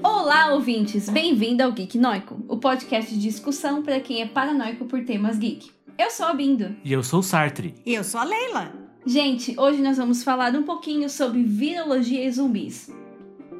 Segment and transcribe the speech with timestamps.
[0.00, 1.08] Olá, ouvintes!
[1.08, 5.72] Bem-vindo ao Geek Noico, o podcast de discussão para quem é paranoico por temas geek.
[5.98, 6.76] Eu sou a Bindo.
[6.84, 7.74] E eu sou o Sartre.
[7.84, 8.72] E eu sou a Leila.
[9.04, 12.94] Gente, hoje nós vamos falar um pouquinho sobre virologia e zumbis.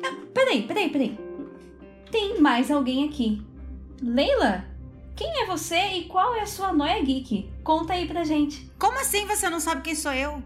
[0.04, 1.18] Ah, peraí, peraí, peraí.
[2.08, 3.42] Tem mais alguém aqui.
[4.00, 4.75] Leila?
[5.16, 7.50] Quem é você e qual é a sua noia geek?
[7.64, 8.70] Conta aí pra gente.
[8.78, 10.42] Como assim você não sabe quem sou eu?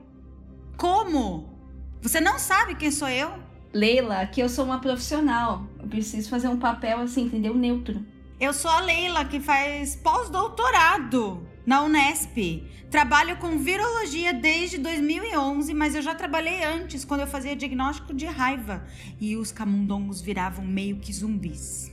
[0.76, 1.58] Como?
[2.00, 3.32] Você não sabe quem sou eu?
[3.72, 5.64] Leila, que eu sou uma profissional.
[5.76, 7.52] Eu preciso fazer um papel assim, entendeu?
[7.52, 8.06] Neutro.
[8.38, 12.62] Eu sou a Leila, que faz pós-doutorado na Unesp.
[12.88, 18.26] Trabalho com virologia desde 2011, mas eu já trabalhei antes, quando eu fazia diagnóstico de
[18.26, 18.86] raiva.
[19.20, 21.92] E os camundongos viravam meio que zumbis.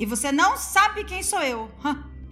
[0.00, 1.70] E você não sabe quem sou eu.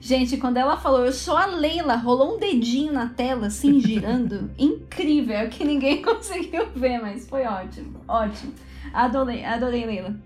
[0.00, 4.50] Gente, quando ela falou eu sou a Leila, rolou um dedinho na tela, assim, girando.
[4.56, 8.00] Incrível, é que ninguém conseguiu ver, mas foi ótimo.
[8.08, 8.54] Ótimo.
[8.90, 10.16] Adorei, adorei, Leila.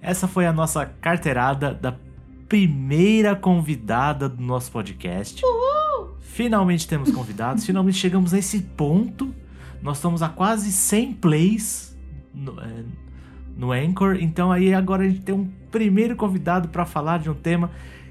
[0.00, 1.96] Essa foi a nossa carteirada da
[2.48, 5.44] primeira convidada do nosso podcast.
[5.44, 6.14] Uhul!
[6.20, 9.34] Finalmente temos convidados, finalmente chegamos a esse ponto.
[9.82, 11.98] Nós estamos a quase 100 plays
[12.32, 12.84] no, é,
[13.56, 17.34] no Anchor, então aí agora a gente tem um primeiro convidado para falar de um
[17.34, 17.70] tema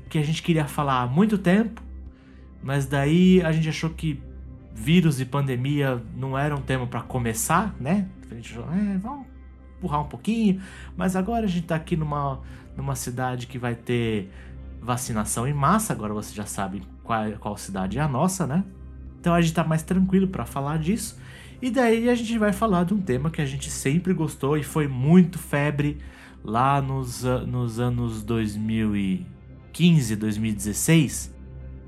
[0.09, 1.81] que a gente queria falar há muito tempo,
[2.61, 4.21] mas daí a gente achou que
[4.73, 8.07] vírus e pandemia não era um tema para começar, né?
[8.31, 9.25] A gente achou, é, vamos
[9.77, 10.61] empurrar um pouquinho,
[10.95, 12.39] mas agora a gente tá aqui numa,
[12.75, 14.31] numa cidade que vai ter
[14.81, 18.63] vacinação em massa, agora você já sabe qual, qual cidade é a nossa, né?
[19.19, 21.17] Então a gente tá mais tranquilo para falar disso.
[21.63, 24.63] E daí a gente vai falar de um tema que a gente sempre gostou e
[24.63, 25.97] foi muito febre
[26.43, 31.33] lá nos, nos anos 2015, 2016,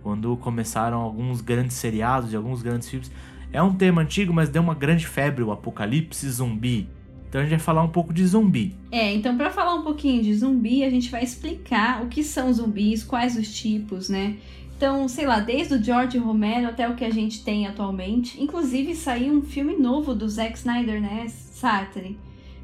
[0.01, 3.11] quando começaram alguns grandes seriados e alguns grandes filmes.
[3.51, 6.87] É um tema antigo, mas deu uma grande febre, o apocalipse zumbi.
[7.27, 8.73] Então a gente vai falar um pouco de zumbi.
[8.93, 12.53] É, então para falar um pouquinho de zumbi, a gente vai explicar o que são
[12.53, 14.37] zumbis, quais os tipos, né?
[14.77, 18.41] Então, sei lá, desde o George Romero até o que a gente tem atualmente.
[18.41, 21.27] Inclusive, saiu um filme novo do Zack Snyder, né?
[21.29, 22.17] Sartre,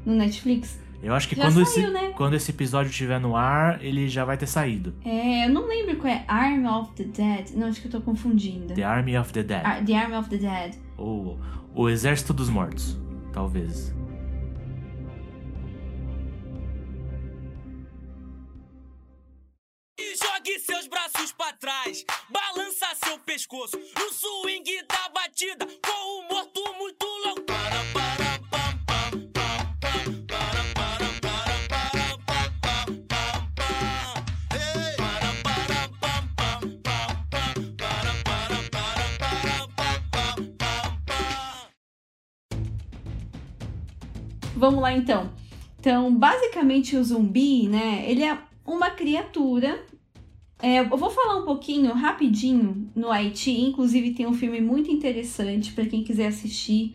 [0.04, 0.78] no Netflix.
[1.02, 2.12] Eu acho que Já quando, saiu, esse, né?
[2.16, 4.94] quando esse episódio estiver no ar, ele já vai ter saído.
[5.04, 6.22] É, eu não lembro qual é.
[6.28, 7.50] Army of the Dead.
[7.56, 8.74] Não, acho que eu tô confundindo.
[8.74, 9.64] The Army of the Dead.
[9.64, 10.74] Ar- the Army of the Dead.
[10.96, 11.38] Ou
[11.74, 12.96] O Exército dos Mortos,
[13.32, 13.92] talvez.
[21.42, 27.42] Pra trás, balança seu pescoço no swing da batida, com o morto muito louco.
[27.42, 28.12] Para, para.
[44.54, 45.32] Vamos lá então.
[45.80, 48.08] Então, basicamente o zumbi, né?
[48.08, 49.84] Ele é uma criatura.
[50.62, 53.50] É, eu vou falar um pouquinho rapidinho no Haiti.
[53.50, 56.94] Inclusive tem um filme muito interessante para quem quiser assistir.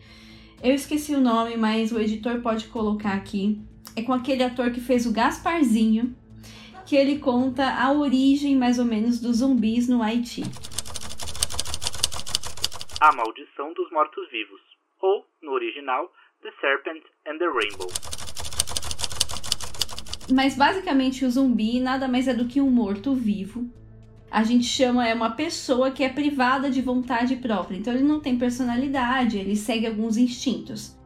[0.62, 3.60] Eu esqueci o nome, mas o editor pode colocar aqui.
[3.94, 6.16] É com aquele ator que fez o Gasparzinho,
[6.86, 10.44] que ele conta a origem mais ou menos dos zumbis no Haiti.
[13.00, 14.62] A Maldição dos Mortos-Vivos,
[15.00, 16.10] ou, no original,
[16.42, 18.27] The Serpent and the Rainbow.
[20.30, 23.66] Mas basicamente o zumbi nada mais é do que um morto-vivo.
[24.30, 27.78] A gente chama é uma pessoa que é privada de vontade própria.
[27.78, 30.96] Então ele não tem personalidade, ele segue alguns instintos.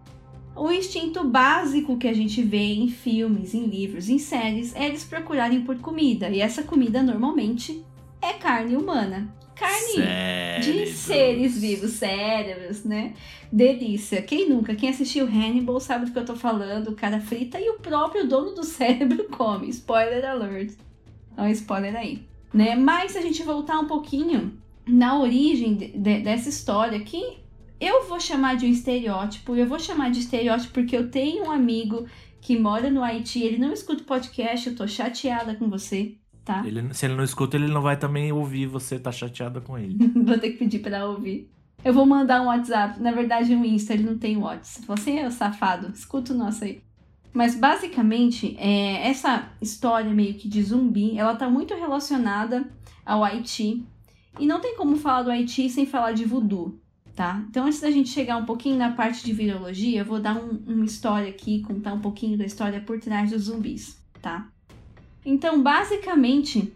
[0.54, 5.04] O instinto básico que a gente vê em filmes, em livros, em séries é eles
[5.04, 6.28] procurarem por comida.
[6.28, 7.82] E essa comida normalmente
[8.20, 9.32] é carne humana.
[9.62, 13.14] Carne de seres vivos, cérebros, né?
[13.52, 14.22] Delícia.
[14.22, 14.74] Quem nunca?
[14.74, 16.88] Quem assistiu Hannibal sabe do que eu tô falando.
[16.88, 19.68] O cara frita e o próprio dono do cérebro come.
[19.68, 20.72] Spoiler alert.
[21.36, 22.22] Dá um spoiler aí.
[22.52, 22.74] Né?
[22.76, 24.52] Mas se a gente voltar um pouquinho
[24.86, 27.38] na origem de- de- dessa história, que
[27.80, 29.54] eu vou chamar de um estereótipo.
[29.56, 32.06] Eu vou chamar de estereótipo porque eu tenho um amigo
[32.40, 33.42] que mora no Haiti.
[33.42, 34.68] Ele não escuta podcast.
[34.68, 36.62] Eu tô chateada com você, tá?
[36.66, 39.96] Ele- se ele não escuta, ele não vai também ouvir você tá chateada com ele.
[40.24, 41.50] Vou ter que pedir pra ouvir.
[41.84, 43.00] Eu vou mandar um WhatsApp.
[43.02, 44.86] Na verdade, um Insta, ele não tem WhatsApp.
[44.92, 46.80] Assim, é safado, escuta o nosso aí.
[47.34, 52.68] Mas basicamente, é, essa história meio que de zumbi, ela tá muito relacionada
[53.04, 53.84] ao Haiti.
[54.38, 56.78] E não tem como falar do Haiti sem falar de voodoo,
[57.16, 57.44] tá?
[57.48, 60.62] Então, antes da gente chegar um pouquinho na parte de virologia, eu vou dar um-
[60.66, 64.46] uma história aqui, contar um pouquinho da história por trás dos zumbis, tá?
[65.24, 66.72] Então, basicamente,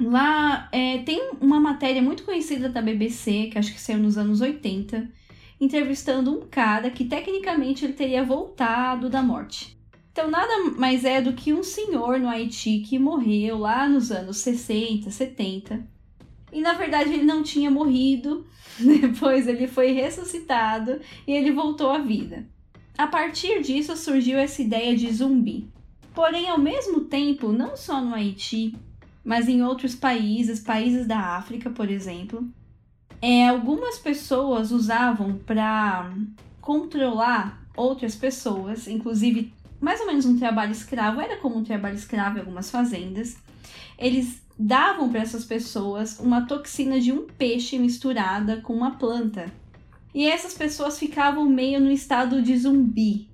[0.00, 4.40] Lá é, tem uma matéria muito conhecida da BBC, que acho que saiu nos anos
[4.40, 5.08] 80,
[5.60, 9.78] entrevistando um cara que tecnicamente ele teria voltado da morte.
[10.10, 14.38] Então, nada mais é do que um senhor no Haiti que morreu lá nos anos
[14.38, 15.86] 60, 70.
[16.52, 18.46] E na verdade ele não tinha morrido,
[18.78, 22.46] depois ele foi ressuscitado e ele voltou à vida.
[22.96, 25.68] A partir disso surgiu essa ideia de zumbi.
[26.14, 28.74] Porém, ao mesmo tempo, não só no Haiti,
[29.24, 32.48] mas em outros países, países da África, por exemplo,
[33.20, 36.12] é, algumas pessoas usavam para
[36.60, 42.36] controlar outras pessoas, inclusive mais ou menos um trabalho escravo, era como um trabalho escravo
[42.36, 43.36] em algumas fazendas.
[43.98, 49.52] Eles davam para essas pessoas uma toxina de um peixe misturada com uma planta.
[50.14, 53.28] E essas pessoas ficavam meio no estado de zumbi,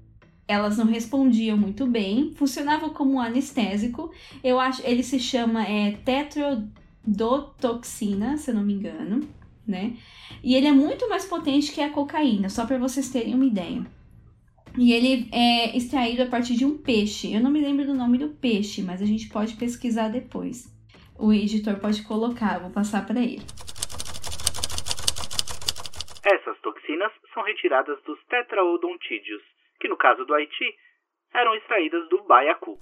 [0.51, 4.13] elas não respondiam muito bem, funcionava como anestésico.
[4.43, 9.27] Eu acho, ele se chama é, tetrodotoxina, se eu não me engano,
[9.67, 9.97] né?
[10.43, 13.85] E ele é muito mais potente que a cocaína, só para vocês terem uma ideia.
[14.79, 17.33] E ele é extraído a partir de um peixe.
[17.33, 20.73] Eu não me lembro do nome do peixe, mas a gente pode pesquisar depois.
[21.19, 23.43] O editor pode colocar, vou passar para ele.
[26.25, 29.43] Essas toxinas são retiradas dos tetraodontídeos,
[29.81, 30.77] que no caso do Haiti
[31.35, 32.79] eram extraídas do baiacu.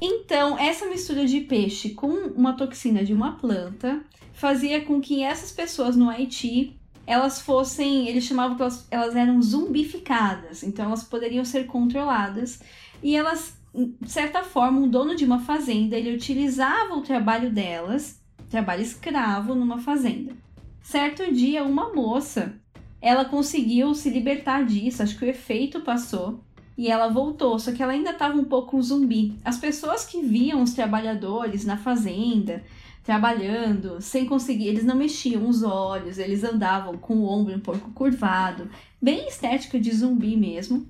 [0.00, 5.52] Então, essa mistura de peixe com uma toxina de uma planta fazia com que essas
[5.52, 11.44] pessoas no Haiti elas fossem, eles chamavam que elas, elas eram zumbificadas, então elas poderiam
[11.44, 12.60] ser controladas
[13.00, 18.20] e elas, de certa forma, um dono de uma fazenda ele utilizava o trabalho delas,
[18.50, 20.34] trabalho escravo numa fazenda.
[20.82, 22.60] Certo dia, uma moça
[23.06, 26.40] ela conseguiu se libertar disso, acho que o efeito passou
[26.76, 29.38] e ela voltou, só que ela ainda estava um pouco um zumbi.
[29.44, 32.64] As pessoas que viam os trabalhadores na fazenda
[33.04, 37.92] trabalhando sem conseguir, eles não mexiam os olhos, eles andavam com o ombro um pouco
[37.92, 38.68] curvado,
[39.00, 40.84] bem estética de zumbi mesmo.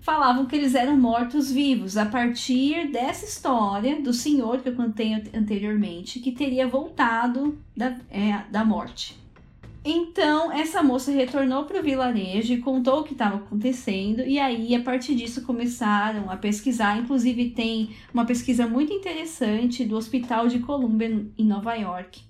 [0.00, 6.20] Falavam que eles eram mortos-vivos a partir dessa história do senhor que eu contei anteriormente,
[6.20, 9.18] que teria voltado da, é, da morte.
[9.84, 14.74] Então, essa moça retornou para o vilarejo e contou o que estava acontecendo, e aí,
[14.74, 16.98] a partir disso, começaram a pesquisar.
[16.98, 22.27] Inclusive, tem uma pesquisa muito interessante do Hospital de Columbia, em Nova York,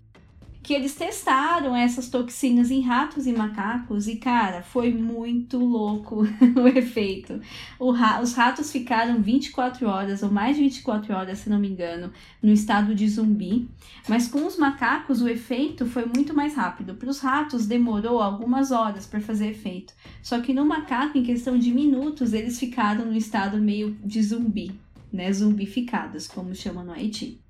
[0.69, 6.27] que eles testaram essas toxinas em ratos e macacos e, cara, foi muito louco
[6.63, 7.41] o efeito.
[7.79, 11.71] O ra os ratos ficaram 24 horas, ou mais de 24 horas, se não me
[11.71, 12.13] engano,
[12.43, 13.67] no estado de zumbi,
[14.07, 16.97] mas com os macacos o efeito foi muito mais rápido.
[16.97, 21.59] Para os ratos demorou algumas horas para fazer efeito, só que no macaco, em questão
[21.59, 24.79] de minutos, eles ficaram no estado meio de zumbi,
[25.11, 25.33] né?
[25.33, 27.41] Zumbificados, como chamam no Haiti.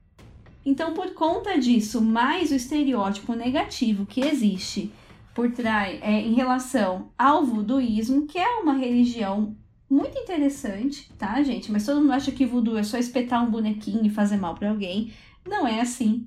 [0.68, 4.92] Então, por conta disso, mais o estereótipo negativo que existe
[5.34, 9.56] por trás é, em relação ao voodooísmo, que é uma religião
[9.88, 11.72] muito interessante, tá, gente?
[11.72, 14.68] Mas todo mundo acha que voodoo é só espetar um bonequinho e fazer mal para
[14.68, 15.10] alguém.
[15.48, 16.26] Não é assim.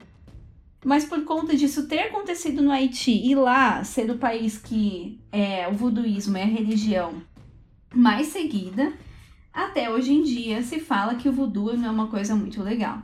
[0.83, 5.67] Mas por conta disso ter acontecido no Haiti e lá ser o país que é,
[5.67, 7.21] o voodooísmo é a religião
[7.93, 8.91] mais seguida,
[9.53, 13.03] até hoje em dia se fala que o voodoo não é uma coisa muito legal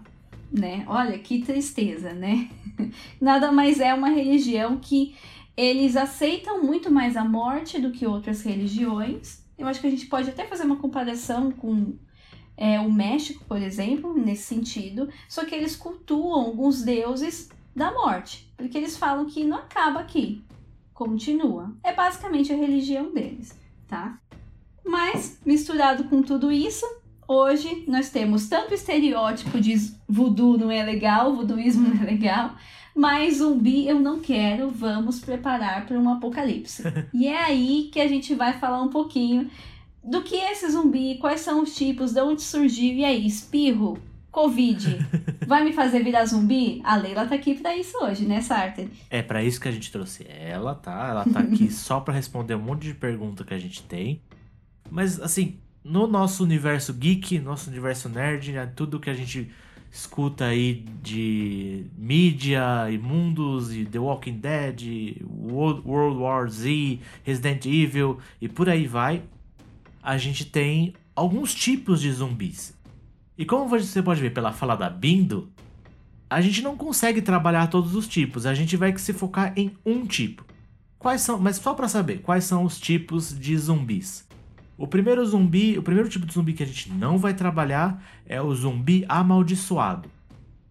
[0.51, 0.85] né?
[0.87, 2.49] Olha que tristeza, né?
[3.19, 5.15] Nada mais é uma religião que
[5.55, 9.43] eles aceitam muito mais a morte do que outras religiões.
[9.57, 11.95] Eu acho que a gente pode até fazer uma comparação com
[12.55, 15.09] é, o México, por exemplo, nesse sentido.
[15.27, 20.43] Só que eles cultuam alguns deuses da morte, porque eles falam que não acaba aqui,
[20.93, 21.75] continua.
[21.83, 23.55] É basicamente a religião deles,
[23.87, 24.19] tá?
[24.83, 26.85] Mas misturado com tudo isso,
[27.27, 29.75] Hoje nós temos tanto estereótipo de
[30.07, 32.55] voodoo não é legal, voodooísmo não é legal,
[32.95, 36.83] mas zumbi eu não quero, vamos preparar para um apocalipse.
[37.13, 39.49] e é aí que a gente vai falar um pouquinho
[40.01, 43.99] do que é esse zumbi, quais são os tipos, de onde surgiu, e aí, espirro,
[44.31, 45.05] Covid,
[45.45, 46.79] vai me fazer virar zumbi?
[46.85, 48.89] A Leila tá aqui para isso hoje, né, Sartre?
[49.09, 51.09] É para isso que a gente trouxe ela, tá?
[51.09, 54.21] Ela tá aqui só para responder um monte de pergunta que a gente tem.
[54.89, 55.57] Mas, assim,
[55.87, 59.49] no nosso universo geek, nosso universo nerd, né, tudo que a gente
[59.89, 68.19] escuta aí de mídia e mundos e The Walking Dead, World, War Z, Resident Evil
[68.41, 69.23] e por aí vai,
[70.03, 72.75] a gente tem alguns tipos de zumbis.
[73.37, 75.49] E como você pode ver pela fala da Bindo,
[76.29, 80.05] a gente não consegue trabalhar todos os tipos, a gente vai se focar em um
[80.05, 80.45] tipo.
[80.99, 84.26] Quais são, mas só para saber, quais são os tipos de zumbis?
[84.77, 88.41] O primeiro zumbi, o primeiro tipo de zumbi que a gente não vai trabalhar é
[88.41, 90.09] o zumbi amaldiçoado.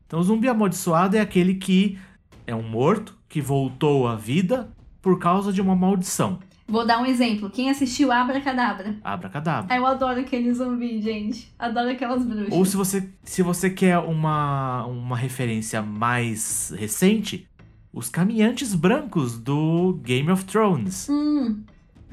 [0.07, 1.99] Então, o zumbi amaldiçoado é aquele que
[2.47, 4.69] é um morto que voltou à vida
[5.03, 6.39] por causa de uma maldição.
[6.69, 7.49] Vou dar um exemplo.
[7.49, 8.97] Quem assistiu Abracadabra?
[9.03, 9.73] Abracadabra.
[9.73, 11.53] Ah, Eu adoro aquele zumbi, gente.
[11.59, 12.53] Adoro aquelas bruxas.
[12.53, 17.49] Ou se você, se você quer uma, uma referência mais recente,
[17.93, 21.09] os caminhantes brancos do Game of Thrones.
[21.09, 21.63] Hum.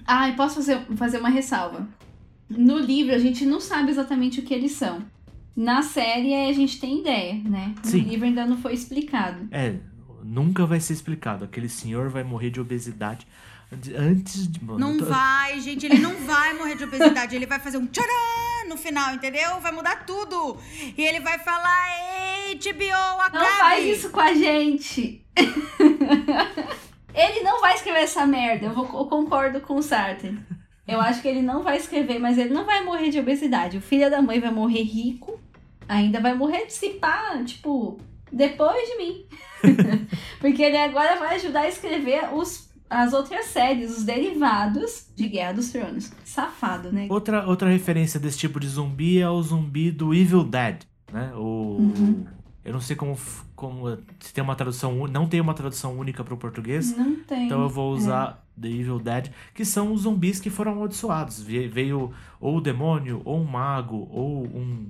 [0.05, 1.87] Ah, e posso fazer, fazer uma ressalva.
[2.49, 5.03] No livro, a gente não sabe exatamente o que eles são.
[5.55, 7.73] Na série, a gente tem ideia, né?
[7.83, 7.99] No Sim.
[8.01, 9.47] livro ainda não foi explicado.
[9.51, 9.75] É,
[10.23, 11.45] nunca vai ser explicado.
[11.45, 13.25] Aquele senhor vai morrer de obesidade
[13.71, 14.63] de- antes de.
[14.63, 17.35] Não vai, gente, ele não vai morrer de obesidade.
[17.35, 19.59] Ele vai fazer um tcharam no final, entendeu?
[19.61, 20.57] Vai mudar tudo.
[20.97, 21.85] E ele vai falar,
[22.49, 23.43] ei, TBO, acabe.
[23.45, 25.23] Não faz isso com a gente.
[27.13, 28.65] ele não vai escrever essa merda.
[28.67, 30.37] Eu, vou- eu concordo com o Sartre.
[30.87, 33.77] Eu acho que ele não vai escrever, mas ele não vai morrer de obesidade.
[33.77, 35.39] O filho da mãe vai morrer rico.
[35.87, 37.97] Ainda vai morrer de se pá, tipo,
[38.31, 39.25] depois de mim.
[40.39, 45.53] Porque ele agora vai ajudar a escrever os, as outras séries, os derivados de Guerra
[45.53, 46.11] dos Tronos.
[46.25, 47.07] Safado, né?
[47.09, 51.31] Outra, outra referência desse tipo de zumbi é o zumbi do Evil Dead, né?
[51.35, 52.25] O, Uhum.
[52.65, 53.17] Eu não sei como,
[53.55, 57.45] como se tem uma tradução, não tem uma tradução única para o português, Não tem.
[57.45, 61.41] então eu vou usar The Evil Dead, que são os zumbis que foram amaldiçoados.
[61.41, 64.87] Ve- Veio ou o demônio, ou um mago, ou um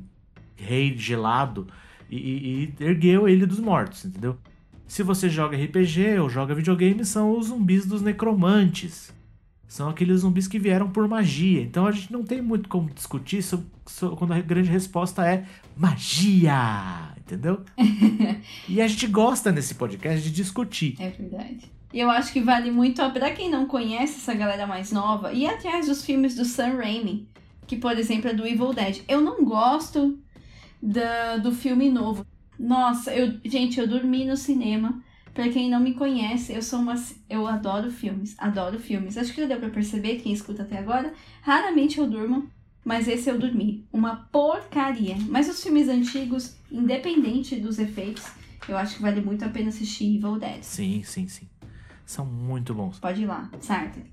[0.56, 1.68] rei gelado
[2.10, 4.38] e, e- e ergueu ele dos mortos, entendeu?
[4.88, 9.12] Se você joga RPG ou joga videogame, são os zumbis dos necromantes.
[9.68, 11.60] São aqueles zumbis que vieram por magia.
[11.63, 15.46] Então a gente não tem muito como discutir so- so- quando a grande resposta é
[15.75, 17.63] magia, entendeu?
[18.70, 20.96] e a gente gosta nesse podcast de discutir.
[21.00, 21.72] É verdade.
[21.94, 25.32] E eu acho que vale muito, ó, pra quem não conhece essa galera mais nova,
[25.32, 27.27] ir atrás dos filmes do Sam Raimi,
[27.68, 29.03] que, por exemplo, é do Evil Dead.
[29.08, 30.20] Eu não gosto
[30.82, 32.25] da, do filme novo.
[32.60, 35.01] Nossa, eu, gente, eu dormi no cinema.
[35.34, 36.94] Pra quem não me conhece, eu sou uma.
[37.27, 39.18] Eu adoro filmes, adoro filmes.
[39.18, 41.12] Acho que já deu pra perceber, quem escuta até agora.
[41.42, 42.48] Raramente eu durmo,
[42.84, 43.86] mas esse eu dormi.
[43.92, 45.16] Uma porcaria.
[45.30, 48.25] Mas os filmes antigos, independente dos efeitos,
[48.68, 50.62] eu acho que vale muito a pena assistir Evil Dead.
[50.63, 51.48] Sim, sim, sim.
[52.06, 53.00] São muito bons.
[53.00, 54.04] Pode ir lá, Sartre.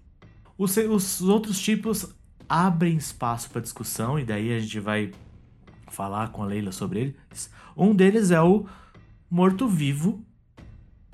[0.57, 2.15] Os, os outros tipos
[2.49, 5.13] abrem espaço para discussão e daí a gente vai
[5.91, 7.01] falar com a Leila sobre
[7.31, 7.51] eles.
[7.77, 8.67] Um deles é o
[9.31, 10.25] morto-vivo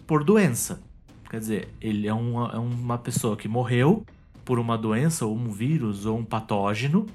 [0.06, 0.80] por doença.
[1.28, 4.04] Quer dizer, ele é uma, é uma pessoa que morreu
[4.44, 7.06] por uma doença, ou um vírus, ou um patógeno,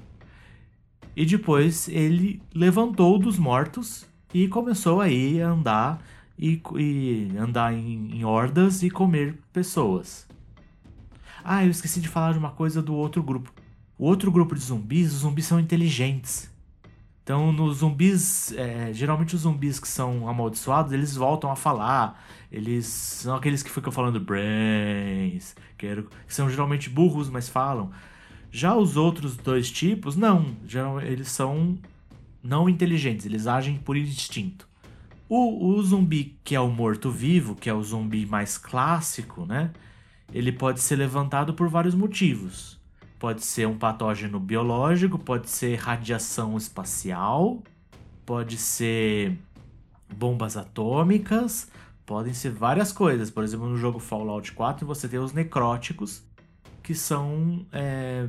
[1.14, 6.02] e depois ele levantou dos mortos e começou aí a andar
[6.38, 10.26] e, e andar em, em hordas e comer pessoas.
[11.44, 13.52] Ah, eu esqueci de falar de uma coisa do outro grupo.
[13.98, 16.50] O outro grupo de zumbis, os zumbis são inteligentes.
[17.22, 22.20] Então, nos zumbis, é, geralmente os zumbis que são amaldiçoados, eles voltam a falar.
[22.50, 27.90] Eles são aqueles que ficam falando brains, que, que são geralmente burros, mas falam.
[28.54, 30.54] Já os outros dois tipos, não.
[30.66, 31.78] Geral, eles são
[32.42, 34.68] não inteligentes, eles agem por instinto.
[35.26, 39.70] O, o zumbi que é o morto-vivo, que é o zumbi mais clássico, né?
[40.30, 42.78] Ele pode ser levantado por vários motivos.
[43.18, 47.62] Pode ser um patógeno biológico, pode ser radiação espacial,
[48.26, 49.38] pode ser
[50.14, 51.70] bombas atômicas,
[52.04, 53.30] podem ser várias coisas.
[53.30, 56.22] Por exemplo, no jogo Fallout 4 você tem os necróticos,
[56.82, 58.26] que são é,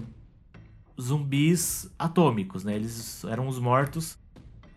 [1.00, 2.76] zumbis atômicos, né?
[2.76, 4.18] Eles eram os mortos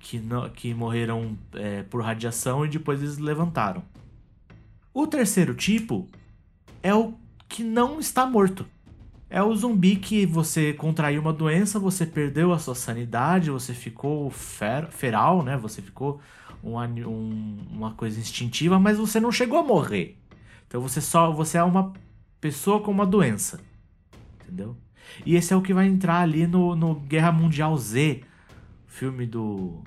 [0.00, 0.20] que,
[0.54, 3.82] que morreram é, por radiação e depois eles levantaram.
[4.94, 6.08] O terceiro tipo
[6.82, 7.14] é o
[7.48, 8.66] que não está morto.
[9.28, 14.30] É o zumbi que você contraiu uma doença, você perdeu a sua sanidade, você ficou
[14.30, 15.56] fer- feral, né?
[15.56, 16.20] Você ficou
[16.62, 20.16] um um- uma coisa instintiva, mas você não chegou a morrer.
[20.66, 21.92] Então você só você é uma
[22.40, 23.60] pessoa com uma doença,
[24.46, 24.76] entendeu?
[25.24, 28.22] E esse é o que vai entrar ali no, no Guerra Mundial Z,
[28.86, 29.82] filme do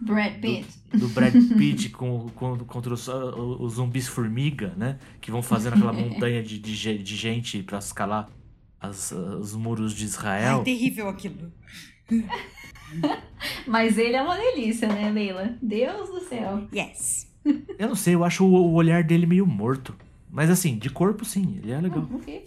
[0.00, 0.66] Brad Pitt.
[0.96, 4.98] do Brad Pitt com, com- contra os, os zumbis formiga, né?
[5.20, 8.28] Que vão fazendo aquela montanha de, de, de gente pra escalar
[8.80, 10.58] as- os muros de Israel.
[10.58, 11.52] Ai, terrível aquilo.
[13.66, 15.54] Mas ele é uma delícia, né, Leila?
[15.60, 16.66] Deus do céu.
[16.74, 17.28] Yes.
[17.78, 19.94] Eu não sei, eu acho o, olhar dele meio morto.
[20.30, 22.08] Mas assim, de corpo sim, ele é legal.
[22.10, 22.44] Ah, ok.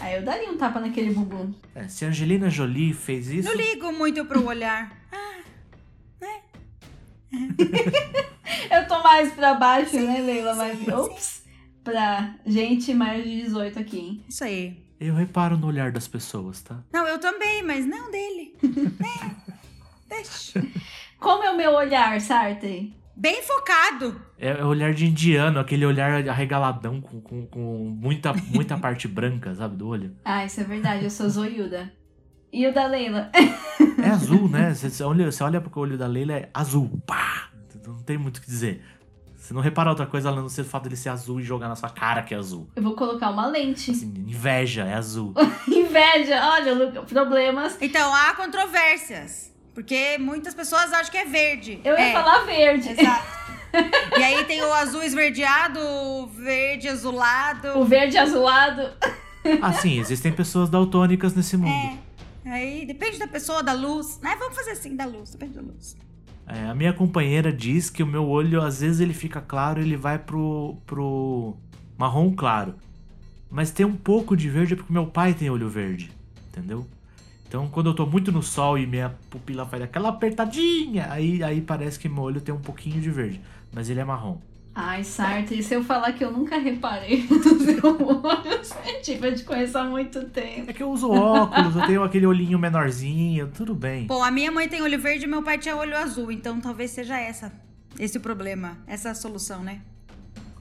[0.00, 1.52] Aí eu daria um tapa naquele bumbum.
[1.74, 3.48] É, se a Angelina Jolie fez isso.
[3.48, 4.96] Não ligo muito pro olhar.
[8.70, 10.54] Eu tô mais pra baixo, né, Leila?
[10.54, 11.42] Mas, ops,
[11.84, 14.24] pra gente mais de 18 aqui, hein?
[14.28, 14.82] Isso aí.
[15.00, 16.82] Eu reparo no olhar das pessoas, tá?
[16.92, 18.56] Não, eu também, mas não dele.
[18.62, 19.36] né?
[20.08, 20.66] Deixa.
[21.18, 22.94] Como é o meu olhar, Sartre?
[23.18, 24.20] Bem focado.
[24.38, 29.54] É o olhar de indiano, aquele olhar arregaladão com, com, com muita, muita parte branca,
[29.54, 30.16] sabe, do olho.
[30.24, 31.92] Ah, isso é verdade, eu sou zoiuda.
[32.52, 33.30] E o da Leila?
[34.02, 34.72] É azul, né?
[34.72, 37.02] Você, olha, você olha pro olho da Leila, é azul.
[37.04, 37.50] Pá!
[37.86, 38.82] Não tem muito o que dizer.
[39.36, 41.90] Você não repara outra coisa além do fato dele ser azul e jogar na sua
[41.90, 42.68] cara que é azul.
[42.76, 43.90] Eu vou colocar uma lente.
[43.90, 45.34] Assim, inveja, é azul.
[45.68, 47.76] Inveja, olha, problemas.
[47.80, 49.52] Então, há controvérsias.
[49.78, 51.80] Porque muitas pessoas acham que é verde.
[51.84, 52.88] Eu ia É, falar verde.
[52.90, 53.26] Exato.
[54.18, 57.78] e aí tem o azul esverdeado, o verde azulado.
[57.78, 58.90] O verde azulado.
[59.62, 61.96] Assim, existem pessoas daltônicas nesse mundo.
[62.44, 62.50] É.
[62.50, 64.18] Aí depende da pessoa, da luz.
[64.20, 64.34] Né?
[64.36, 65.96] Vamos fazer assim, da luz, depende da luz.
[66.44, 69.96] É, a minha companheira diz que o meu olho, às vezes, ele fica claro ele
[69.96, 71.56] vai pro, pro
[71.96, 72.74] marrom claro.
[73.48, 76.10] Mas tem um pouco de verde porque meu pai tem olho verde,
[76.48, 76.84] entendeu?
[77.48, 81.62] Então, quando eu tô muito no sol e minha pupila faz aquela apertadinha, aí, aí
[81.62, 83.40] parece que meu olho tem um pouquinho de verde.
[83.72, 84.38] Mas ele é marrom.
[84.74, 89.02] Ai, Sartre, e se eu falar que eu nunca reparei no seu olho?
[89.02, 90.70] Tipo, eu te conheço há muito tempo.
[90.70, 94.06] É que eu uso óculos, eu tenho aquele olhinho menorzinho, tudo bem.
[94.06, 96.30] Bom, a minha mãe tem olho verde e meu pai tinha olho azul.
[96.30, 97.50] Então talvez seja essa.
[97.98, 98.76] Esse o problema.
[98.86, 99.80] Essa a solução, né?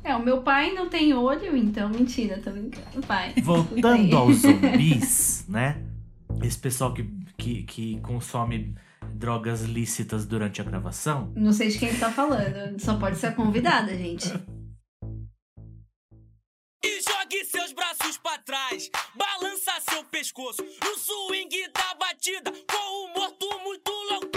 [0.03, 3.06] É, o meu pai não tem olho, então mentira, tô brincando.
[3.06, 3.34] Pai.
[3.44, 5.77] Voltando aos zumbis, né?
[6.44, 7.04] Esse pessoal que,
[7.38, 8.76] que, que consome
[9.14, 11.32] drogas lícitas durante a gravação.
[11.36, 14.28] Não sei de quem tá falando, só pode ser a convidada, gente.
[16.84, 23.14] E jogue seus braços pra trás, balança seu pescoço no swing da batida, com o
[23.14, 24.37] morto muito louco.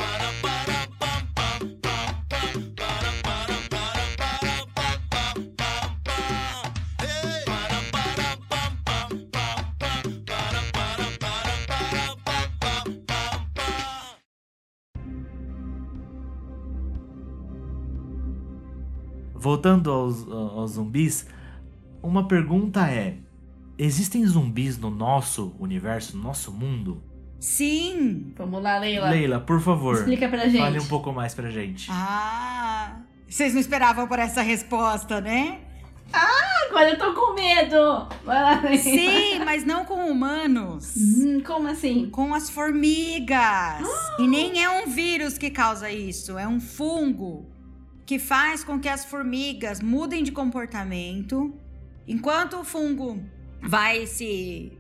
[19.41, 21.27] Voltando aos, aos zumbis,
[22.03, 23.17] uma pergunta é:
[23.79, 27.03] existem zumbis no nosso universo, no nosso mundo?
[27.39, 28.35] Sim!
[28.37, 29.09] Vamos lá, Leila.
[29.09, 30.61] Leila, por favor, Explica pra gente.
[30.61, 31.89] fale um pouco mais pra gente.
[31.91, 33.01] Ah!
[33.27, 35.61] Vocês não esperavam por essa resposta, né?
[36.69, 38.09] Agora eu tô com medo.
[38.25, 38.77] Vai lá, Leila.
[38.79, 40.95] Sim, mas não com humanos.
[40.97, 42.11] Hum, como assim?
[42.11, 43.89] Com as formigas.
[44.21, 47.50] E nem é um vírus que causa isso, é um fungo
[48.11, 51.55] que faz com que as formigas mudem de comportamento.
[52.09, 53.23] Enquanto o fungo
[53.63, 54.73] vai se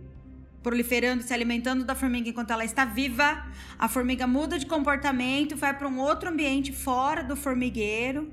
[0.64, 3.46] proliferando, se alimentando da formiga enquanto ela está viva,
[3.78, 8.32] a formiga muda de comportamento, vai para um outro ambiente fora do formigueiro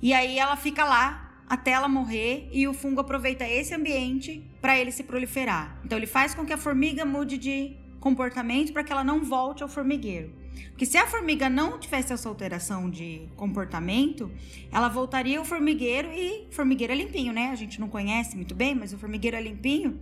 [0.00, 4.78] e aí ela fica lá até ela morrer e o fungo aproveita esse ambiente para
[4.78, 5.80] ele se proliferar.
[5.84, 9.64] Então ele faz com que a formiga mude de comportamento para que ela não volte
[9.64, 10.32] ao formigueiro.
[10.70, 14.30] Porque se a formiga não tivesse essa alteração de comportamento,
[14.70, 17.50] ela voltaria ao formigueiro e formigueiro é limpinho, né?
[17.50, 20.00] A gente não conhece muito bem, mas o formigueiro é limpinho.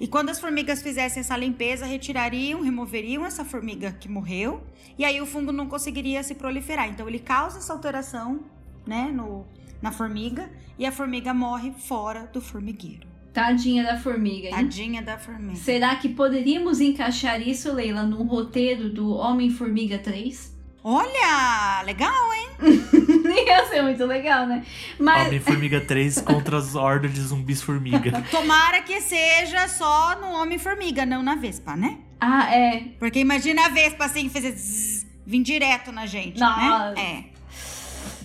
[0.00, 4.62] E quando as formigas fizessem essa limpeza, retirariam, removeriam essa formiga que morreu,
[4.98, 6.88] e aí o fungo não conseguiria se proliferar.
[6.88, 8.40] Então ele causa essa alteração,
[8.84, 9.46] né, no,
[9.80, 13.11] na formiga, e a formiga morre fora do formigueiro.
[13.32, 14.54] Tadinha da formiga, hein?
[14.54, 15.56] Tadinha da formiga.
[15.56, 20.52] Será que poderíamos encaixar isso, Leila, no roteiro do Homem-Formiga 3?
[20.84, 22.48] Olha, legal, hein?
[23.46, 24.64] Ia ser muito legal, né?
[24.98, 28.20] Mas Homem-Formiga 3 contra as hordas de zumbis formiga.
[28.30, 31.98] Tomara que seja só no Homem-Formiga, não na Vespa, né?
[32.20, 32.80] Ah, é.
[32.98, 36.92] Porque imagina a Vespa assim, fazer zzz, vir direto na gente, Nossa.
[36.92, 37.24] né?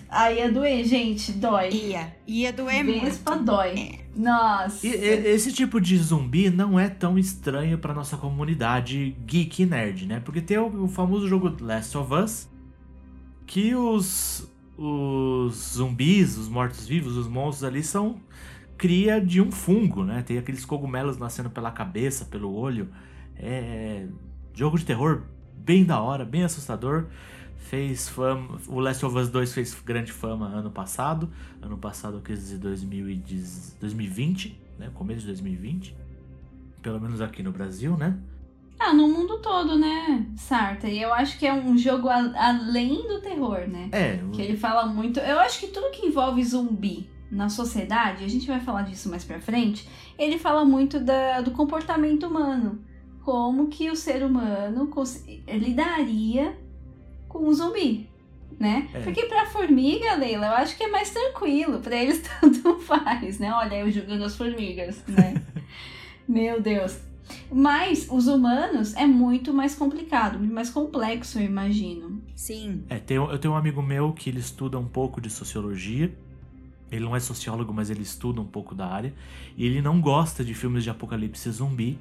[0.10, 1.32] Aí ia doer, gente.
[1.34, 1.66] Dói.
[1.68, 2.16] É, ia.
[2.26, 3.46] Ia doer Vespa muito.
[3.46, 4.00] dói.
[4.16, 4.86] Nossa.
[4.88, 9.66] E, e- esse tipo de zumbi não é tão estranho pra nossa comunidade geek e
[9.66, 10.20] nerd, né?
[10.20, 12.50] Porque tem o, o famoso jogo Last of Us,
[13.46, 18.20] que os, os zumbis, os mortos-vivos, os monstros ali são
[18.78, 20.22] cria de um fungo, né?
[20.22, 22.90] Tem aqueles cogumelos nascendo pela cabeça, pelo olho.
[23.36, 24.06] É
[24.54, 25.24] jogo de terror
[25.56, 27.08] bem da hora, bem assustador.
[27.58, 28.60] Fez fama.
[28.68, 31.30] O Last of Us 2 fez grande fama ano passado.
[31.62, 34.90] Ano passado, eu quis dizer 2010 2020, né?
[34.94, 35.96] Começo de 2020.
[36.82, 38.18] Pelo menos aqui no Brasil, né?
[38.80, 40.92] Ah, no mundo todo, né, Sartre?
[40.92, 43.90] E eu acho que é um jogo a- além do terror, né?
[43.92, 45.20] É, Que ele fala muito.
[45.20, 49.26] Eu acho que tudo que envolve zumbi na sociedade, a gente vai falar disso mais
[49.26, 52.80] pra frente, ele fala muito da- do comportamento humano.
[53.26, 54.90] Como que o ser humano
[55.48, 56.56] lidaria
[57.28, 58.10] com um zumbi,
[58.60, 58.88] né?
[58.94, 59.02] É.
[59.02, 61.80] Porque pra formiga, Leila, eu acho que é mais tranquilo.
[61.80, 63.52] Pra eles tanto faz, né?
[63.54, 65.42] Olha, eu jogando as formigas, né?
[66.28, 66.98] Meu Deus.
[67.52, 72.22] Mas os humanos é muito mais complicado, muito mais complexo, eu imagino.
[72.36, 72.84] sim.
[72.90, 76.14] É, tem- eu tenho um amigo meu que ele estuda um pouco de sociologia.
[76.90, 79.14] Ele não é sociólogo, mas ele estuda um pouco da área.
[79.58, 82.00] E ele não gosta de filmes de apocalipse zumbi,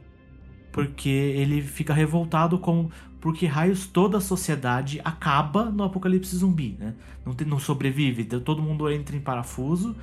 [0.76, 6.94] porque ele fica revoltado com porque raios toda a sociedade acaba no apocalipse zumbi, né?
[7.24, 9.96] Não, tem- não sobrevive, então todo mundo entra em parafuso,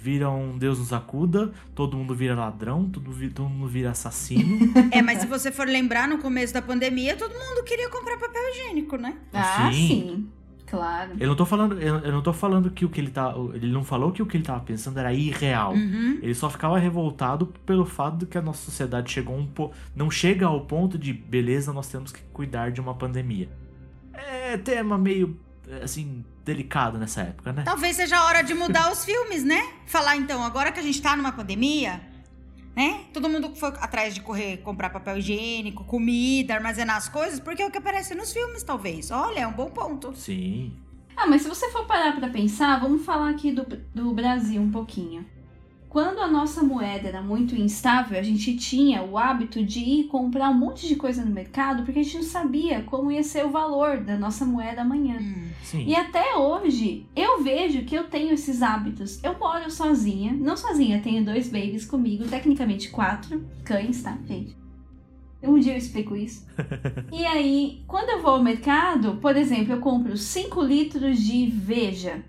[0.00, 4.58] vira um Deus nos acuda, todo mundo vira ladrão, todo, todo mundo vira assassino.
[4.92, 8.42] É, mas se você for lembrar, no começo da pandemia, todo mundo queria comprar papel
[8.50, 9.16] higiênico, né?
[9.32, 9.86] Ah, Sim.
[9.88, 10.28] sim.
[10.70, 11.12] Claro.
[11.18, 13.72] Eu não tô falando, eu, eu não tô falando que o que ele tá, ele
[13.72, 15.72] não falou que o que ele tava pensando era irreal.
[15.72, 16.18] Uhum.
[16.22, 19.72] Ele só ficava revoltado pelo fato de que a nossa sociedade chegou um po...
[19.96, 23.48] não chega ao ponto de beleza, nós temos que cuidar de uma pandemia.
[24.12, 25.38] É tema meio
[25.82, 27.62] assim delicado nessa época, né?
[27.62, 29.62] Talvez seja a hora de mudar os filmes, né?
[29.86, 32.00] Falar então, agora que a gente tá numa pandemia,
[32.78, 33.00] né?
[33.12, 37.66] Todo mundo foi atrás de correr comprar papel higiênico, comida, armazenar as coisas, porque é
[37.66, 39.10] o que aparece nos filmes, talvez.
[39.10, 40.14] Olha, é um bom ponto.
[40.14, 40.76] Sim.
[41.16, 44.70] Ah, mas se você for parar pra pensar, vamos falar aqui do, do Brasil um
[44.70, 45.26] pouquinho.
[45.88, 50.50] Quando a nossa moeda era muito instável, a gente tinha o hábito de ir comprar
[50.50, 53.50] um monte de coisa no mercado porque a gente não sabia como ia ser o
[53.50, 55.18] valor da nossa moeda amanhã.
[55.18, 55.48] Hum.
[55.74, 59.22] E até hoje, eu vejo que eu tenho esses hábitos.
[59.24, 64.54] Eu moro sozinha, não sozinha, tenho dois babies comigo, tecnicamente quatro cães, tá, gente?
[65.42, 66.46] Um dia eu explico isso.
[67.10, 72.22] e aí, quando eu vou ao mercado, por exemplo, eu compro 5 litros de Veja.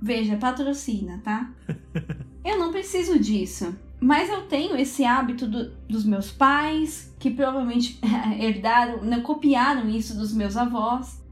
[0.00, 1.52] Veja, patrocina, tá?
[2.44, 3.74] Eu não preciso disso.
[4.00, 8.00] Mas eu tenho esse hábito do- dos meus pais, que provavelmente
[8.40, 11.22] herdaram, não, copiaram isso dos meus avós.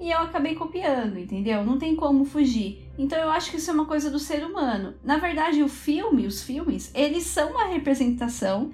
[0.00, 1.64] E eu acabei copiando, entendeu?
[1.64, 2.88] Não tem como fugir.
[2.98, 4.94] Então eu acho que isso é uma coisa do ser humano.
[5.02, 8.70] Na verdade, o filme, os filmes, eles são uma representação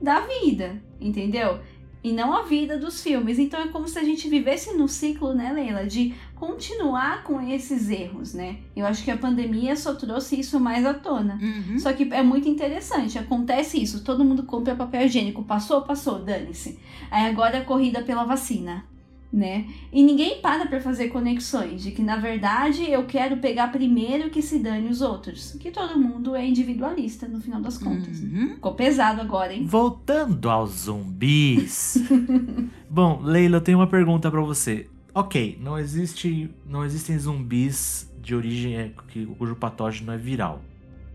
[0.00, 1.60] da vida, entendeu?
[2.02, 3.38] E não a vida dos filmes.
[3.38, 7.90] Então é como se a gente vivesse no ciclo, né, Leila, de continuar com esses
[7.90, 8.58] erros, né?
[8.76, 11.38] Eu acho que a pandemia só trouxe isso mais à tona.
[11.42, 11.78] Uhum.
[11.78, 16.78] Só que é muito interessante, acontece isso, todo mundo compra papel higiênico, passou, passou, dane-se.
[17.10, 18.84] Aí agora é a corrida pela vacina,
[19.32, 19.66] né?
[19.92, 24.40] E ninguém para pra fazer conexões de que na verdade eu quero pegar primeiro que
[24.40, 28.20] se dane os outros, que todo mundo é individualista no final das contas.
[28.20, 28.40] né?
[28.40, 28.48] Uhum.
[28.54, 29.64] Ficou pesado agora, hein?
[29.66, 32.02] Voltando aos zumbis.
[32.88, 34.88] Bom, Leila, eu tenho uma pergunta pra você.
[35.14, 40.62] Ok, não existe, não existem zumbis de origem é, que, cujo patógeno é viral,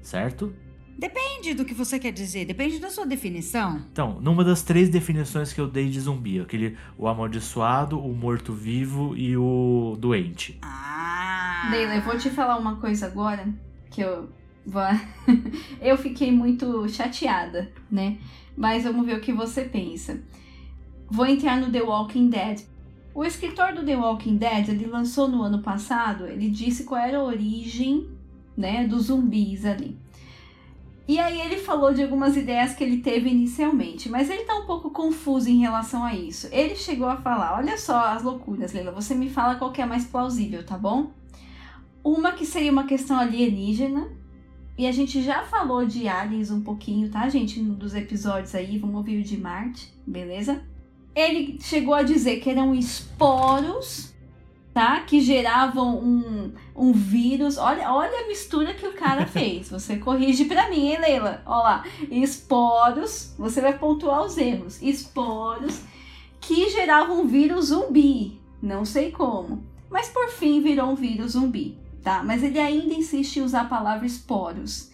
[0.02, 0.54] certo?
[0.98, 3.82] Depende do que você quer dizer, depende da sua definição.
[3.92, 9.16] Então, numa das três definições que eu dei de zumbi, aquele o amaldiçoado, o morto-vivo
[9.18, 10.60] e o doente.
[10.62, 11.68] Ah.
[11.72, 13.48] Leila, eu vou te falar uma coisa agora
[13.90, 14.30] que eu
[14.66, 14.82] vou...
[15.82, 18.18] eu fiquei muito chateada, né?
[18.56, 20.22] Mas vamos ver o que você pensa.
[21.10, 22.62] Vou entrar no The Walking Dead.
[23.16, 27.18] O escritor do The Walking Dead, ele lançou no ano passado, ele disse qual era
[27.18, 28.10] a origem,
[28.58, 29.98] né, dos zumbis ali.
[31.06, 34.66] E aí ele falou de algumas ideias que ele teve inicialmente, mas ele tá um
[34.66, 36.48] pouco confuso em relação a isso.
[36.50, 39.86] Ele chegou a falar, olha só as loucuras, Leila, você me fala qual que é
[39.86, 41.12] mais plausível, tá bom?
[42.02, 44.08] Uma que seria uma questão alienígena.
[44.78, 47.60] E a gente já falou de aliens um pouquinho, tá, gente?
[47.60, 50.63] Um dos episódios aí, vamos ouvir o de Marte, beleza?
[51.13, 54.12] Ele chegou a dizer que eram esporos,
[54.74, 55.02] tá?
[55.02, 57.58] Que geravam um, um vírus.
[57.58, 59.70] Olha, olha a mistura que o cara fez.
[59.70, 61.42] Você corrige pra mim, hein, Leila?
[61.46, 61.84] Olha lá.
[62.10, 64.82] Esporos, você vai pontuar os erros.
[64.82, 65.82] Esporos
[66.42, 68.42] que geravam um vírus zumbi.
[68.62, 69.64] Não sei como.
[69.90, 72.24] Mas por fim virou um vírus zumbi, tá?
[72.24, 74.90] Mas ele ainda insiste em usar a palavra esporos.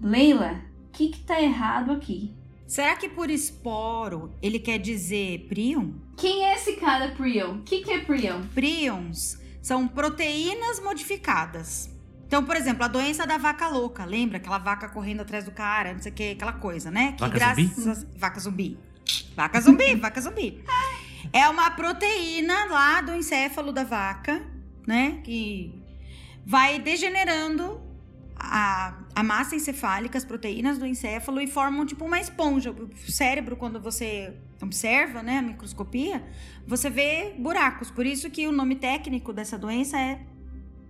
[0.00, 2.32] Leila, o que que tá errado aqui?
[2.68, 5.92] Será que por esporo ele quer dizer prion?
[6.18, 7.54] Quem é esse cara, Prion?
[7.54, 8.42] O que que é Prion?
[8.54, 11.88] Prions são proteínas modificadas.
[12.26, 14.36] Então, por exemplo, a doença da vaca louca, lembra?
[14.36, 17.12] Aquela vaca correndo atrás do cara, não sei o que, aquela coisa, né?
[17.12, 17.64] Que Vaca zumbi?
[17.74, 18.06] graças...
[18.14, 18.78] Vaca zumbi.
[19.34, 20.64] Vaca zumbi, vaca zumbi.
[21.32, 24.42] É uma proteína lá do encéfalo da vaca,
[24.86, 25.22] né?
[25.24, 25.82] Que
[26.44, 27.80] vai degenerando
[28.38, 32.70] a, a massa encefálica, as proteínas do encéfalo e formam tipo uma esponja.
[32.70, 36.24] O cérebro, quando você observa, né, a microscopia,
[36.66, 37.90] você vê buracos.
[37.90, 40.20] Por isso que o nome técnico dessa doença é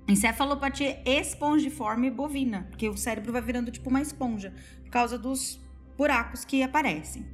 [0.07, 5.61] encefalopatia espongiforme bovina, porque o cérebro vai virando tipo uma esponja por causa dos
[5.97, 7.27] buracos que aparecem.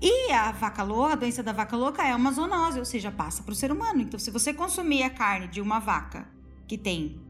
[0.00, 3.42] E a vaca louca, a doença da vaca louca é uma zoonose, ou seja, passa
[3.42, 4.00] para o ser humano.
[4.00, 6.28] Então, se você consumir a carne de uma vaca
[6.68, 7.20] que tem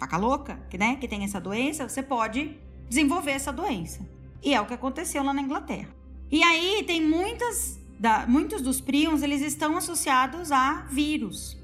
[0.00, 2.56] vaca louca, né, que tem essa doença, você pode
[2.88, 4.00] desenvolver essa doença.
[4.42, 5.88] E é o que aconteceu lá na Inglaterra.
[6.30, 11.58] E aí tem muitas, da, muitos dos prions, eles estão associados a vírus.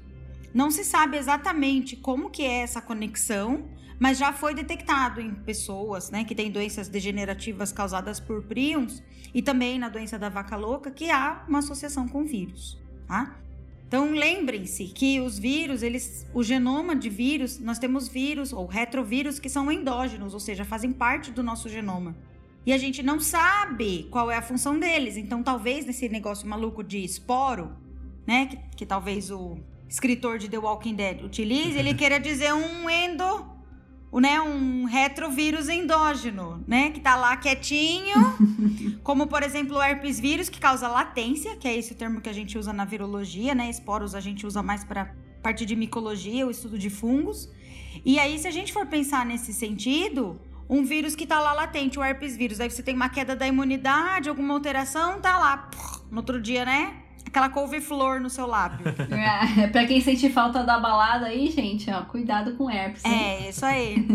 [0.53, 3.67] Não se sabe exatamente como que é essa conexão,
[3.99, 9.01] mas já foi detectado em pessoas, né, que têm doenças degenerativas causadas por prions
[9.33, 13.35] e também na doença da vaca louca que há uma associação com vírus, tá?
[13.87, 19.39] Então lembrem-se que os vírus, eles, o genoma de vírus, nós temos vírus ou retrovírus
[19.39, 22.15] que são endógenos, ou seja, fazem parte do nosso genoma.
[22.65, 25.15] E a gente não sabe qual é a função deles.
[25.15, 27.77] Então, talvez nesse negócio maluco de esporo,
[28.25, 32.89] né, que, que talvez o escritor de The Walking Dead utilize, ele queira dizer um
[32.89, 33.56] endo
[34.19, 38.15] né, um retrovírus endógeno, né, que tá lá quietinho,
[39.03, 42.29] como por exemplo o herpes vírus que causa latência, que é esse o termo que
[42.29, 43.69] a gente usa na virologia, né?
[43.69, 47.49] Esporos a gente usa mais para parte de micologia, o estudo de fungos.
[48.03, 51.97] E aí se a gente for pensar nesse sentido, um vírus que tá lá latente,
[51.97, 55.69] o herpes vírus, aí você tem uma queda da imunidade, alguma alteração, tá lá,
[56.11, 57.06] no outro dia, né?
[57.25, 58.85] Aquela couve-flor no seu lábio.
[59.57, 63.03] É, pra quem sente falta da balada aí, gente, ó, cuidado com herpes.
[63.03, 64.05] É, isso aí.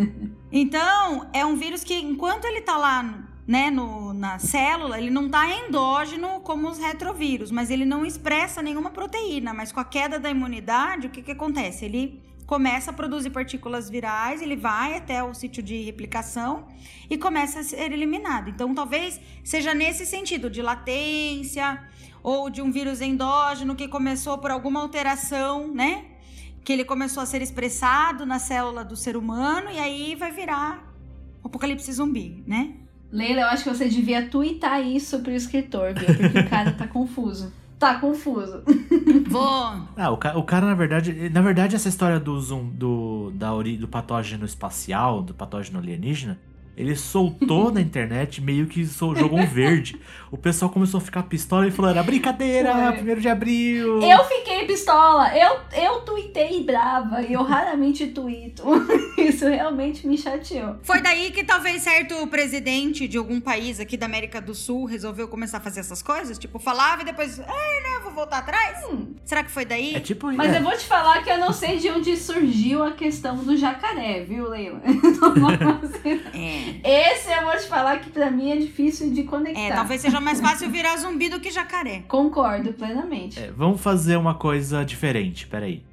[0.51, 5.29] Então, é um vírus que, enquanto ele tá lá, né, no, na célula, ele não
[5.29, 9.53] tá endógeno como os retrovírus, mas ele não expressa nenhuma proteína.
[9.53, 11.85] Mas com a queda da imunidade, o que que acontece?
[11.85, 16.69] Ele começa a produzir partículas virais, ele vai até o sítio de replicação
[17.09, 18.51] e começa a ser eliminado.
[18.51, 21.83] Então, talvez seja nesse sentido de latência
[22.23, 26.05] ou de um vírus endógeno que começou por alguma alteração, né?
[26.65, 30.93] Que ele começou a ser expressado na célula do ser humano e aí vai virar
[31.43, 32.75] o apocalipse zumbi, né?
[33.11, 36.07] Leila, eu acho que você devia twittar isso pro escritor, viu?
[36.15, 37.53] Porque o cara tá confuso.
[37.79, 38.63] Tá confuso.
[39.29, 39.43] Vou.
[39.97, 43.53] Ah, o, ca- o cara, na verdade, na verdade, essa história do zoom, do, da
[43.53, 46.39] ori, do patógeno espacial, do patógeno alienígena,
[46.77, 50.01] ele soltou na internet, meio que jogou um verde.
[50.31, 54.03] O pessoal começou a ficar pistola e falou, era brincadeira, primeiro de abril.
[54.03, 58.65] Eu fiquei pistola, eu, eu tuitei brava e eu raramente tuito.
[59.19, 60.77] Isso realmente me chateou.
[60.83, 65.29] Foi daí que talvez certo presidente de algum país aqui da América do Sul resolveu
[65.29, 66.39] começar a fazer essas coisas?
[66.39, 68.79] Tipo, falava e depois, ai, né, vou voltar atrás?
[68.91, 69.95] Hum, Será que foi daí?
[69.95, 70.33] É tipo...
[70.33, 73.37] mas é, eu vou te falar que eu não sei de onde surgiu a questão
[73.37, 74.81] do jacaré, viu, Leila?
[76.33, 76.62] É.
[76.85, 79.61] Esse eu vou te falar que pra mim é difícil de conectar.
[79.61, 82.03] É, talvez seja mais fácil virar zumbi do que jacaré.
[82.09, 83.39] Concordo plenamente.
[83.39, 85.85] É, vamos fazer uma coisa diferente, peraí.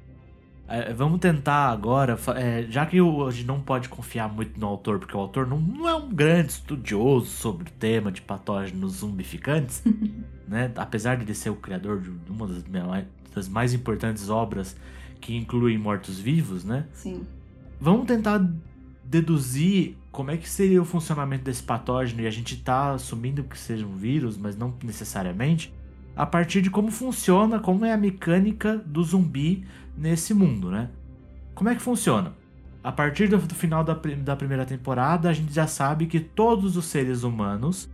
[0.68, 5.00] É, vamos tentar agora, é, já que a gente não pode confiar muito no autor,
[5.00, 9.82] porque o autor não, não é um grande estudioso sobre o tema de patógenos zumbificantes,
[10.46, 10.70] né?
[10.76, 12.62] Apesar de ele ser o criador de uma das,
[13.34, 14.76] das mais importantes obras
[15.20, 16.86] que incluem mortos-vivos, né?
[16.92, 17.26] Sim.
[17.80, 18.40] Vamos tentar
[19.02, 23.58] deduzir como é que seria o funcionamento desse patógeno e a gente tá assumindo que
[23.58, 25.72] seja um vírus, mas não necessariamente,
[26.16, 29.64] a partir de como funciona, como é a mecânica do zumbi
[29.96, 30.90] nesse mundo, né?
[31.54, 32.34] Como é que funciona?
[32.82, 36.86] A partir do, final da, da primeira temporada, a gente já sabe que todos os
[36.86, 37.88] seres humanos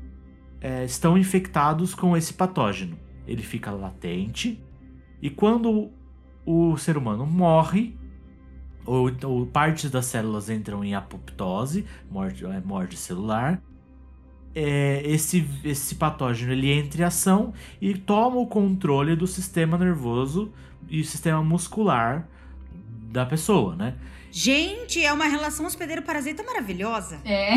[0.61, 2.97] é, estão infectados com esse patógeno.
[3.27, 4.63] Ele fica latente
[5.21, 5.91] e quando
[6.45, 7.97] o ser humano morre,
[8.87, 13.61] ou, ou partes das células entram em apoptose, morte, é, morte celular,
[14.55, 20.51] é, esse, esse patógeno ele entra em ação e toma o controle do sistema nervoso
[20.89, 22.27] e sistema muscular
[23.11, 23.95] da pessoa, né?
[24.31, 27.21] Gente, é uma relação hospedeiro-parasita maravilhosa.
[27.25, 27.55] É.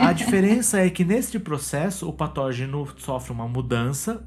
[0.00, 4.26] A diferença é que neste processo o patógeno sofre uma mudança,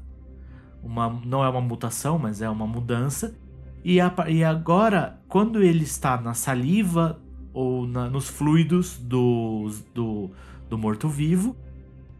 [0.82, 3.36] uma, não é uma mutação, mas é uma mudança.
[3.84, 7.20] E, a e agora, quando ele está na saliva
[7.52, 10.30] ou na- nos fluidos do, do,
[10.70, 11.54] do morto-vivo,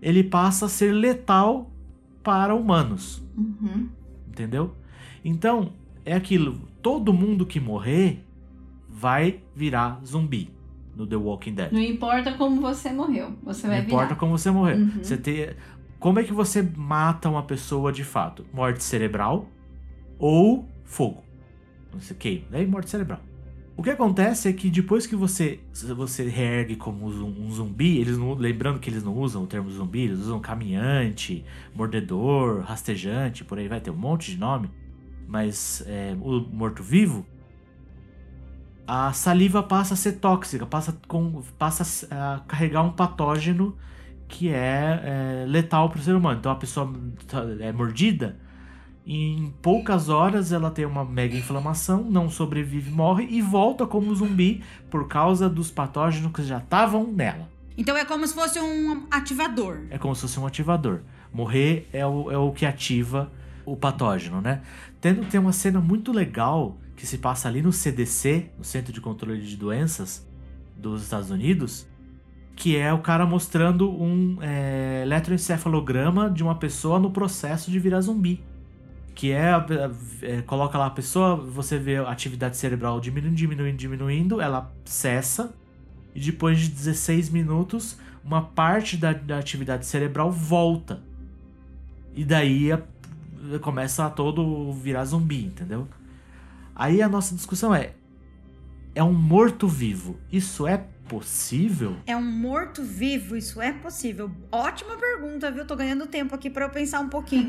[0.03, 1.71] ele passa a ser letal
[2.23, 3.89] para humanos, Uhum.
[4.29, 4.75] entendeu?
[5.25, 5.73] Então,
[6.05, 8.23] é aquilo: todo mundo que morrer
[8.89, 10.51] vai virar zumbi
[10.95, 11.73] no The Walking Dead.
[11.73, 14.17] Não importa como você morreu, você vai Não importa virar.
[14.21, 14.77] como você morrer.
[14.77, 15.03] Uhum.
[15.03, 15.57] Você ter...
[15.99, 18.45] Como é que você mata uma pessoa de fato?
[18.53, 19.49] Morte cerebral
[20.19, 21.24] ou fogo.
[21.99, 22.47] Você queima.
[22.51, 23.21] Daí morte cerebral.
[23.77, 25.61] O que acontece é que depois que você
[25.97, 30.03] você reergue como um zumbi, eles não, lembrando que eles não usam o termo zumbi,
[30.03, 34.71] eles usam caminhante, mordedor, rastejante, por aí vai ter um monte de nome.
[35.27, 37.27] Mas é, o morto-vivo,
[38.87, 43.77] a saliva passa a ser tóxica, passa, com, passa a carregar um patógeno
[44.29, 46.39] que é, é, letal para o ser humano.
[46.39, 46.93] Então a pessoa
[47.27, 48.39] tá- é mordida,
[49.07, 54.63] em poucas horas ela tem uma mega inflamação, não sobrevive, morre e volta como zumbi
[54.91, 57.49] por causa dos patógenos que já estavam nela.
[57.77, 59.81] Então é como se fosse um ativador.
[59.91, 61.01] É como se fosse um ativador.
[61.33, 63.31] Morrer é o, é o que ativa
[63.67, 64.63] o patógeno, né?
[65.01, 69.01] Tendo tem uma cena muito legal que se passa ali no CDC, no Centro de
[69.01, 70.27] Controle de Doenças
[70.77, 71.87] dos Estados Unidos,
[72.57, 78.01] que é o cara mostrando um é, eletroencefalograma de uma pessoa no processo de virar
[78.01, 78.43] zumbi.
[79.15, 79.53] Que é,
[80.23, 85.55] é, coloca lá a pessoa, você vê a atividade cerebral diminuindo, diminuindo, diminuindo, ela cessa,
[86.15, 91.01] e depois de 16 minutos, uma parte da, da atividade cerebral volta.
[92.15, 92.81] E daí a,
[93.61, 95.87] começa a todo virar zumbi, entendeu?
[96.75, 97.93] Aí a nossa discussão é:
[98.95, 100.17] é um morto-vivo.
[100.33, 100.87] Isso é
[101.19, 101.97] possível?
[102.07, 104.31] É um morto-vivo, isso é possível.
[104.51, 105.65] Ótima pergunta, viu?
[105.65, 107.49] Tô ganhando tempo aqui para eu pensar um pouquinho.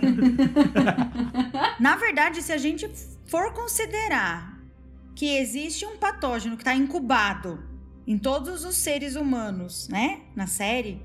[1.80, 2.90] Na verdade, se a gente
[3.26, 4.56] for considerar
[5.16, 7.64] que existe um patógeno que está incubado
[8.06, 10.22] em todos os seres humanos, né?
[10.36, 11.02] Na série.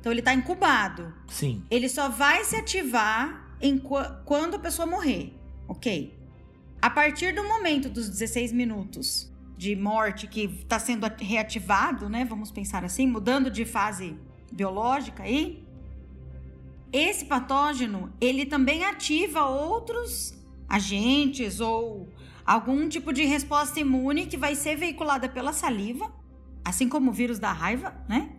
[0.00, 1.14] Então ele está incubado.
[1.28, 1.62] Sim.
[1.70, 3.80] Ele só vai se ativar em
[4.24, 5.32] quando a pessoa morrer.
[5.68, 6.18] Ok.
[6.80, 9.31] A partir do momento dos 16 minutos
[9.62, 12.24] de morte que está sendo reativado, né?
[12.24, 14.18] Vamos pensar assim, mudando de fase
[14.50, 15.64] biológica aí.
[16.92, 20.34] Esse patógeno, ele também ativa outros
[20.68, 22.08] agentes ou
[22.44, 26.12] algum tipo de resposta imune que vai ser veiculada pela saliva,
[26.64, 28.30] assim como o vírus da raiva, né?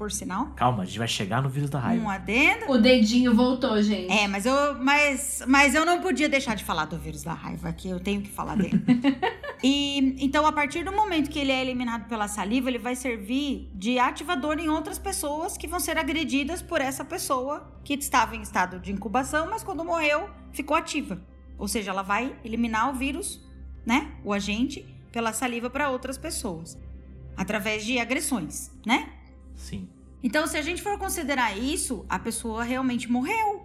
[0.00, 0.46] Por sinal.
[0.56, 2.02] Calma, a gente vai chegar no vírus da raiva.
[2.02, 2.72] Um adendo.
[2.72, 4.10] O dedinho voltou, gente.
[4.10, 7.70] É, mas eu, mas, mas eu não podia deixar de falar do vírus da raiva,
[7.70, 8.82] que eu tenho que falar dele.
[9.62, 13.70] e então, a partir do momento que ele é eliminado pela saliva, ele vai servir
[13.74, 18.40] de ativador em outras pessoas que vão ser agredidas por essa pessoa que estava em
[18.40, 21.20] estado de incubação, mas quando morreu, ficou ativa.
[21.58, 23.46] Ou seja, ela vai eliminar o vírus,
[23.84, 24.12] né?
[24.24, 24.82] O agente,
[25.12, 26.78] pela saliva para outras pessoas.
[27.36, 29.19] Através de agressões, né?
[29.60, 29.88] Sim.
[30.22, 33.62] Então, se a gente for considerar isso, a pessoa realmente morreu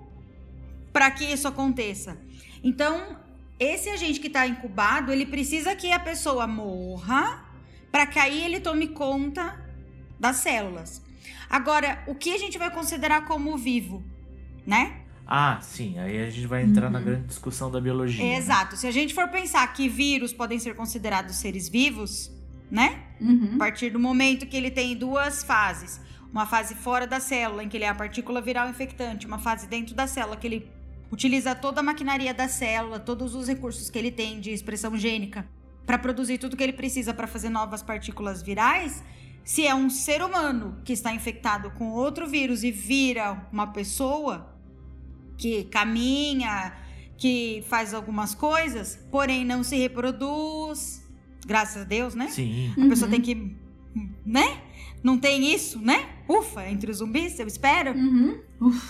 [0.91, 2.17] para que isso aconteça.
[2.63, 3.17] Então,
[3.59, 7.43] esse agente que está incubado, ele precisa que a pessoa morra
[7.91, 9.57] para que aí ele tome conta
[10.19, 11.01] das células.
[11.49, 14.03] Agora, o que a gente vai considerar como vivo,
[14.65, 15.01] né?
[15.25, 15.97] Ah, sim.
[15.97, 16.91] Aí a gente vai entrar uhum.
[16.91, 18.23] na grande discussão da biologia.
[18.23, 18.37] Né?
[18.37, 18.71] Exato.
[18.73, 18.77] Né?
[18.77, 22.31] Se a gente for pensar que vírus podem ser considerados seres vivos,
[22.69, 23.03] né?
[23.19, 23.51] Uhum.
[23.55, 26.01] A partir do momento que ele tem duas fases.
[26.31, 29.25] Uma fase fora da célula, em que ele é a partícula viral infectante.
[29.25, 30.69] Uma fase dentro da célula, que ele
[31.11, 35.47] utiliza toda a maquinaria da célula, todos os recursos que ele tem de expressão gênica
[35.85, 39.03] para produzir tudo que ele precisa para fazer novas partículas virais.
[39.43, 44.51] Se é um ser humano que está infectado com outro vírus e vira uma pessoa
[45.37, 46.73] que caminha,
[47.17, 51.04] que faz algumas coisas, porém não se reproduz,
[51.45, 52.27] Graças a Deus, né?
[52.27, 52.73] Sim.
[52.77, 53.55] A pessoa tem que.
[54.25, 54.61] Né?
[55.03, 56.09] Não tem isso, né?
[56.27, 57.93] Ufa, entre os zumbis, eu espero.
[57.93, 58.39] Uhum.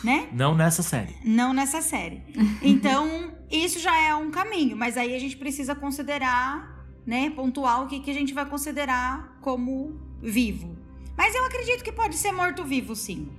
[0.03, 0.29] Né?
[0.31, 1.13] Não nessa série.
[1.23, 2.23] Não nessa série.
[2.63, 7.29] Então, isso já é um caminho, mas aí a gente precisa considerar, né?
[7.31, 10.77] Pontuar o que, que a gente vai considerar como vivo.
[11.17, 13.29] Mas eu acredito que pode ser morto-vivo, sim.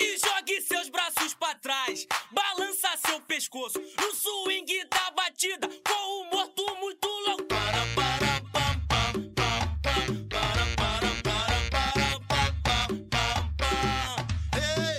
[0.00, 6.30] E jogue seus braços para trás, balança seu pescoço no swing da batida com o
[6.30, 7.42] morto muito louco.
[7.44, 13.74] Para, para, pam, pam, pam, pam, para, para, para, para, pam, pam, pam.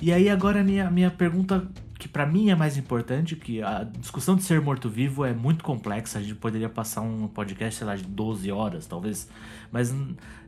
[0.00, 1.70] E aí agora minha, minha pergunta
[2.12, 6.22] para mim é mais importante, que a discussão de ser morto-vivo é muito complexa, a
[6.22, 9.28] gente poderia passar um podcast, sei lá, de 12 horas, talvez.
[9.70, 9.94] Mas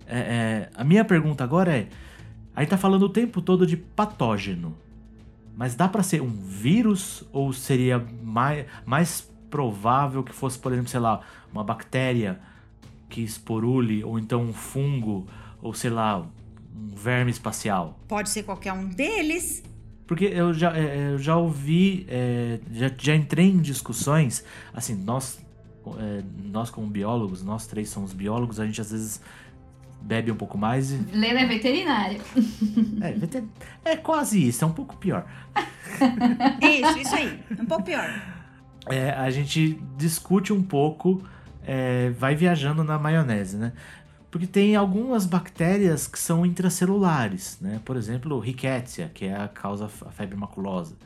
[0.07, 1.89] é, é, a minha pergunta agora é:
[2.55, 4.77] a gente tá falando o tempo todo de patógeno,
[5.57, 10.91] mas dá para ser um vírus ou seria mais, mais provável que fosse, por exemplo,
[10.91, 12.41] sei lá, uma bactéria
[13.09, 15.27] que esporule, ou então um fungo,
[15.63, 16.19] ou sei lá,
[16.77, 17.99] um verme espacial?
[18.07, 19.63] Pode ser qualquer um deles.
[20.07, 25.39] Porque eu já, é, eu já ouvi, é, já, já entrei em discussões, assim, nós,
[25.99, 29.21] é, nós como biólogos, nós três somos biólogos, a gente às vezes
[30.03, 30.97] bebe um pouco mais e...
[31.13, 32.21] Lena é veterinário.
[33.01, 33.45] É, veter...
[33.85, 35.25] é quase isso, é um pouco pior.
[36.61, 38.09] isso, isso aí, um pouco pior.
[38.87, 41.23] É, a gente discute um pouco,
[41.67, 43.73] é, vai viajando na maionese, né?
[44.35, 47.81] Porque tem algumas bactérias que são intracelulares, né?
[47.85, 50.97] Por exemplo, Rickettsia, que é a causa a febre maculosa.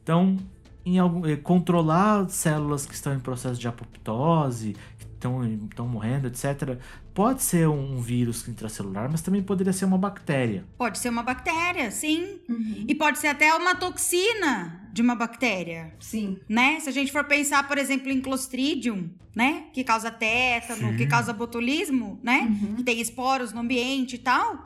[0.00, 0.38] Então,
[0.86, 4.76] em algum, eh, controlar células que estão em processo de apoptose,
[5.22, 6.78] estão, estão morrendo, etc.
[7.14, 10.64] Pode ser um vírus intracelular, mas também poderia ser uma bactéria.
[10.76, 12.40] Pode ser uma bactéria, sim.
[12.48, 12.84] Uhum.
[12.88, 16.38] E pode ser até uma toxina de uma bactéria, Sim.
[16.46, 16.78] né?
[16.80, 19.64] Se a gente for pensar, por exemplo, em Clostridium, né?
[19.72, 20.96] Que causa tétano, Sim.
[20.98, 22.40] que causa botulismo, né?
[22.62, 22.74] Uhum.
[22.76, 24.64] Que tem esporos no ambiente e tal.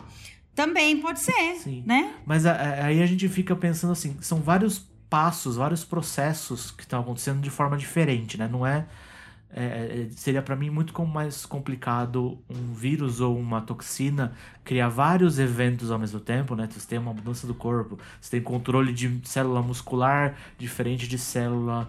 [0.53, 1.85] Também pode ser, Sim.
[1.87, 2.15] né?
[2.25, 6.83] Mas a- a- aí a gente fica pensando assim, são vários passos, vários processos que
[6.83, 8.49] estão acontecendo de forma diferente, né?
[8.51, 8.85] Não é,
[9.57, 14.33] é- é- seria para mim muito mais complicado um vírus ou uma toxina
[14.65, 16.69] criar vários eventos ao mesmo tempo, né?
[16.71, 21.89] Você tem uma mudança do corpo, você tem controle de célula muscular diferente de célula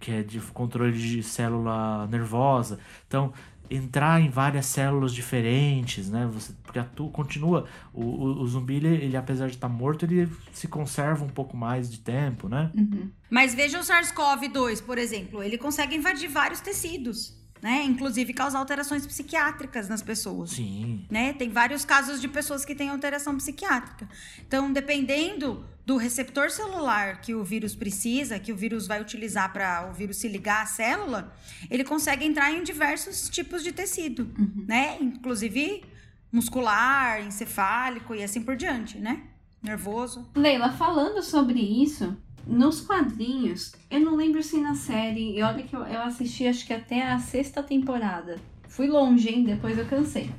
[0.00, 2.78] que é de controle de célula nervosa.
[3.06, 3.32] Então,
[3.70, 6.28] entrar em várias células diferentes, né?
[6.32, 10.28] Você porque atua, continua o, o, o zumbi ele, ele, apesar de estar morto, ele
[10.52, 12.70] se conserva um pouco mais de tempo, né?
[12.74, 13.10] Uhum.
[13.30, 17.34] Mas veja o SARS-CoV-2, por exemplo, ele consegue invadir vários tecidos,
[17.64, 17.82] né?
[17.82, 20.50] Inclusive causar alterações psiquiátricas nas pessoas.
[20.50, 21.06] Sim.
[21.10, 21.32] né?
[21.32, 24.06] Tem vários casos de pessoas que têm alteração psiquiátrica.
[24.46, 29.88] Então, dependendo do receptor celular que o vírus precisa, que o vírus vai utilizar para
[29.90, 31.34] o vírus se ligar à célula,
[31.70, 34.64] ele consegue entrar em diversos tipos de tecido, Uhum.
[34.68, 34.98] né?
[35.00, 35.84] Inclusive
[36.30, 39.22] muscular, encefálico e assim por diante, né?
[39.62, 40.28] Nervoso.
[40.36, 42.14] Leila, falando sobre isso,
[42.46, 46.66] nos quadrinhos, eu não lembro se na série, e olha que eu, eu assisti acho
[46.66, 48.38] que até a sexta temporada.
[48.68, 49.44] Fui longe, hein?
[49.44, 50.30] Depois eu cansei.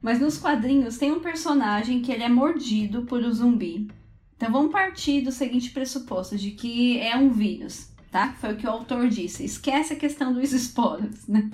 [0.00, 3.88] Mas nos quadrinhos tem um personagem que ele é mordido por um zumbi.
[4.36, 8.34] Então vamos partir do seguinte pressuposto, de que é um vírus, tá?
[8.40, 9.44] Foi o que o autor disse.
[9.44, 11.48] Esquece a questão dos esporos, né?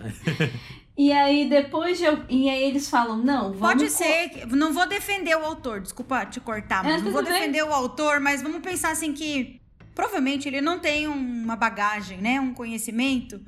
[0.96, 3.60] E aí depois de eu, E aí eles falam, não, vamos...
[3.60, 7.32] Pode ser, não vou defender o autor, desculpa te cortar, mas É, não vou bem.
[7.32, 9.60] defender o autor, mas vamos pensar assim que
[9.98, 13.40] provavelmente ele não tem uma bagagem, né, um conhecimento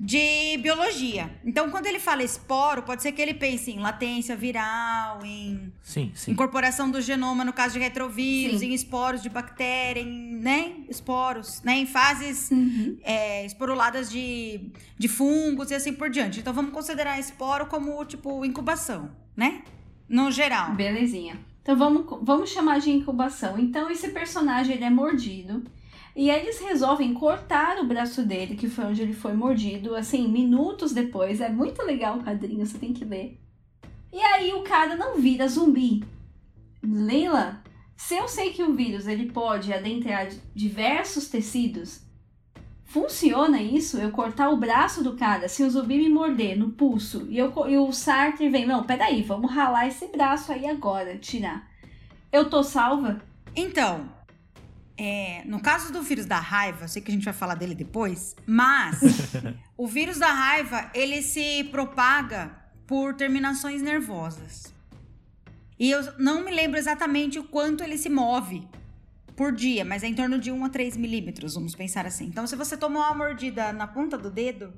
[0.00, 1.30] de biologia.
[1.44, 6.10] Então, quando ele fala esporo, pode ser que ele pense em latência viral, em Sim,
[6.14, 6.30] sim.
[6.32, 8.70] incorporação do genoma no caso de retrovírus, Sim.
[8.70, 12.96] em esporos de bactéria, em, né, esporos, né, em fases Uhum.
[13.02, 16.40] é, esporuladas de, de fungos e assim por diante.
[16.40, 19.60] Então vamos considerar esporo como, tipo, incubação, né?
[20.08, 20.74] No geral.
[20.74, 21.38] Belezinha.
[21.62, 23.58] Então vamos, vamos chamar de incubação.
[23.58, 25.62] Então esse personagem ele é mordido.
[26.16, 30.92] E eles resolvem cortar o braço dele, que foi onde ele foi mordido, assim, minutos
[30.92, 31.40] depois.
[31.40, 33.40] É muito legal o quadrinho, você tem que ler.
[34.12, 36.04] E aí o cara não vira zumbi.
[36.80, 37.62] Leila,
[37.96, 42.00] se eu sei que o vírus ele pode adentrar diversos tecidos,
[42.84, 43.98] funciona isso?
[43.98, 47.52] Eu cortar o braço do cara, se o zumbi me morder no pulso e, eu,
[47.68, 51.68] e o Sartre vem, não, peraí, vamos ralar esse braço aí agora, tirar.
[52.30, 53.20] Eu tô salva?
[53.56, 54.08] Então,
[54.96, 57.74] é, no caso do vírus da raiva, eu sei que a gente vai falar dele
[57.74, 59.00] depois, mas
[59.76, 62.50] o vírus da raiva, ele se propaga
[62.86, 64.72] por terminações nervosas.
[65.78, 68.66] E eu não me lembro exatamente o quanto ele se move
[69.34, 72.26] por dia, mas é em torno de 1 a 3 milímetros, vamos pensar assim.
[72.26, 74.72] Então, se você tomar uma mordida na ponta do dedo,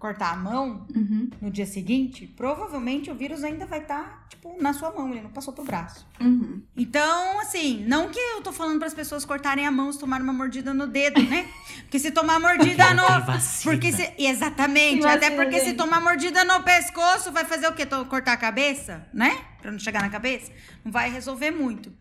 [0.00, 4.72] cortar a mão, Uhum, no dia seguinte, provavelmente o vírus ainda vai estar, tipo, na
[4.72, 6.06] sua mão, ele não passou pro braço.
[6.18, 6.62] uhum.
[6.74, 10.24] Então, assim, não que eu tô falando para as pessoas cortarem a mão se tomarem
[10.24, 11.46] uma mordida no dedo, né?
[11.82, 13.02] Porque se tomar mordida no.
[13.26, 13.72] vacina.
[13.74, 14.10] Porque se...
[14.18, 15.02] Exatamente.
[15.02, 15.76] Tem Até vacina, porque se gente.
[15.76, 17.84] tomar mordida no pescoço, vai fazer o quê?
[18.08, 19.36] Cortar a cabeça, né?
[19.60, 20.50] Pra não chegar na cabeça?
[20.82, 21.92] Não vai resolver muito.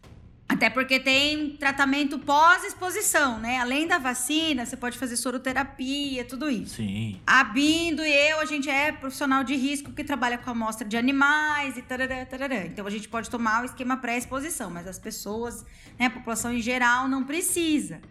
[0.49, 3.59] Até porque tem tratamento pós-exposição, né?
[3.59, 6.77] Além da vacina, você pode fazer soroterapia, tudo isso.
[6.77, 7.21] Sim.
[7.25, 10.97] A Bindo e eu, a gente é profissional de risco que trabalha com amostra de
[10.97, 12.65] animais e tarará, tarará.
[12.65, 15.63] Então a gente pode tomar o esquema pré-exposição, mas as pessoas,
[15.99, 18.01] né, a população em geral não precisa.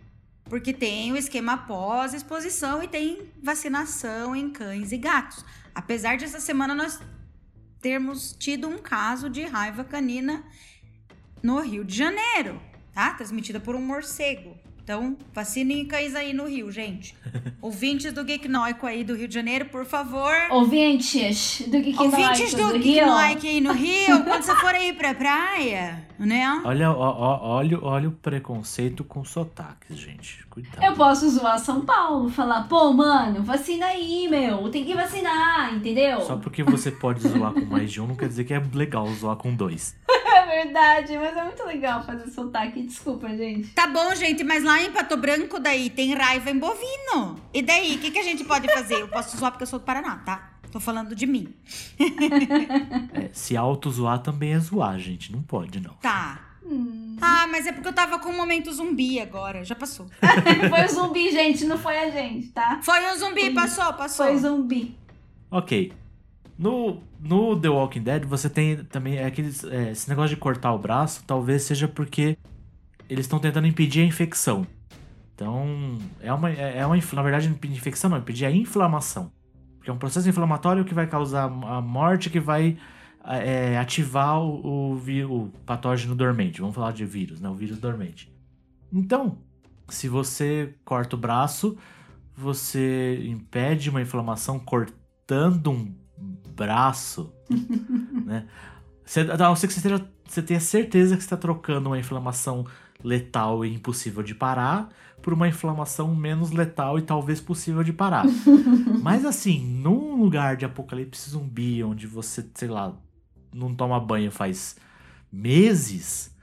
[0.44, 5.44] Porque tem o esquema pós-exposição e tem vacinação em cães e gatos.
[5.74, 7.00] Apesar de essa semana nós
[7.80, 10.44] termos tido um caso de raiva canina
[11.42, 12.60] no Rio de Janeiro,
[12.94, 13.14] tá?
[13.14, 14.56] Transmitida por um morcego.
[14.88, 17.14] Então, vacinem cães aí no Rio, gente.
[17.60, 20.32] Ouvintes do Geek Noico aí do Rio de Janeiro, por favor.
[20.50, 23.06] Ouvintes do Geek Ouvintes Noico do Geek Rio.
[23.06, 26.62] Noico aí no Rio, quando você for aí pra praia, né?
[26.64, 30.46] Olha, ó, ó, olha, olha o preconceito com sotaques, gente.
[30.48, 30.82] Cuidado.
[30.82, 36.22] Eu posso zoar São Paulo, falar, pô, mano, vacina aí, meu, tem que vacinar, entendeu?
[36.22, 39.06] Só porque você pode zoar com mais de um, não quer dizer que é legal
[39.12, 39.94] zoar com dois.
[40.58, 43.68] É verdade, mas é muito legal fazer sotaque, desculpa, gente.
[43.68, 47.36] Tá bom, gente, mas lá em Pato Branco daí tem raiva em bovino.
[47.54, 48.96] E daí, o que, que a gente pode fazer?
[48.96, 50.54] Eu posso zoar porque eu sou do Paraná, tá?
[50.72, 51.54] Tô falando de mim.
[53.14, 55.30] É, se auto-zoar também é zoar, gente.
[55.30, 55.94] Não pode, não.
[55.94, 56.40] Tá.
[56.64, 57.16] Hum.
[57.20, 59.64] Ah, mas é porque eu tava com um momento zumbi agora.
[59.64, 60.06] Já passou.
[60.68, 62.80] foi o zumbi, gente, não foi a gente, tá?
[62.82, 64.26] Foi um zumbi, passou, passou.
[64.26, 64.96] Foi zumbi.
[65.50, 65.92] Ok.
[66.58, 70.72] No, no The Walking Dead, você tem também é aqueles, é, esse negócio de cortar
[70.72, 72.36] o braço, talvez seja porque
[73.08, 74.66] eles estão tentando impedir a infecção.
[75.34, 79.30] Então, é uma, é uma, na verdade, infecção não, impedir a inflamação.
[79.76, 82.76] Porque é um processo inflamatório que vai causar a morte, que vai
[83.24, 86.60] é, ativar o, o, o, patógeno dormente.
[86.60, 87.48] Vamos falar de vírus, né?
[87.48, 88.32] O vírus dormente.
[88.92, 89.38] Então,
[89.88, 91.78] se você corta o braço,
[92.36, 95.94] você impede uma inflamação cortando um
[96.58, 97.32] braço,
[98.26, 98.46] né?
[99.04, 101.98] Você, a não ser que você, tenha, você tenha certeza que você está trocando uma
[101.98, 102.66] inflamação
[103.02, 104.88] letal e impossível de parar
[105.22, 108.24] por uma inflamação menos letal e talvez possível de parar.
[109.02, 112.94] Mas assim, num lugar de apocalipse zumbi, onde você, sei lá,
[113.54, 114.76] não toma banho faz
[115.32, 116.34] meses.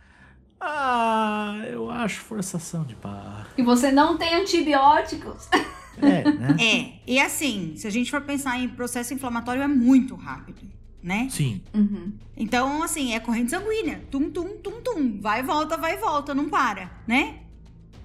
[0.59, 3.47] Ah, eu acho forçação de barra.
[3.57, 5.47] E você não tem antibióticos.
[6.01, 6.57] É, né?
[6.59, 10.61] É, e assim, se a gente for pensar em processo inflamatório, é muito rápido,
[11.01, 11.27] né?
[11.29, 11.61] Sim.
[11.73, 12.13] Uhum.
[12.35, 14.01] Então, assim, é corrente sanguínea.
[14.11, 15.19] Tum, tum, tum, tum.
[15.21, 17.39] Vai, volta, vai, volta, não para, né?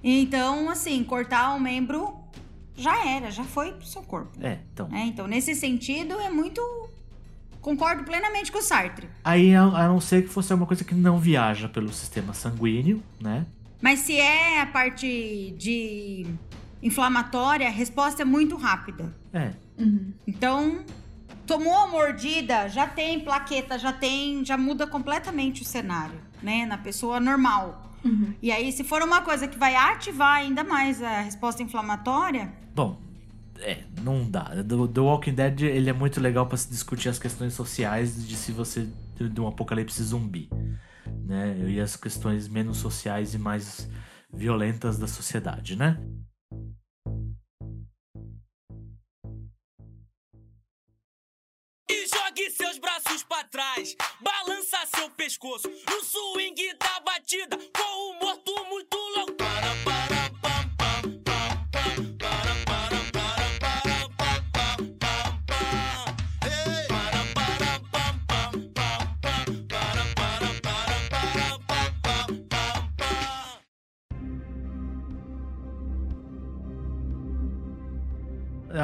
[0.03, 2.14] Então, assim, cortar um membro
[2.76, 4.38] já era, já foi pro seu corpo.
[4.41, 4.88] É, então.
[4.93, 6.61] É, então, nesse sentido, é muito.
[7.61, 9.07] Concordo plenamente com o Sartre.
[9.22, 13.03] Aí, a, a não ser que fosse uma coisa que não viaja pelo sistema sanguíneo,
[13.20, 13.45] né?
[13.82, 16.26] Mas se é a parte de
[16.83, 19.14] inflamatória, a resposta é muito rápida.
[19.33, 19.53] É.
[19.78, 20.12] Uhum.
[20.26, 20.85] Então,
[21.47, 26.66] tomou a mordida, já tem plaqueta, já tem, já muda completamente o cenário, né?
[26.66, 27.91] Na pessoa normal.
[28.05, 28.35] Uhum.
[28.41, 33.01] E aí, se for uma coisa que vai ativar ainda mais a resposta inflamatória, Bom,
[33.59, 34.62] é, não dá.
[34.62, 38.37] Do, do Walking Dead, ele é muito legal para se discutir as questões sociais de
[38.37, 40.49] se você de, de um apocalipse zumbi,
[41.26, 41.57] né?
[41.68, 43.89] E as questões menos sociais e mais
[44.33, 45.99] violentas da sociedade, né?
[52.13, 58.65] Jogue seus braços pra trás, balança seu pescoço no swing da batida, com o morto
[58.69, 59.33] muito louco.
[59.35, 66.05] Para, para, pam, pam, pam, pam, para, para, para, para, pam, pam, pam, pam.
[66.47, 66.87] Ei.
[66.89, 73.19] Para, para, pam, pam, pam, pam, para, para, para, para, pam, pam, pam, pam.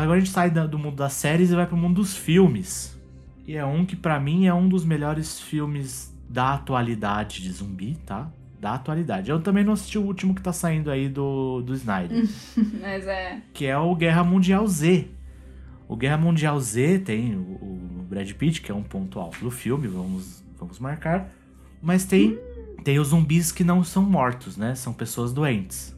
[0.03, 2.96] Agora a gente sai do mundo das séries e vai pro mundo dos filmes.
[3.47, 7.97] E é um que pra mim é um dos melhores filmes da atualidade de zumbi,
[8.05, 8.31] tá?
[8.61, 9.31] Da atualidade.
[9.31, 12.27] Eu também não assisti o último que tá saindo aí do, do Snyder.
[12.81, 13.41] Mas é.
[13.53, 15.09] que é o Guerra Mundial Z.
[15.89, 19.51] O Guerra Mundial Z tem o, o Brad Pitt, que é um ponto alto do
[19.51, 21.31] filme, vamos, vamos marcar.
[21.81, 22.37] Mas tem,
[22.83, 24.75] tem os zumbis que não são mortos, né?
[24.75, 25.95] São pessoas doentes.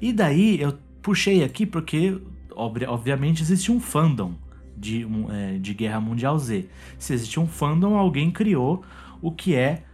[0.00, 2.18] E daí eu puxei aqui porque,
[2.52, 4.32] obri- obviamente, existe um fandom
[4.76, 6.68] de, é, de Guerra Mundial Z.
[6.98, 8.84] Se existe um fandom, alguém criou
[9.20, 9.84] o que é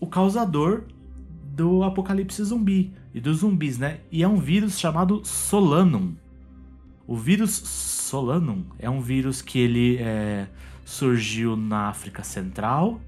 [0.00, 0.84] o causador
[1.56, 4.00] do apocalipse zumbi e dos zumbis, né?
[4.12, 6.14] E é um vírus chamado Solanum.
[7.06, 10.48] O vírus Solanum é um vírus que ele é,
[10.84, 13.00] surgiu na África Central,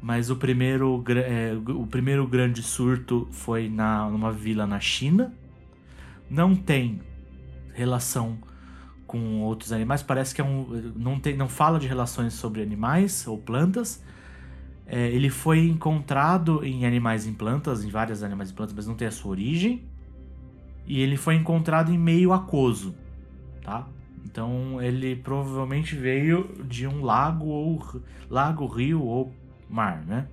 [0.00, 5.34] mas o primeiro, é, o primeiro grande surto foi na, numa vila na China.
[6.30, 7.00] Não tem
[7.74, 8.38] relação
[9.08, 13.26] com outros animais, parece que é um, não, tem, não fala de relações sobre animais
[13.26, 14.04] ou plantas.
[14.86, 18.94] É, ele foi encontrado em animais e plantas, em vários animais e plantas, mas não
[18.94, 19.82] tem a sua origem.
[20.86, 22.94] E ele foi encontrado em meio aquoso,
[23.62, 23.88] tá?
[24.24, 27.82] Então ele provavelmente veio de um lago ou
[28.28, 29.32] lago, rio ou
[29.70, 30.26] mar, né?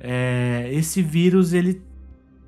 [0.00, 1.82] É, esse vírus ele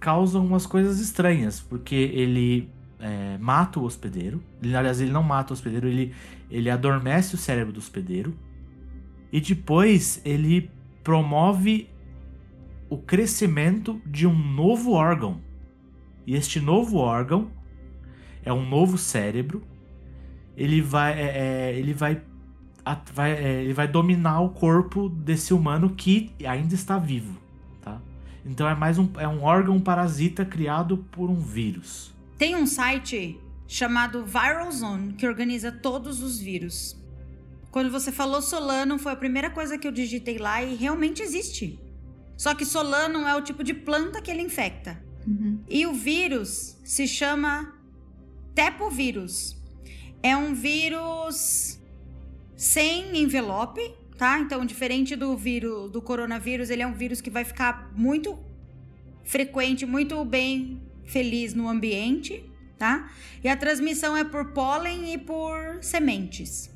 [0.00, 2.71] causa umas coisas estranhas, porque ele
[3.02, 4.42] é, mata o hospedeiro.
[4.62, 6.14] Ele, aliás, ele não mata o hospedeiro, ele,
[6.48, 8.32] ele adormece o cérebro do hospedeiro.
[9.32, 10.70] E depois ele
[11.02, 11.90] promove
[12.88, 15.40] o crescimento de um novo órgão.
[16.26, 17.50] E este novo órgão
[18.44, 19.62] é um novo cérebro.
[20.56, 22.22] Ele vai, é, é, ele vai,
[22.84, 27.40] at- vai, é, ele vai dominar o corpo desse humano que ainda está vivo,
[27.80, 28.00] tá?
[28.44, 32.11] Então é mais um, é um órgão parasita criado por um vírus.
[32.42, 37.00] Tem um site chamado Viral Zone que organiza todos os vírus.
[37.70, 41.78] Quando você falou Solano, foi a primeira coisa que eu digitei lá e realmente existe.
[42.36, 45.00] Só que Solano é o tipo de planta que ele infecta.
[45.24, 45.60] Uhum.
[45.68, 47.72] E o vírus se chama
[48.56, 49.56] tepovírus.
[50.20, 51.80] É um vírus
[52.56, 54.40] sem envelope, tá?
[54.40, 58.36] Então, diferente do vírus, do coronavírus, ele é um vírus que vai ficar muito
[59.22, 62.44] frequente, muito bem feliz no ambiente,
[62.78, 63.10] tá?
[63.42, 66.72] E a transmissão é por pólen e por sementes.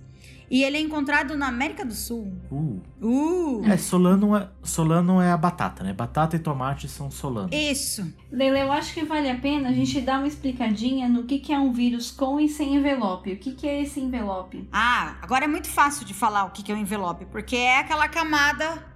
[0.51, 2.33] E ele é encontrado na América do Sul.
[2.51, 2.81] Uh.
[3.01, 3.66] Uh!
[3.66, 5.93] É, solano é, solano é a batata, né?
[5.93, 7.49] Batata e tomate são solano.
[7.53, 8.12] Isso.
[8.31, 11.53] Leila, eu acho que vale a pena a gente dar uma explicadinha no que, que
[11.53, 13.33] é um vírus com e sem envelope.
[13.33, 14.68] O que, que é esse envelope?
[14.72, 17.81] Ah, agora é muito fácil de falar o que que é o envelope, porque é
[17.81, 18.95] aquela camada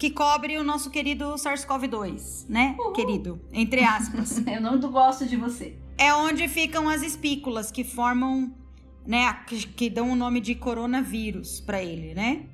[0.00, 2.74] que cobre o nosso querido SARS-CoV-2, né?
[2.78, 2.92] Uhul.
[2.92, 4.38] Querido, entre aspas.
[4.48, 5.76] Eu não gosto de você.
[5.98, 8.50] é onde ficam as espículas que formam,
[9.06, 12.46] né, que, que dão o nome de coronavírus para ele, né?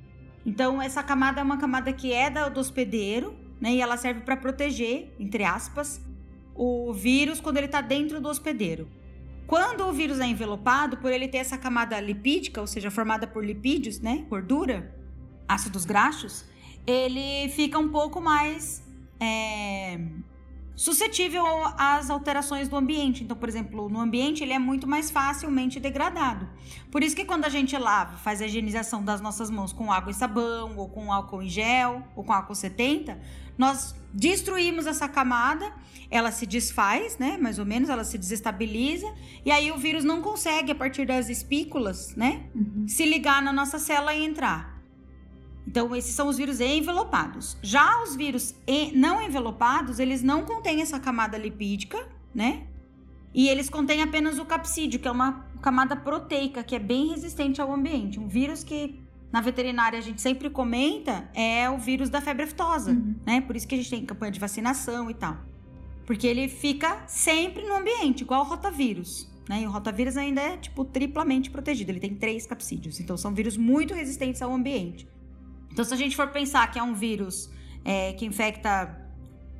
[0.44, 4.22] Então essa camada é uma camada que é da, do hospedeiro, né, e ela serve
[4.22, 6.00] para proteger, entre aspas,
[6.52, 8.88] o vírus quando ele tá dentro do hospedeiro.
[9.46, 13.44] Quando o vírus é envelopado, por ele ter essa camada lipídica, ou seja, formada por
[13.44, 14.92] lipídios, né, gordura,
[15.46, 16.44] ácidos graxos,
[16.86, 18.82] ele fica um pouco mais
[19.18, 19.98] é,
[20.76, 21.44] suscetível
[21.78, 23.24] às alterações do ambiente.
[23.24, 26.48] Então, por exemplo, no ambiente ele é muito mais facilmente degradado.
[26.90, 30.10] Por isso que quando a gente lava, faz a higienização das nossas mãos com água
[30.10, 33.18] e sabão, ou com álcool em gel, ou com álcool 70,
[33.56, 35.72] nós destruímos essa camada,
[36.10, 37.38] ela se desfaz, né?
[37.40, 39.06] Mais ou menos, ela se desestabiliza,
[39.44, 42.46] e aí o vírus não consegue, a partir das espículas, né?
[42.86, 44.75] Se ligar na nossa célula e entrar.
[45.66, 47.56] Então, esses são os vírus envelopados.
[47.62, 48.54] Já os vírus
[48.94, 52.66] não envelopados, eles não contêm essa camada lipídica, né?
[53.34, 57.60] E eles contêm apenas o capsídeo, que é uma camada proteica, que é bem resistente
[57.60, 58.18] ao ambiente.
[58.20, 59.00] Um vírus que
[59.32, 63.14] na veterinária a gente sempre comenta é o vírus da febre aftosa, Uhum.
[63.26, 63.40] né?
[63.40, 65.36] Por isso que a gente tem campanha de vacinação e tal.
[66.06, 69.28] Porque ele fica sempre no ambiente, igual o rotavírus.
[69.48, 69.62] Né?
[69.62, 71.90] E o rotavírus ainda é, tipo, triplamente protegido.
[71.90, 73.00] Ele tem três capsídeos.
[73.00, 75.06] Então, são vírus muito resistentes ao ambiente.
[75.72, 77.50] Então, se a gente for pensar que é um vírus
[77.84, 78.96] é, que infecta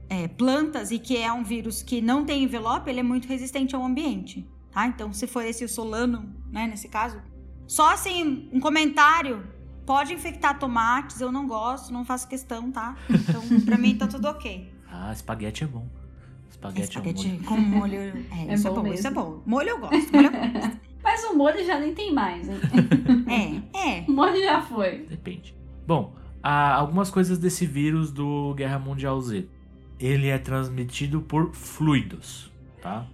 [0.09, 3.75] é, plantas e que é um vírus que não tem envelope, ele é muito resistente
[3.75, 4.87] ao ambiente, tá?
[4.87, 7.21] Então, se for esse o solano, né, nesse caso,
[7.67, 9.45] só assim, um comentário,
[9.85, 12.97] pode infectar tomates, eu não gosto, não faço questão, tá?
[13.11, 14.73] Então, pra mim tá tudo ok.
[14.91, 15.87] Ah, espaguete é bom.
[16.49, 17.45] Espaguete, é um Espaguete molho.
[17.45, 18.13] com molho, é,
[18.49, 19.43] É isso é bom bom, isso é bom.
[19.45, 20.81] Molho eu gosto, molho eu gosto.
[21.03, 22.49] Mas o molho já nem tem mais.
[22.49, 22.59] né?
[23.75, 24.05] É, é.
[24.09, 25.07] O molho já foi.
[25.09, 25.56] Depende.
[25.87, 29.47] Bom, há algumas coisas desse vírus do Guerra Mundial Z.
[29.99, 33.07] Ele é transmitido por fluidos, tá?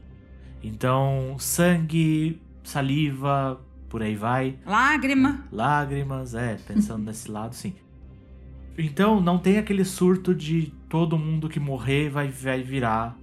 [0.62, 4.58] Então, sangue, saliva, por aí vai.
[4.64, 5.44] Lágrima.
[5.52, 7.74] Lágrimas, é, pensando nesse lado, sim.
[8.76, 13.16] Então, não tem aquele surto de todo mundo que morrer vai, vai virar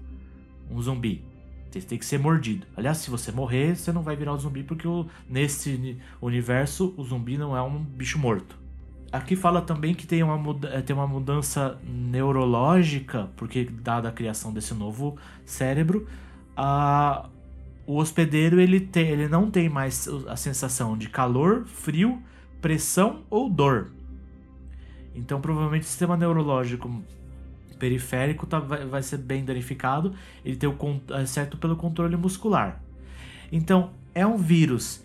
[0.70, 1.24] um zumbi.
[1.72, 2.66] Você tem que ser mordido.
[2.76, 6.94] Aliás, se você morrer, você não vai virar um zumbi, porque o, nesse uni- universo
[6.98, 8.59] o zumbi não é um bicho morto.
[9.12, 14.54] Aqui fala também que tem uma, eh, tem uma mudança neurológica, porque dada a criação
[14.54, 16.08] desse novo cérebro,
[16.56, 17.28] a,
[17.88, 22.22] o hospedeiro ele, tem, ele não tem mais a sensação de calor, frio,
[22.62, 23.90] pressão ou dor.
[25.16, 27.02] Então, provavelmente, o sistema neurológico
[27.80, 30.14] periférico tá, vai, vai ser bem danificado.
[30.46, 32.80] Ele tem o con- exceto pelo controle muscular.
[33.52, 35.04] Então, é um vírus,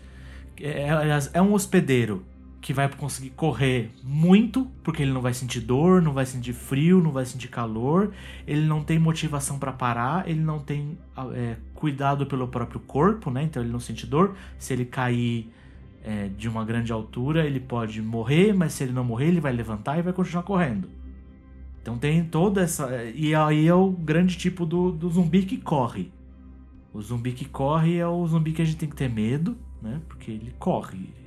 [0.61, 2.23] é, aliás, é um hospedeiro
[2.65, 6.99] que vai conseguir correr muito, porque ele não vai sentir dor, não vai sentir frio,
[6.99, 8.11] não vai sentir calor,
[8.47, 10.97] ele não tem motivação para parar, ele não tem
[11.35, 13.43] é, cuidado pelo próprio corpo, né?
[13.43, 14.35] Então ele não sente dor.
[14.59, 15.53] Se ele cair
[16.03, 19.53] é, de uma grande altura, ele pode morrer, mas se ele não morrer, ele vai
[19.53, 20.89] levantar e vai continuar correndo.
[21.83, 23.05] Então tem toda essa.
[23.15, 26.11] E aí é o grande tipo do, do zumbi que corre.
[26.95, 30.01] O zumbi que corre é o zumbi que a gente tem que ter medo, né?
[30.09, 31.24] Porque ele corre.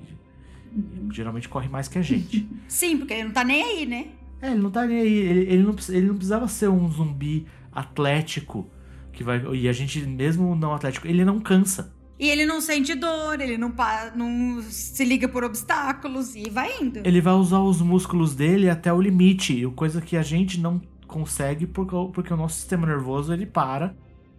[1.11, 2.47] Geralmente corre mais que a gente.
[2.67, 4.07] Sim, porque ele não tá nem aí, né?
[4.41, 5.13] É, ele não tá nem aí.
[5.13, 8.69] Ele, ele, não, ele não precisava ser um zumbi atlético.
[9.11, 11.95] que vai E a gente, mesmo não atlético, ele não cansa.
[12.19, 13.73] E ele não sente dor, ele não,
[14.15, 17.01] não se liga por obstáculos e vai indo.
[17.05, 21.67] Ele vai usar os músculos dele até o limite, coisa que a gente não consegue
[21.67, 23.95] porque, porque o nosso sistema nervoso ele para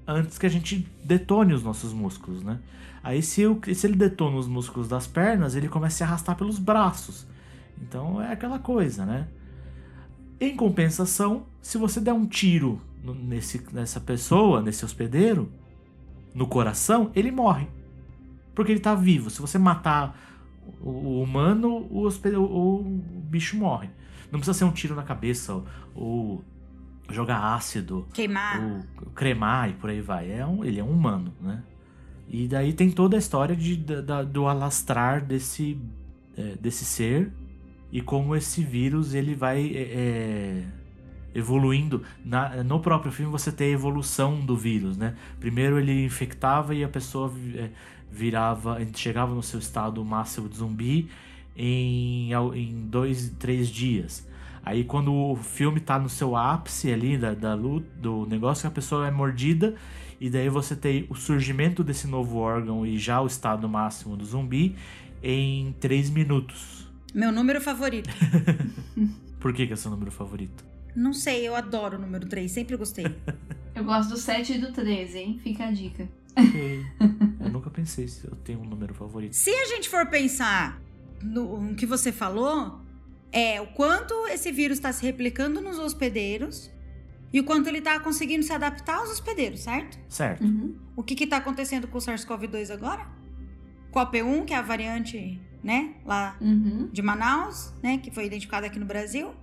[0.08, 2.58] antes que a gente detone os nossos músculos, né?
[3.02, 6.36] Aí se, o- se ele detona os músculos das pernas, ele começa a se arrastar
[6.36, 7.26] pelos braços.
[7.80, 9.28] Então é aquela coisa, né?
[10.40, 15.50] Em compensação, se você der um tiro nesse, nessa pessoa, nesse hospedeiro,
[16.34, 17.66] no coração, ele morre.
[18.54, 19.30] Porque ele tá vivo.
[19.30, 20.18] Se você matar
[20.80, 23.88] o, humano, o, o- o bicho morre.
[24.30, 25.60] Não precisa ser um tiro na cabeça
[25.94, 26.42] ou
[27.10, 28.84] jogar ácido Queimar.
[29.14, 30.30] cremar e por aí vai.
[30.30, 31.62] É um, ele é um humano, né?
[32.28, 35.78] E daí tem toda a história de, da- do alastrar desse,
[36.36, 37.32] é, desse ser
[37.90, 40.64] e como esse vírus ele vai é, é,
[41.34, 42.02] evoluindo.
[42.22, 45.14] Na- no próprio filme você tem a evolução do vírus, né?
[45.40, 47.70] Primeiro ele infectava e a pessoa é,
[48.12, 51.08] virava, chegava no seu estado máximo de zumbi
[51.56, 54.27] em, em dois, três dias.
[54.68, 58.70] Aí quando o filme tá no seu ápice ali da, da luta, do negócio, a
[58.70, 59.74] pessoa é mordida
[60.20, 64.26] e daí você tem o surgimento desse novo órgão e já o estado máximo do
[64.26, 64.76] zumbi
[65.22, 66.86] em três minutos.
[67.14, 68.10] Meu número favorito.
[69.40, 70.62] Por que, que é seu número favorito?
[70.94, 73.06] Não sei, eu adoro o número 3, sempre gostei.
[73.74, 75.40] Eu gosto do 7 e do 13, hein?
[75.42, 76.06] Fica a dica.
[76.36, 76.84] Ok.
[77.40, 79.34] eu nunca pensei se eu tenho um número favorito.
[79.34, 80.80] Se a gente for pensar
[81.22, 82.80] no, no que você falou,
[83.32, 86.70] é o quanto esse vírus está se replicando nos hospedeiros
[87.32, 89.98] e o quanto ele está conseguindo se adaptar aos hospedeiros, certo?
[90.08, 90.44] Certo.
[90.44, 90.76] Uhum.
[90.96, 93.06] O que está acontecendo com o SARS-CoV-2 agora?
[93.90, 96.88] Com a P1, que é a variante, né, lá Uhum.
[96.92, 99.34] de Manaus, né, que foi identificada aqui no Brasil,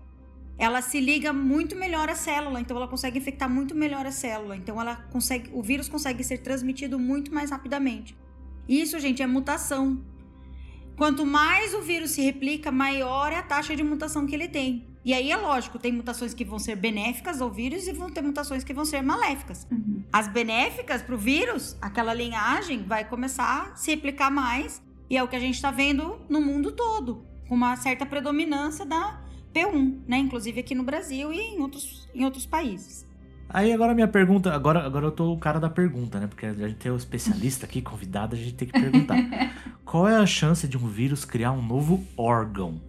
[0.57, 4.55] ela se liga muito melhor à célula, então ela consegue infectar muito melhor a célula,
[4.55, 8.17] então ela consegue, o vírus consegue ser transmitido muito mais rapidamente.
[8.67, 10.01] Isso, gente, é mutação.
[10.95, 14.87] Quanto mais o vírus se replica, maior é a taxa de mutação que ele tem.
[15.03, 18.21] E aí é lógico, tem mutações que vão ser benéficas ao vírus e vão ter
[18.21, 19.67] mutações que vão ser maléficas.
[19.69, 20.03] Uhum.
[20.11, 24.81] As benéficas para o vírus, aquela linhagem vai começar a se replicar mais.
[25.07, 28.83] E é o que a gente está vendo no mundo todo, com uma certa predominância
[28.83, 29.21] da
[29.53, 30.17] P1, né?
[30.17, 33.04] Inclusive aqui no Brasil e em outros, em outros países.
[33.55, 36.27] Aí agora minha pergunta, agora, agora eu tô o cara da pergunta, né?
[36.27, 39.15] Porque a gente tem o especialista aqui, convidado, a gente tem que perguntar.
[39.85, 42.81] Qual é a chance de um vírus criar um novo órgão?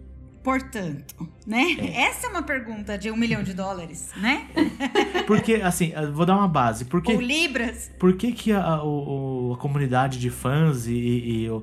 [0.43, 1.63] Portanto, né?
[1.79, 2.01] É.
[2.03, 4.47] Essa é uma pergunta de um milhão de dólares, né?
[5.27, 6.85] Porque, assim, vou dar uma base.
[6.85, 7.89] Por que, Ou libras.
[7.99, 11.61] por que, que a, a- o- o- a comunidade de fãs e, e, e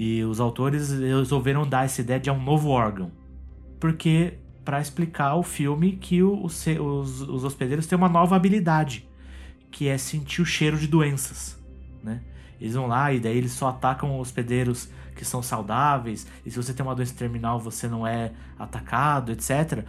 [0.00, 3.10] e os autores resolveram dar essa ideia de um novo órgão?
[3.80, 4.34] Porque,
[4.68, 9.08] para explicar o filme, que o- os, os hospedeiros têm uma nova habilidade,
[9.70, 11.58] que é sentir o cheiro de doenças,
[12.04, 12.20] né?
[12.60, 16.74] Eles vão lá e daí eles só atacam hospedeiros que são saudáveis, e se você
[16.74, 19.86] tem uma doença terminal você não é atacado, etc.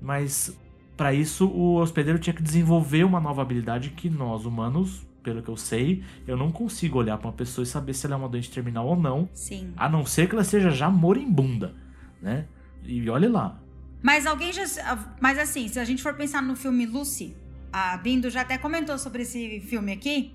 [0.00, 0.56] Mas
[0.96, 5.48] para isso o hospedeiro tinha que desenvolver uma nova habilidade que nós humanos, pelo que
[5.48, 8.28] eu sei, eu não consigo olhar para uma pessoa e saber se ela é uma
[8.28, 9.72] doente terminal ou não, Sim.
[9.76, 11.74] a não ser que ela seja já moribunda,
[12.22, 12.46] né?
[12.84, 13.58] E olhe lá.
[14.02, 14.64] Mas alguém já.
[15.20, 17.36] Mas assim, se a gente for pensar no filme Lucy,
[17.72, 20.34] a Bindo já até comentou sobre esse filme aqui.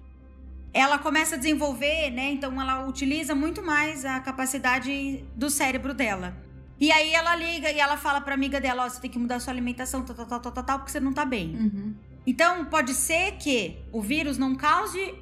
[0.73, 2.31] Ela começa a desenvolver, né?
[2.31, 6.35] Então ela utiliza muito mais a capacidade do cérebro dela.
[6.79, 9.39] E aí ela liga e ela fala pra amiga dela: Ó, você tem que mudar
[9.39, 11.55] sua alimentação, tal, tal, tal, tal, tal, tal, porque você não tá bem.
[11.55, 11.95] Uhum.
[12.25, 15.15] Então, pode ser que o vírus não cause,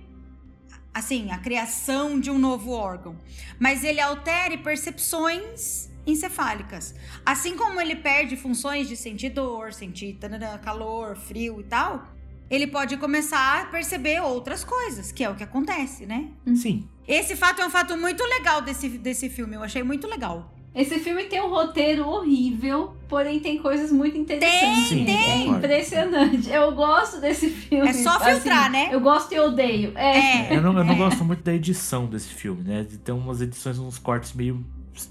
[0.91, 3.15] assim, a criação de um novo órgão,
[3.59, 6.95] mas ele altere percepções encefálicas.
[7.25, 12.07] Assim como ele perde funções de sentir dor, sentir tarará, calor, frio e tal,
[12.49, 16.29] ele pode começar a perceber outras coisas, que é o que acontece, né?
[16.55, 16.87] Sim.
[17.07, 20.51] Esse fato é um fato muito legal desse, desse filme, eu achei muito legal.
[20.75, 24.89] Esse filme tem um roteiro horrível, porém tem coisas muito interessantes.
[24.89, 25.57] Sim, é concordo.
[25.65, 26.49] impressionante.
[26.49, 27.87] Eu gosto desse filme.
[27.87, 28.89] É só filtrar, né?
[28.91, 29.93] Eu gosto e odeio.
[29.95, 30.49] É.
[30.53, 30.57] É.
[30.57, 32.83] Eu não, eu não gosto muito da edição desse filme, né?
[32.83, 34.65] De ter umas edições, uns cortes meio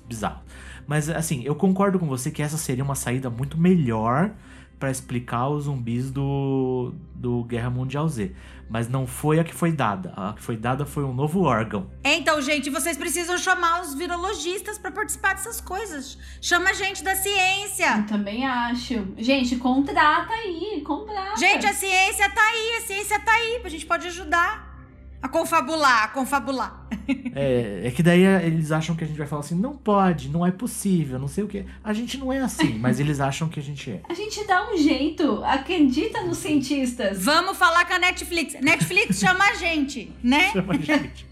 [0.06, 0.43] bizarros.
[0.86, 4.30] Mas, assim, eu concordo com você que essa seria uma saída muito melhor
[4.78, 8.32] pra explicar os zumbis do, do Guerra Mundial Z.
[8.68, 10.12] Mas não foi a que foi dada.
[10.16, 11.86] A que foi dada foi um novo órgão.
[12.02, 16.18] É, Então, gente, vocês precisam chamar os virologistas pra participar dessas coisas.
[16.40, 17.98] Chama a gente da ciência.
[17.98, 19.06] Eu também acho.
[19.16, 21.36] Gente, contrata aí, contrata.
[21.38, 24.73] Gente, a ciência tá aí, a ciência tá aí, a gente pode ajudar
[25.24, 26.86] a confabular, a confabular.
[27.36, 30.28] É, é que daí é, eles acham que a gente vai falar assim, não pode,
[30.30, 31.66] não é possível, não sei o que.
[31.82, 34.00] A gente não é assim, mas eles acham que a gente é.
[34.08, 35.42] A gente dá um jeito.
[35.44, 37.22] Acredita nos cientistas.
[37.22, 38.54] Vamos falar com a Netflix.
[38.60, 40.52] Netflix chama a gente, né?
[40.52, 41.26] Chama a gente.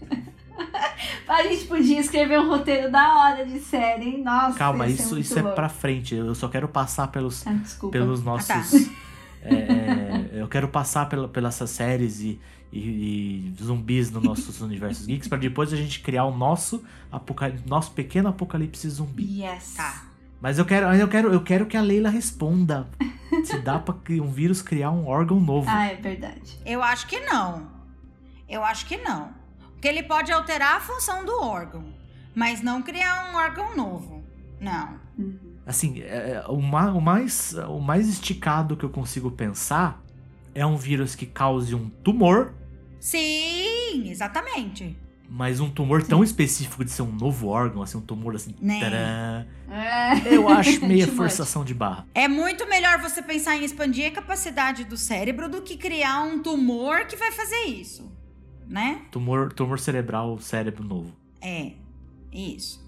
[1.27, 4.23] A gente podia escrever um roteiro da hora de série, hein?
[4.23, 6.13] Nossa, Calma, ser isso, muito isso é pra frente.
[6.13, 7.93] Eu só quero passar pelos, Ah, desculpa.
[7.97, 8.25] pelos tá.
[8.25, 8.73] nossos.
[8.73, 8.89] é,
[9.45, 12.39] é, eu quero passar pela, pelas essas séries e,
[12.71, 16.83] e- e zumbis nos nossos universos geeks pra depois a gente criar o nosso,
[17.65, 19.41] nosso pequeno apocalipse zumbi.
[19.43, 19.75] Yes.
[19.75, 20.03] Tá.
[20.41, 22.87] Mas eu quero, eu quero, eu quero que a Leila responda.
[23.45, 25.67] Se dá pra cri- um vírus criar um órgão novo.
[25.69, 26.59] Ah, é verdade.
[26.65, 27.67] Eu acho que não.
[28.47, 29.29] Eu acho que não.
[29.71, 31.83] Porque ele pode alterar a função do órgão,
[32.35, 34.23] mas não criar um órgão novo.
[34.59, 34.99] Não.
[35.17, 35.42] Uhum.
[35.65, 40.01] Assim, é, é, o, ma- o mais, o mais esticado que eu consigo pensar
[40.53, 42.53] é um vírus que cause um tumor,
[42.99, 44.95] Sim, exatamente.
[45.29, 48.53] Mas um tumor tão específico de ser um novo órgão, assim, um tumor assim.
[48.61, 48.79] Né.
[48.79, 50.21] tcharam, É.
[50.35, 52.05] eu acho meia forçação de barra.
[52.13, 56.41] É muito melhor você pensar em expandir a capacidade do cérebro do que criar um
[56.41, 58.11] tumor que vai fazer isso,
[58.67, 59.01] né?
[59.11, 61.13] Tumor, tumor cerebral, cérebro novo.
[61.41, 61.73] É,
[62.31, 62.82] isso.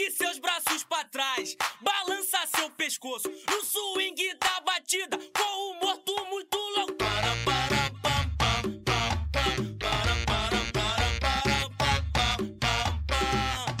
[0.00, 6.24] Jogue seus braços pra trás, balança seu pescoço no swing da batida, com o morto
[6.30, 6.94] muito louco.
[6.94, 13.76] Para, para, pam, pam, pam, pam, para, para, para, para, pam, pam, pam, pam.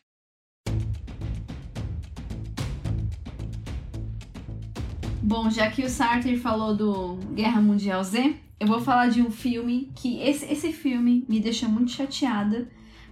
[5.23, 9.31] Bom, já que o Sartre falou do Guerra Mundial Z, eu vou falar de um
[9.31, 12.67] filme que esse, esse filme me deixa muito chateada,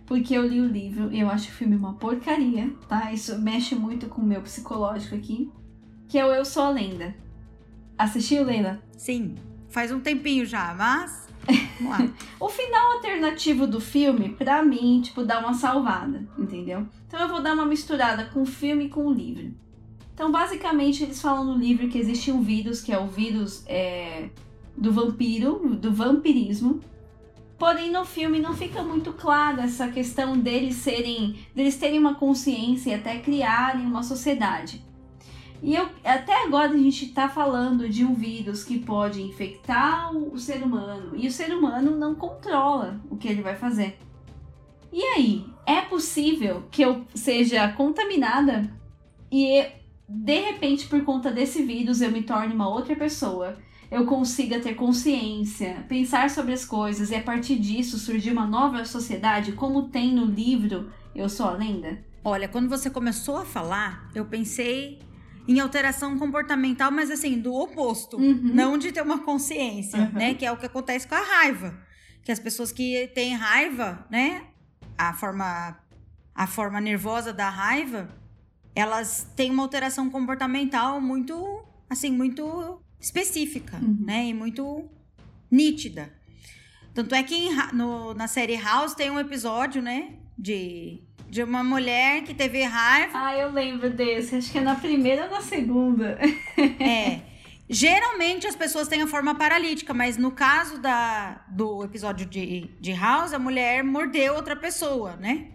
[0.07, 3.13] porque eu li o livro e eu acho o filme uma porcaria, tá?
[3.13, 5.53] Isso mexe muito com o meu psicológico aqui,
[6.09, 7.15] que é o Eu Sou a Lenda.
[7.99, 8.83] Assistiu, Leila?
[8.97, 9.35] Sim,
[9.69, 11.29] faz um tempinho já, mas.
[11.79, 12.09] Vamos lá.
[12.41, 16.89] O final alternativo do filme, pra mim, tipo, dá uma salvada, entendeu?
[17.07, 19.55] Então eu vou dar uma misturada com o filme e com o livro.
[20.15, 24.31] Então, basicamente, eles falam no livro que existe um vírus, que é o vírus é,
[24.77, 26.81] do vampiro, do vampirismo.
[27.59, 32.91] Porém, no filme não fica muito claro essa questão deles serem, deles terem uma consciência
[32.91, 34.85] e até criarem uma sociedade.
[35.63, 40.33] E eu, até agora a gente está falando de um vírus que pode infectar o,
[40.33, 43.97] o ser humano e o ser humano não controla o que ele vai fazer.
[44.93, 48.69] E aí, é possível que eu seja contaminada
[49.31, 49.65] e
[50.09, 53.57] de repente por conta desse vírus eu me torne uma outra pessoa?
[53.93, 58.87] Eu consiga ter consciência, pensar sobre as coisas e a partir disso surgir uma nova
[58.87, 62.03] sociedade, como tem no livro Eu Sou a Lenda?
[62.25, 64.99] Olha, quando você começou a falar, eu pensei
[65.47, 68.17] em alteração comportamental, mas assim, do oposto.
[68.17, 68.41] Uhum.
[68.55, 70.13] Não de ter uma consciência, Uhum.
[70.13, 70.33] né?
[70.33, 71.79] Que é o que acontece com a raiva.
[72.25, 74.45] Que as pessoas que têm raiva, né?
[74.97, 75.77] A forma,
[76.35, 78.09] a forma nervosa da raiva,
[78.75, 83.99] elas têm uma alteração comportamental muito, assim, muito específica, Uhum.
[84.01, 84.27] né?
[84.27, 84.89] E muito
[85.51, 86.11] nítida.
[86.95, 90.15] Tanto é que em no- na série House tem um episódio, né?
[90.39, 93.13] De, de uma mulher que teve raiva.
[93.15, 94.37] Ah, eu lembro desse.
[94.37, 96.19] Acho que é na primeira ou na segunda.
[96.81, 97.21] É.
[97.69, 102.93] Geralmente as pessoas têm a forma paralítica, mas no caso da, do episódio de, de
[102.93, 105.49] House, a mulher mordeu outra pessoa, né?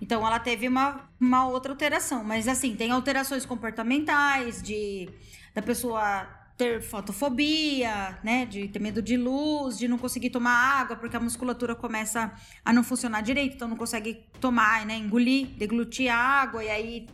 [0.00, 2.24] Então ela teve uma, uma outra alteração.
[2.24, 5.08] Mas assim, tem alterações comportamentais, de
[5.54, 6.26] da pessoa
[6.56, 8.46] ter fotofobia, né?
[8.46, 12.32] De ter medo de luz, de não conseguir tomar água, porque a musculatura começa
[12.64, 14.96] a não funcionar direito, então não consegue tomar, né?
[14.96, 17.06] Engolir, deglutir a água, e aí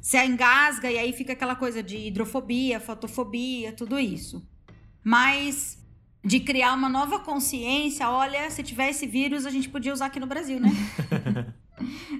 [0.00, 4.42] se engasga e aí fica aquela coisa de hidrofobia, fotofobia, tudo isso.
[5.04, 5.78] Mas
[6.24, 10.20] de criar uma nova consciência, olha, se tiver esse vírus, a gente podia usar aqui
[10.20, 10.70] no Brasil, né?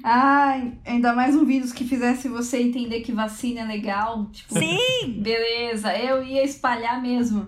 [0.03, 4.27] Ai, ainda mais um vírus que fizesse você entender que vacina é legal.
[4.33, 5.21] Tipo, Sim!
[5.21, 7.47] beleza, eu ia espalhar mesmo.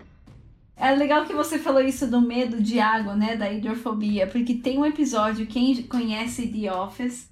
[0.76, 3.36] É legal que você falou isso do medo de água, né?
[3.36, 4.26] Da hidrofobia.
[4.26, 7.30] Porque tem um episódio, quem conhece The Office,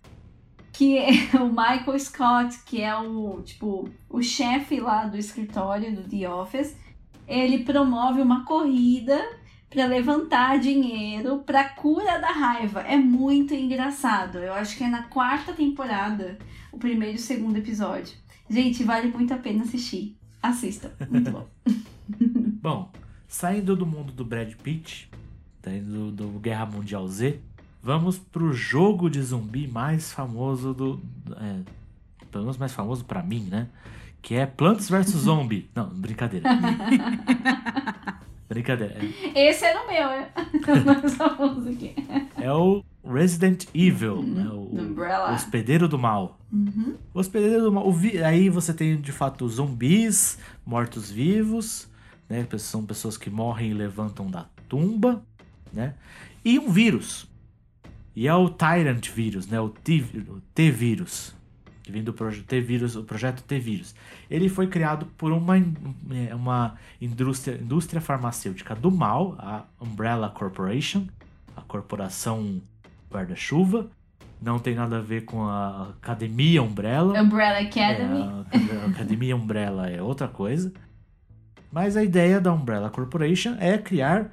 [0.73, 1.11] que é
[1.41, 6.77] o Michael Scott, que é o, tipo, o chefe lá do escritório do The Office.
[7.27, 9.21] Ele promove uma corrida
[9.71, 12.81] para levantar dinheiro para cura da raiva.
[12.81, 14.39] É muito engraçado.
[14.39, 16.37] Eu acho que é na quarta temporada,
[16.73, 18.17] o primeiro e o segundo episódio.
[18.49, 20.17] Gente, vale muito a pena assistir.
[20.43, 21.47] Assistam, muito bom.
[22.63, 22.93] Bom,
[23.27, 25.09] saindo do mundo do Brad Pitt,
[25.63, 27.41] saindo do, do Guerra Mundial Z,
[27.83, 31.01] vamos pro jogo de zumbi mais famoso do.
[31.37, 31.61] É,
[32.31, 33.69] pelo menos mais famoso pra mim, né?
[34.21, 35.71] Que é Plants vs Zombie.
[35.75, 36.51] Não, brincadeira.
[38.51, 38.97] brincadeira.
[39.35, 40.29] É, Esse era o meu, é.
[42.43, 44.49] É o Resident Evil, né?
[44.51, 46.37] O, o Hospedeiro do Mal.
[46.53, 46.97] Uhum.
[47.15, 47.89] O Hospedeiro do Mal.
[47.89, 47.95] o
[48.27, 50.37] aí você tem de fato zumbis,
[50.67, 51.89] mortos-vivos,
[52.29, 52.47] né?
[52.59, 55.23] São pessoas que morrem e levantam da tumba,
[55.73, 55.95] né?
[56.45, 57.31] E um vírus.
[58.17, 59.61] E é o Tyrant vírus, né?
[59.61, 59.69] O
[60.55, 61.35] T-vírus.
[61.91, 63.97] Que vem do projeto T-vírus, o projeto T-vírus.
[64.31, 71.09] Ele foi criado por uma, é, uma indústria, indústria farmacêutica do mal, a Umbrella Corporation,
[71.57, 72.63] a corporação
[73.11, 73.91] guarda-chuva.
[74.41, 77.21] Não tem nada a ver com a Academia Umbrella.
[77.21, 78.47] Umbrella Academy.
[78.53, 80.73] É, a Academia Umbrella é outra coisa.
[81.73, 84.31] Mas a ideia da Umbrella Corporation é criar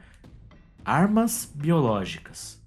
[0.86, 2.62] armas biológicas.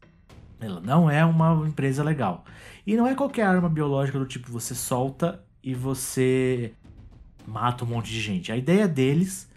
[0.61, 2.45] Ela não é uma empresa legal.
[2.91, 6.73] E não é qualquer arma biológica do tipo você solta e você
[7.47, 8.51] mata um monte de gente.
[8.51, 9.49] A ideia deles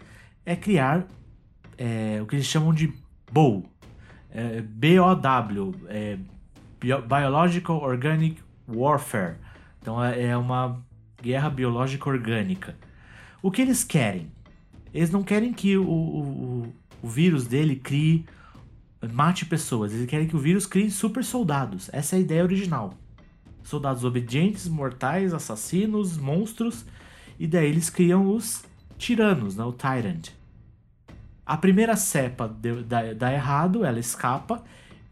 [0.46, 1.04] é criar
[1.76, 2.92] é, o que eles chamam de
[3.32, 3.64] BOW.
[4.30, 5.74] É, B-O-W.
[5.88, 6.16] É,
[6.78, 9.34] Bio- Biological Organic Warfare.
[9.82, 10.80] Então é é uma
[11.20, 12.76] guerra biológica orgânica.
[13.42, 14.30] O que eles querem?
[14.92, 16.72] Eles não querem que o, o-
[17.02, 18.26] o vírus dele crie.
[19.12, 19.92] mate pessoas.
[19.92, 21.90] Eles querem que o vírus crie super soldados.
[21.92, 22.94] Essa é a ideia original.
[23.64, 26.84] Soldados obedientes, mortais, assassinos, monstros.
[27.38, 28.62] E daí eles criam os
[28.96, 29.64] tiranos, né?
[29.64, 30.28] o Tyrant.
[31.44, 32.48] A primeira cepa
[33.16, 34.62] dá, errado, ela escapa.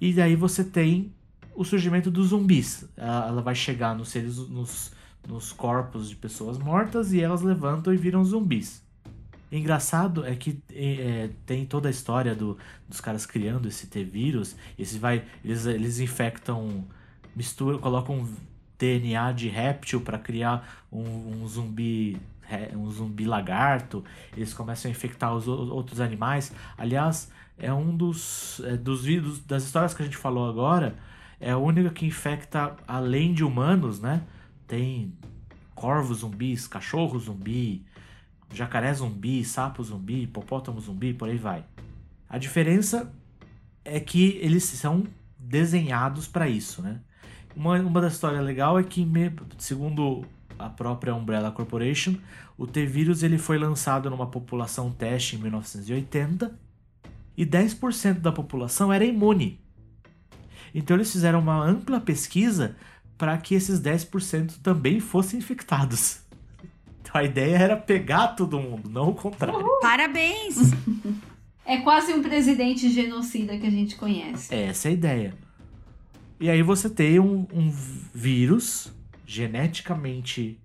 [0.00, 1.12] E daí você tem
[1.54, 2.84] o surgimento dos zumbis.
[2.96, 4.92] Ela, vai chegar nos seres, nos,
[5.26, 8.82] nos corpos de pessoas mortas e elas levantam e viram zumbis.
[9.50, 12.56] Engraçado é que é, tem toda a história do,
[12.88, 14.56] dos caras criando esse T-vírus.
[14.78, 16.86] Esse vai, eles, eles infectam,
[17.34, 18.28] misturam, colocam
[18.78, 22.20] DNA de réptil para criar um, um zumbi
[22.76, 24.04] um zumbi lagarto.
[24.36, 26.52] Eles começam a infectar os outros animais.
[26.76, 30.96] Aliás, é um dos, é, dos vídeos das histórias que a gente falou agora.
[31.40, 34.22] É a única que infecta além de humanos, né?
[34.66, 35.12] Tem
[35.74, 37.84] corvos zumbis, cachorro zumbi,
[38.52, 41.64] jacaré zumbi, sapo zumbi, hipopótamo zumbi, por aí vai.
[42.28, 43.12] A diferença
[43.84, 45.04] é que eles são
[45.38, 47.00] desenhados para isso, né?
[47.54, 50.24] Uma, uma das histórias legal é que, me- segundo
[50.58, 52.14] a própria Umbrella Corporation,
[52.56, 56.58] o T-Vírus ele foi lançado numa população teste em 1980
[57.36, 59.60] e 10% da população era imune.
[60.74, 62.76] Então eles fizeram uma ampla pesquisa
[63.18, 66.20] para que esses 10% também fossem infectados.
[67.00, 69.58] Então a ideia era pegar todo mundo, não o contrário.
[69.80, 70.56] Parabéns!
[71.64, 74.52] É quase um presidente genocida que a gente conhece.
[74.52, 75.34] Essa é a ideia.
[76.42, 77.70] E aí você tem um, um
[78.12, 78.92] vírus
[79.24, 80.58] geneticamente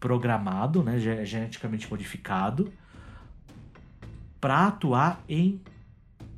[0.00, 2.72] programado, né, ge- geneticamente modificado,
[4.40, 5.60] para atuar em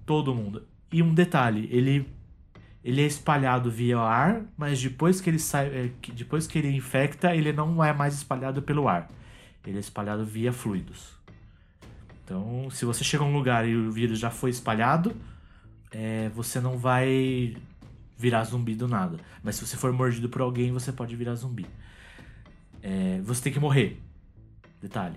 [0.05, 0.67] todo mundo.
[0.91, 2.11] E um detalhe, ele
[2.83, 7.37] ele é espalhado via ar, mas depois que ele sai, é, depois que ele infecta,
[7.37, 9.09] ele não é mais espalhado pelo ar.
[9.65, 11.17] Ele é espalhado via fluidos.
[12.25, 15.15] Então, se você chega a um lugar e o vírus já foi espalhado,
[15.93, 17.57] é, você não vai
[18.17, 19.19] virar zumbi do nada.
[19.43, 21.67] Mas se você for mordido por alguém, você pode virar zumbi.
[22.83, 24.01] É, você tem que morrer.
[24.81, 25.17] Detalhe.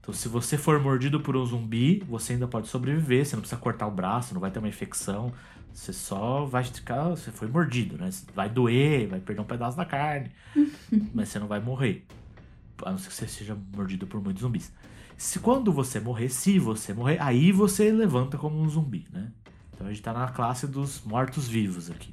[0.00, 3.26] Então, se você for mordido por um zumbi, você ainda pode sobreviver.
[3.26, 5.32] Você não precisa cortar o braço, não vai ter uma infecção.
[5.72, 7.10] Você só vai ficar.
[7.10, 8.08] Você foi mordido, né?
[8.34, 10.30] Vai doer, vai perder um pedaço da carne.
[11.12, 12.06] mas você não vai morrer.
[12.84, 14.72] A não ser que você seja mordido por muitos zumbis.
[15.16, 19.32] Se quando você morrer, se você morrer, aí você levanta como um zumbi, né?
[19.76, 22.12] Então a gente tá na classe dos mortos-vivos aqui.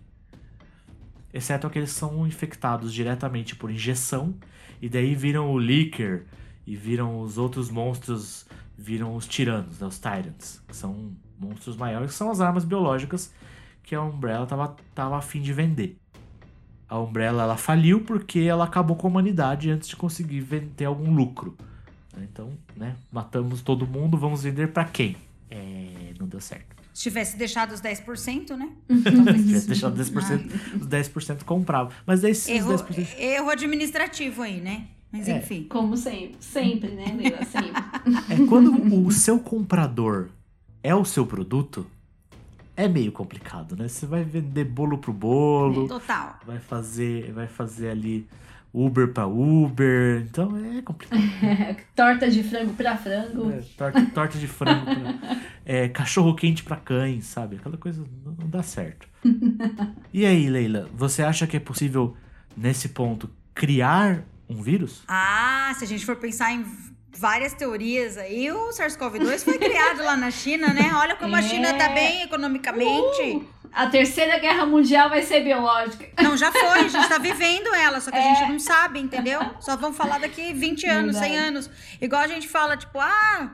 [1.34, 4.36] Exceto aqueles que são infectados diretamente por injeção,
[4.82, 6.26] e daí viram o Licker,
[6.68, 8.45] e viram os outros monstros,
[8.78, 13.34] viram os tiranos, né, os Tyrants, que são monstros maiores, que são as armas biológicas
[13.82, 15.97] que a Umbrella tava, tava a fim de vender.
[16.88, 20.43] A Umbrella ela faliu porque ela acabou com a humanidade antes de conseguir
[20.76, 21.57] ter algum lucro.
[22.18, 25.18] Então, né, matamos todo mundo, vamos vender pra quem?
[25.49, 26.73] É, não deu certo.
[26.94, 28.70] Se tivesse deixado os 10%, né?
[28.88, 31.91] Se tivesse deixado 10%, os 10% comprava.
[32.06, 33.18] Mas daí esses Erro, 10%.
[33.18, 34.86] erro administrativo aí, né?
[35.12, 35.38] Mas É.
[35.38, 35.64] enfim.
[35.70, 36.36] Como sempre.
[36.39, 37.44] Sempre, né, Leila?
[37.46, 37.82] Sempre.
[38.30, 40.30] É quando o seu comprador
[40.84, 41.86] é o seu produto,
[42.76, 43.88] é meio complicado, né?
[43.88, 46.39] Você vai vender bolo pro bolo, Total.
[46.46, 48.28] vai fazer, vai fazer ali
[48.74, 51.22] Uber pra Uber, então é complicado.
[51.96, 53.52] Torta de frango pra frango.
[53.52, 57.58] É, torta, torta de frango, pra, é, cachorro quente pra cães, sabe?
[57.58, 59.08] Aquela coisa não, dá certo.
[60.12, 62.18] E aí, Leila, você acha que é possível
[62.58, 65.04] nesse ponto criar um vírus?
[65.08, 66.66] Ah, se a gente for pensar em
[67.16, 70.92] várias teorias aí, o SARS-CoV-2 foi criado lá na China, né?
[70.96, 71.44] Olha como a É.
[71.44, 73.44] China tá bem economicamente.
[73.74, 76.08] A terceira guerra mundial vai ser biológica.
[76.22, 78.36] Não, já foi, a gente tá vivendo ela, só que a É.
[78.36, 79.40] gente não sabe, entendeu?
[79.60, 81.48] Só vão falar daqui 20 anos, 100 Verdade.
[81.48, 81.70] anos.
[82.00, 83.52] Igual a gente fala, tipo, ah,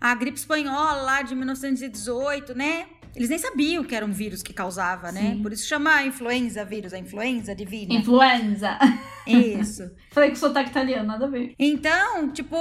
[0.00, 2.86] a gripe espanhola lá de 1918, né?
[3.14, 5.32] Eles nem sabiam que era um vírus que causava, né?
[5.34, 5.42] Sim.
[5.42, 7.92] Por isso chama influenza vírus, a influenza divina.
[7.92, 8.78] Influenza.
[9.26, 9.90] Isso.
[10.12, 11.54] Falei com sotaque italiano, nada a ver.
[11.58, 12.56] Então, tipo,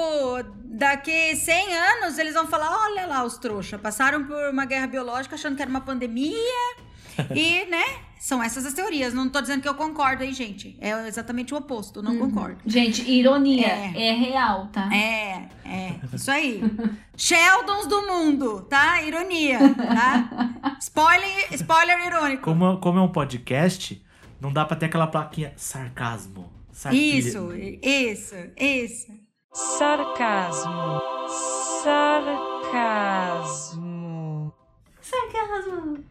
[0.66, 5.36] daqui 100 anos eles vão falar: olha lá os trouxa, passaram por uma guerra biológica
[5.36, 6.36] achando que era uma pandemia.
[7.36, 7.84] e, né?
[8.20, 9.14] São essas as teorias.
[9.16, 10.78] Não tô dizendo que eu concordo, hein, gente?
[10.80, 12.59] É exatamente o oposto, não concordo.
[12.68, 13.66] Gente, ironia.
[13.68, 14.09] É.
[14.09, 14.93] É, real, tá?
[14.95, 16.62] É, é, isso aí.
[17.18, 19.01] Sheldons do mundo, tá?
[19.01, 20.76] Ironia, tá?
[20.80, 22.43] Spoiler, spoiler irônico.
[22.43, 23.99] Como, como é um podcast,
[24.39, 26.51] Não dá pra ter aquela plaquinha sarcasmo.
[26.72, 27.18] sarquilha.
[27.18, 27.51] Isso,
[27.82, 29.12] isso, isso.
[29.51, 31.01] Sarcasmo.
[33.12, 34.53] Sarcasmo.
[35.01, 36.03] Sarcasmo.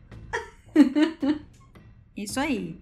[2.16, 2.78] Isso aí.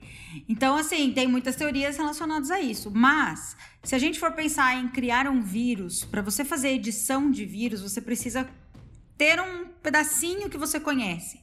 [0.49, 2.91] Então, assim, tem muitas teorias relacionadas a isso.
[2.91, 7.45] Mas, se a gente for pensar em criar um vírus, para você fazer edição de
[7.45, 8.49] vírus, você precisa
[9.17, 11.41] ter um pedacinho que você conhece.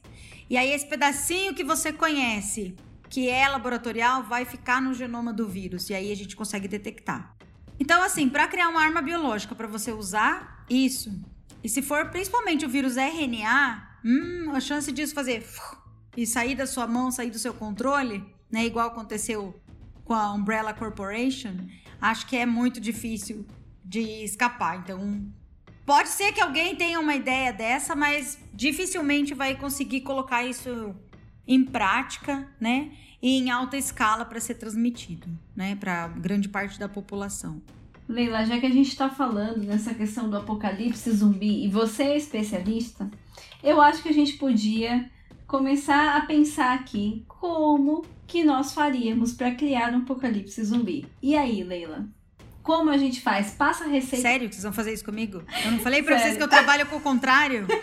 [0.50, 2.76] E aí, esse pedacinho que você conhece,
[3.10, 5.90] que é laboratorial, vai ficar no genoma do vírus.
[5.90, 7.36] E aí a gente consegue detectar.
[7.80, 11.12] Então, assim, para criar uma arma biológica, para você usar isso,
[11.64, 15.46] e se for principalmente o vírus RNA, hum, a chance disso fazer
[16.16, 19.60] e sair da sua mão, sair do seu controle, né, igual aconteceu
[20.04, 21.68] com a Umbrella Corporation,
[22.00, 23.46] acho que é muito difícil
[23.84, 24.78] de escapar.
[24.78, 25.26] Então,
[25.86, 30.96] pode ser que alguém tenha uma ideia dessa, mas dificilmente vai conseguir colocar isso
[31.48, 32.92] em prática, né?
[33.22, 37.62] E em alta escala para ser transmitido, né, para grande parte da população.
[38.08, 42.18] Leila, já que a gente está falando nessa questão do apocalipse zumbi e você é
[42.18, 43.10] especialista,
[43.64, 45.10] eu acho que a gente podia
[45.48, 51.06] começar a pensar aqui como que nós faríamos para criar um apocalipse zumbi.
[51.22, 52.06] E aí, Leila?
[52.64, 53.52] Como a gente faz?
[53.52, 54.28] Passa a receita.
[54.28, 55.44] Sério que vocês vão fazer isso comigo?
[55.64, 57.68] Eu não falei para vocês que eu trabalho com o contrário?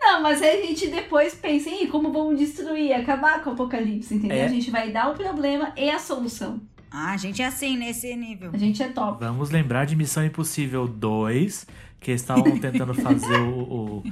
[0.00, 4.14] Não, mas aí a gente depois pensa em como vamos destruir, acabar com o apocalipse,
[4.14, 4.38] entendeu?
[4.38, 4.44] É.
[4.44, 6.60] A gente vai dar o problema e a solução.
[6.90, 8.50] Ah, a gente é assim, nesse nível.
[8.52, 9.22] A gente é top.
[9.24, 11.66] Vamos lembrar de Missão Impossível 2,
[12.00, 14.02] que eles estavam tentando fazer o, o-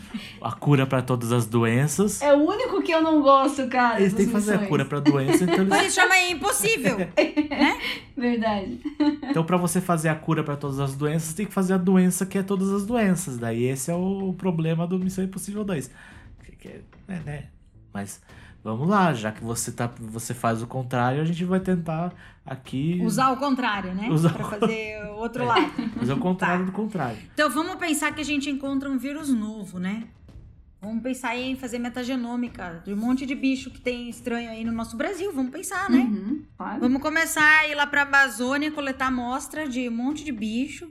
[0.43, 2.21] a cura pra todas as doenças.
[2.21, 3.99] É o único que eu não gosto, cara.
[4.01, 6.97] Eles têm que fazer a cura pra doença, então, eles, isso chama impossível.
[8.17, 8.81] Verdade.
[9.31, 12.27] então para você fazer a cura pra todas as doenças, tem que fazer a doença
[12.27, 13.39] que é todas as doenças.
[13.39, 15.91] Daí esse é o problema do Missão Impossível 2.
[16.45, 17.45] Que- que é- né, né?
[17.93, 18.21] Mas
[18.63, 22.13] vamos lá, já que você tá, você faz o contrário, a gente vai tentar
[22.51, 24.09] aqui Usar o contrário, né?
[24.11, 25.47] Usar Pra o- fazer o outro É.
[25.47, 25.73] lado.
[25.99, 27.19] fazer o contrário do contrário.
[27.35, 30.05] Então vamos pensar que a gente encontra um vírus novo, né?
[30.81, 34.71] Vamos pensar em fazer metagenômica de um monte de bicho que tem estranho aí no
[34.71, 35.33] nosso Brasil.
[35.33, 35.99] Vamos pensar, né?
[35.99, 36.81] Uhum, claro.
[36.81, 40.89] Vamos começar a ir lá pra Amazônia coletar amostra de um monte de bicho.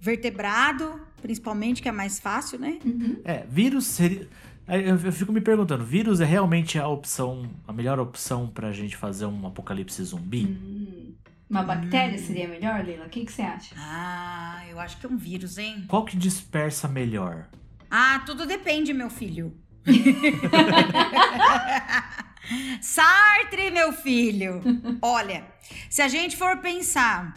[0.00, 2.78] Vertebrado, principalmente, que é mais fácil, né?
[2.84, 3.18] Uhum.
[3.24, 4.28] É, vírus seria.
[4.68, 8.96] Eu eu fico me perguntando, vírus é realmente a opção, a melhor opção pra gente
[8.96, 10.46] fazer um apocalipse zumbi?
[10.46, 11.14] Hum.
[11.50, 13.04] Uma bactéria seria melhor, Leila?
[13.04, 13.74] O que, que você acha?
[13.76, 15.84] Ah, eu acho que é um vírus, hein?
[15.86, 17.46] Qual que dispersa melhor?
[17.90, 19.54] Ah, tudo depende, meu filho.
[22.80, 24.62] Sartre, meu filho.
[25.02, 25.44] Olha,
[25.90, 27.34] se a gente for pensar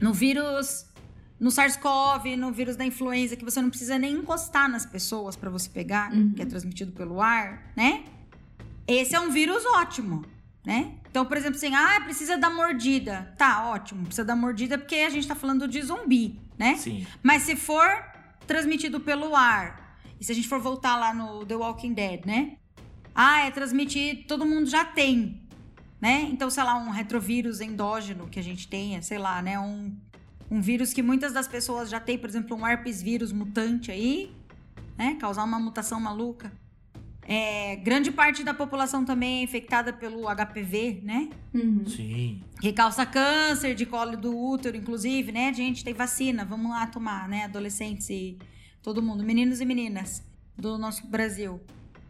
[0.00, 0.86] no vírus,
[1.40, 5.48] no SARS-CoV, no vírus da influenza, que você não precisa nem encostar nas pessoas para
[5.48, 6.34] você pegar, Uhum.
[6.34, 8.04] que é transmitido pelo ar, né?
[8.86, 10.24] Esse é um vírus ótimo,
[10.64, 10.92] né?
[11.10, 13.34] Então, por exemplo, assim, ah, precisa da mordida.
[13.38, 16.76] Tá, ótimo, precisa da mordida porque a gente tá falando de zumbi, né?
[16.76, 17.06] Sim.
[17.22, 17.88] Mas se for
[18.46, 22.56] transmitido pelo ar, e se a gente for voltar lá no The Walking Dead, né?
[23.14, 25.40] Ah, é transmitir, todo mundo já tem,
[26.00, 26.28] né?
[26.30, 29.58] Então, sei lá, um retrovírus endógeno que a gente tenha, sei lá, né?
[29.58, 29.96] Um,
[30.50, 34.32] um vírus que muitas das pessoas já têm, por exemplo, um herpes vírus mutante aí,
[34.98, 35.16] né?
[35.20, 36.52] Causar uma mutação maluca.
[37.22, 41.28] É, grande parte da população também é infectada pelo HPV, né?
[41.54, 41.86] Uhum.
[41.86, 42.42] Sim.
[42.60, 45.52] que causa câncer de colo do útero, inclusive, né?
[45.54, 47.44] Gente, tem vacina, vamos lá tomar, né?
[47.44, 48.36] Adolescentes e
[48.82, 50.24] todo mundo, meninos e meninas
[50.56, 51.60] do nosso Brasil.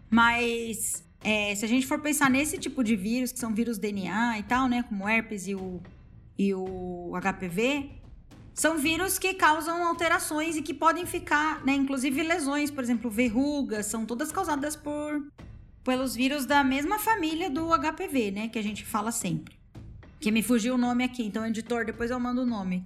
[0.08, 4.38] Mas é, se a gente for pensar nesse tipo de vírus, que são vírus DNA
[4.38, 4.82] e tal, né?
[4.84, 5.82] Como o herpes e o,
[6.38, 7.90] e o HPV,
[8.54, 11.72] são vírus que causam alterações e que podem ficar, né?
[11.72, 15.22] Inclusive lesões, por exemplo, verrugas, são todas causadas por
[15.84, 18.48] pelos vírus da mesma família do HPV, né?
[18.48, 19.58] Que a gente fala sempre.
[20.20, 22.84] Que me fugiu o nome aqui, então, editor, depois eu mando o nome.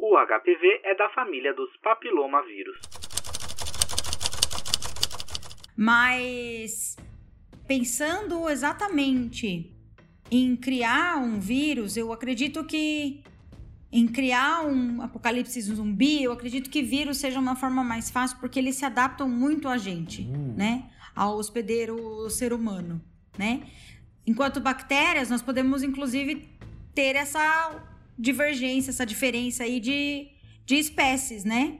[0.00, 2.78] O HPV é da família dos papilomavírus.
[5.76, 6.96] Mas
[7.66, 9.73] pensando exatamente
[10.36, 13.22] em criar um vírus, eu acredito que
[13.92, 18.58] em criar um apocalipse zumbi, eu acredito que vírus seja uma forma mais fácil porque
[18.58, 20.54] eles se adaptam muito a gente, Uh.
[20.56, 20.90] né?
[21.14, 23.00] Ao hospedeiro ser humano,
[23.38, 23.62] né?
[24.26, 26.48] Enquanto bactérias, nós podemos inclusive
[26.92, 27.80] ter essa
[28.18, 30.26] divergência, essa diferença aí de,
[30.66, 31.78] de espécies, né?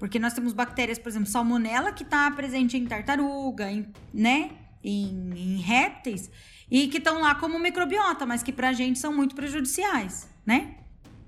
[0.00, 4.50] Porque nós temos bactérias, por exemplo, salmonela, que está presente em tartaruga, em, né?
[4.82, 6.28] Em, em répteis,
[6.70, 10.74] e que estão lá como microbiota, mas que pra gente são muito prejudiciais, né?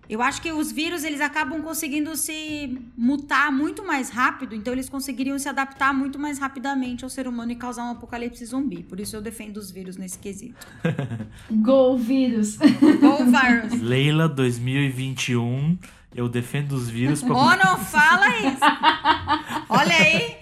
[0.08, 4.88] Eu acho que os vírus eles acabam conseguindo se mutar muito mais rápido, então eles
[4.88, 8.82] conseguiriam se adaptar muito mais rapidamente ao ser humano e causar um apocalipse zumbi.
[8.82, 10.66] Por isso eu defendo os vírus nesse quesito.
[11.52, 12.56] Go vírus.
[13.04, 13.82] Ou vírus.
[13.82, 15.76] Leila 2021,
[16.14, 18.64] eu defendo os vírus pra Oh, não fala isso.
[19.68, 20.36] Olha aí,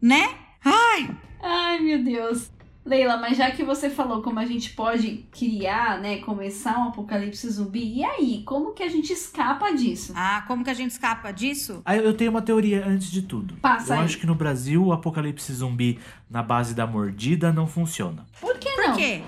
[0.00, 0.30] né?
[0.64, 1.10] Ai,
[1.42, 2.50] Ai, meu Deus.
[2.84, 7.48] Leila, mas já que você falou como a gente pode criar, né, começar um apocalipse
[7.50, 10.12] zumbi, e aí, como que a gente escapa disso?
[10.16, 11.82] ah, como que a gente escapa disso?
[11.84, 13.54] Aí eu tenho uma teoria antes de tudo.
[13.56, 14.04] Passa eu aí.
[14.06, 15.98] acho que no Brasil o apocalipse zumbi
[16.28, 18.24] na base da mordida não funciona.
[18.40, 18.96] Por que Por não?
[18.96, 19.22] quê?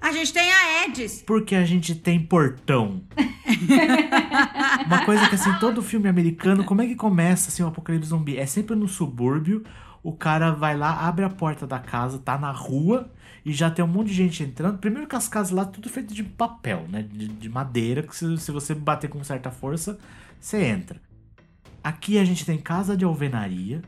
[0.00, 1.22] A gente tem a Edis.
[1.26, 3.02] Porque a gente tem portão.
[4.86, 8.36] Uma coisa que assim, todo filme americano, como é que começa assim o apocalipse zumbi?
[8.36, 9.64] É sempre no subúrbio,
[10.02, 13.10] o cara vai lá, abre a porta da casa, tá na rua
[13.44, 14.78] e já tem um monte de gente entrando.
[14.78, 17.02] Primeiro que as casas lá tudo feito de papel, né?
[17.02, 19.98] De, de madeira, que se, se você bater com certa força,
[20.40, 21.00] você entra.
[21.82, 23.82] Aqui a gente tem casa de alvenaria,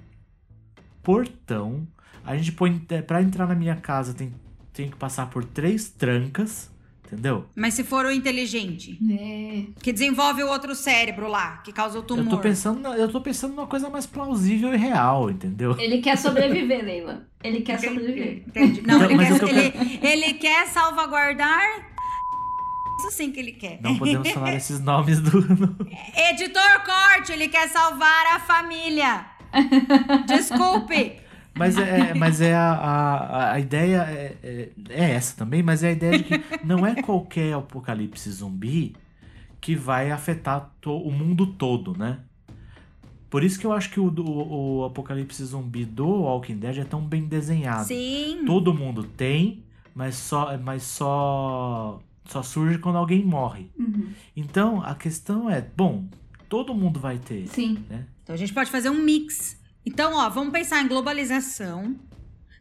[1.02, 1.86] portão.
[2.24, 2.84] A gente põe.
[2.90, 4.32] é, Pra entrar na minha casa tem,
[4.72, 6.70] tem que passar por três trancas,
[7.12, 7.46] entendeu?
[7.56, 9.64] Mas se for o inteligente, É.
[9.82, 12.24] que desenvolve o outro cérebro lá, que causa o tumor.
[12.24, 15.76] Eu tô pensando, na- eu tô pensando numa coisa mais plausível e real, entendeu?
[15.78, 17.26] Ele quer sobreviver, Leila.
[17.42, 18.42] Ele quer sobreviver.
[18.46, 18.82] Entendi.
[18.86, 21.62] Não, Não, ele, quer, ele, ele quer salvaguardar.
[22.98, 23.78] Isso sim que ele quer.
[23.80, 25.38] Não podemos falar esses nomes do.
[26.30, 29.24] Editor corte, ele quer salvar a família.
[30.26, 31.16] Desculpe.
[31.58, 35.88] Mas é, mas é a, a, a ideia é, é, é essa também, mas é
[35.88, 38.94] a ideia de que não é qualquer apocalipse zumbi
[39.60, 42.20] que vai afetar to- o mundo todo, né?
[43.28, 46.84] Por isso que eu acho que o, o, o apocalipse zumbi do Walking Dead é
[46.84, 47.86] tão bem desenhado.
[47.86, 48.44] Sim.
[48.46, 49.62] Todo mundo tem,
[49.94, 53.68] mas só, mas só, só surge quando alguém morre.
[53.78, 54.08] Uhum.
[54.34, 56.04] Então a questão é, bom,
[56.48, 57.84] todo mundo vai ter, Sim.
[57.90, 58.06] né?
[58.22, 59.57] Então a gente pode fazer um mix.
[59.84, 61.98] Então, ó, vamos pensar em globalização,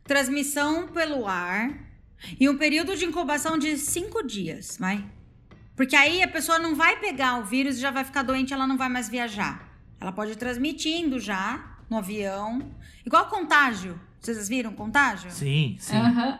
[0.04, 1.72] transmissão pelo ar
[2.40, 5.06] e um período de incubação de cinco dias, vai?
[5.76, 8.66] Porque aí a pessoa não vai pegar o vírus e já vai ficar doente, ela
[8.66, 9.68] não vai mais viajar.
[10.00, 12.76] Ela pode ir transmitindo já no avião.
[13.06, 14.00] Igual contágio.
[14.20, 15.32] Vocês viram contágio?
[15.32, 15.96] Sim, sim.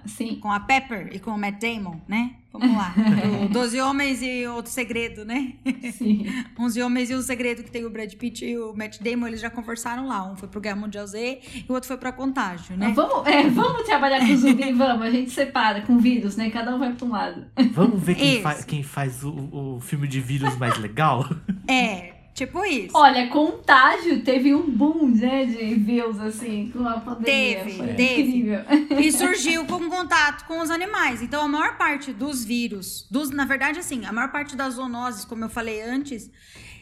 [0.06, 0.36] Sim.
[0.36, 2.36] Com a Pepper e com o Matt Damon, né?
[2.52, 2.94] Vamos lá.
[3.48, 5.54] Do Doze Homens e Outro Segredo, né?
[5.94, 6.26] Sim.
[6.58, 9.40] 11 Homens e um Segredo, que tem o Brad Pitt e o Matt Damon, eles
[9.40, 10.30] já conversaram lá.
[10.30, 12.92] Um foi pro Guerra Mundial Z e o outro foi pra Contágio, né?
[12.96, 15.06] Vamos, é, vamos trabalhar com zumbi, vamos.
[15.06, 16.50] A gente separa com vírus, né?
[16.50, 17.46] Cada um vai pra um lado.
[17.72, 21.28] Vamos ver quem, fa quem faz o, o filme de vírus mais legal?
[21.68, 22.96] É, tipo isso.
[22.96, 27.64] Olha, contágio teve um boom, né, de views, assim, com a pandemia.
[27.64, 28.22] Teve, Foi teve.
[28.22, 28.60] incrível.
[29.00, 31.22] E surgiu com contato com os animais.
[31.22, 35.26] Então, a maior parte dos vírus, dos, na verdade, assim, a maior parte das zoonoses,
[35.26, 36.30] como eu falei antes,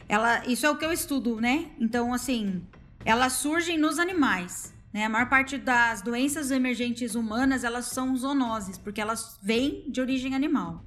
[0.10, 1.68] ela, isso é o que eu estudo, né?
[1.80, 2.62] Então, assim,
[3.06, 4.74] elas surgem nos animais.
[4.94, 5.06] Né?
[5.06, 10.36] A maior parte das doenças emergentes humanas, elas são zoonoses, porque elas vêm de origem
[10.36, 10.84] animal.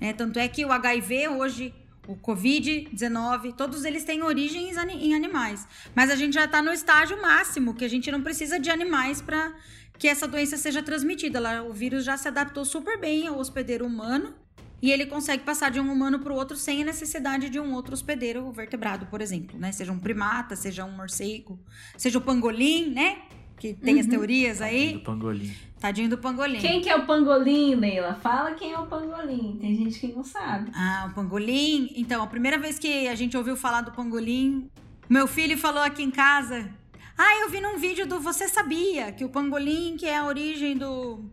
[0.00, 0.12] né?
[0.12, 1.74] Tanto é que o HIV hoje,
[2.06, 5.66] o Covid-19, todos eles têm origens em animais.
[5.94, 9.20] Mas a gente já está no estágio máximo, que a gente não precisa de animais
[9.20, 9.54] para
[9.98, 11.62] que essa doença seja transmitida.
[11.62, 14.34] O vírus já se adaptou super bem ao hospedeiro humano
[14.80, 17.72] e ele consegue passar de um humano para o outro sem a necessidade de um
[17.72, 19.70] outro hospedeiro vertebrado, por exemplo, né?
[19.70, 21.56] Seja um primata, seja um morcego,
[21.96, 23.22] seja o pangolim, né?
[23.62, 24.10] Que tem as Uhum.
[24.10, 24.98] teorias Do aí.
[25.04, 25.54] pangolim.
[25.78, 26.58] Tadinho do pangolim.
[26.58, 28.14] Quem que é o pangolim, Leila?
[28.20, 29.56] Fala quem é o pangolim.
[29.60, 30.72] Tem gente que não sabe.
[30.74, 31.92] Ah, o pangolim.
[31.94, 34.68] Então, a primeira vez que a gente ouviu falar do pangolim,
[35.08, 36.68] meu filho falou aqui em casa.
[37.16, 40.76] Ah, eu vi num vídeo do Você Sabia que o pangolim que é a origem
[40.76, 41.24] do,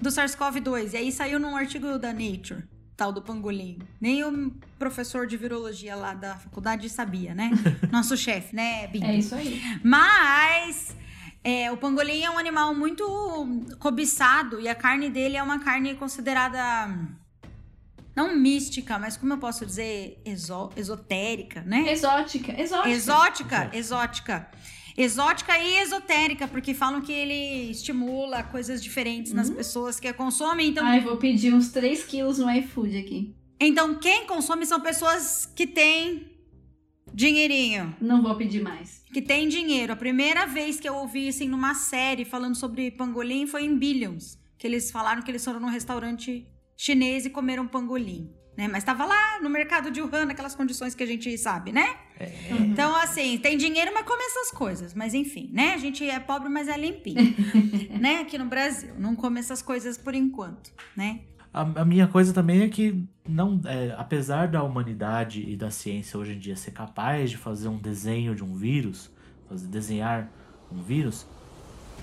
[0.00, 0.94] do SARS-CoV-2.
[0.94, 2.64] E aí saiu num artigo da Nature,
[2.96, 3.78] tal do pangolim.
[4.00, 7.50] Nem o professor de virologia lá da faculdade sabia, né?
[7.92, 9.04] Nosso chefe, né, Binho?
[9.04, 9.60] É isso aí.
[9.84, 10.96] Mas
[11.48, 13.04] é, o pangolim é um animal muito
[13.78, 16.58] cobiçado e a carne dele é uma carne considerada
[18.14, 21.92] não mística, mas como eu posso dizer, exo- esotérica, né?
[21.92, 22.52] Exótica.
[22.60, 22.90] Exótica.
[22.90, 24.50] Exótica, exótica.
[24.96, 30.68] Exótica e esotérica, porque falam que ele estimula coisas diferentes nas pessoas que a consomem.
[30.70, 33.36] Então, Ai, vou pedir uns 3 quilos no iFood aqui.
[33.60, 36.32] então, quem consome são pessoas que têm
[37.16, 37.96] dinheirinho.
[38.00, 39.02] Não vou pedir mais.
[39.12, 39.92] que tem dinheiro.
[39.92, 44.38] A primeira vez que eu ouvi assim numa série falando sobre pangolim foi em Billions,
[44.58, 48.68] que eles falaram que eles foram num restaurante chinês e comeram pangolim, né?
[48.68, 51.96] Mas tava lá no mercado de Wuhan, naquelas condições que a gente sabe, né?
[52.70, 54.92] Então assim, tem dinheiro, mas come essas coisas.
[54.92, 55.72] Mas enfim, né?
[55.72, 57.34] A gente é pobre, mas é limpinho,
[57.98, 58.20] né?
[58.20, 61.20] Aqui no Brasil, não come essas coisas por enquanto, né?
[61.56, 66.20] A, a minha coisa também é que, não, é, apesar da humanidade e da ciência
[66.20, 69.10] hoje em dia ser capaz de fazer um desenho de um vírus,
[69.48, 70.30] fazer, desenhar
[70.70, 71.26] um vírus,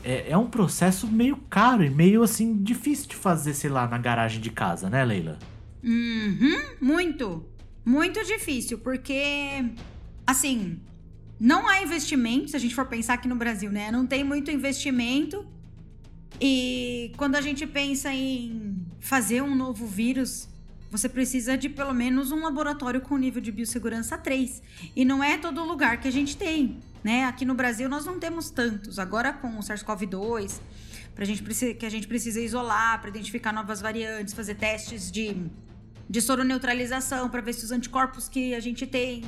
[0.03, 3.99] é, é um processo meio caro e meio assim difícil de fazer, sei lá, na
[3.99, 5.37] garagem de casa, né, Leila?
[5.83, 7.45] Uhum, muito.
[7.85, 9.65] Muito difícil, porque,
[10.25, 10.79] assim,
[11.39, 13.91] não há investimento, se a gente for pensar aqui no Brasil, né?
[13.91, 15.45] Não tem muito investimento.
[16.41, 20.47] E quando a gente pensa em fazer um novo vírus,
[20.89, 24.63] você precisa de pelo menos um laboratório com nível de biossegurança 3.
[24.95, 27.25] E não é todo lugar que a gente tem, né?
[27.25, 28.97] Aqui no Brasil nós não temos tantos.
[28.99, 30.61] Agora com o SARS-CoV-2,
[31.13, 31.43] pra gente,
[31.75, 35.35] que a gente precisa isolar para identificar novas variantes, fazer testes de,
[36.09, 39.21] de soroneutralização para ver se os anticorpos que a gente tem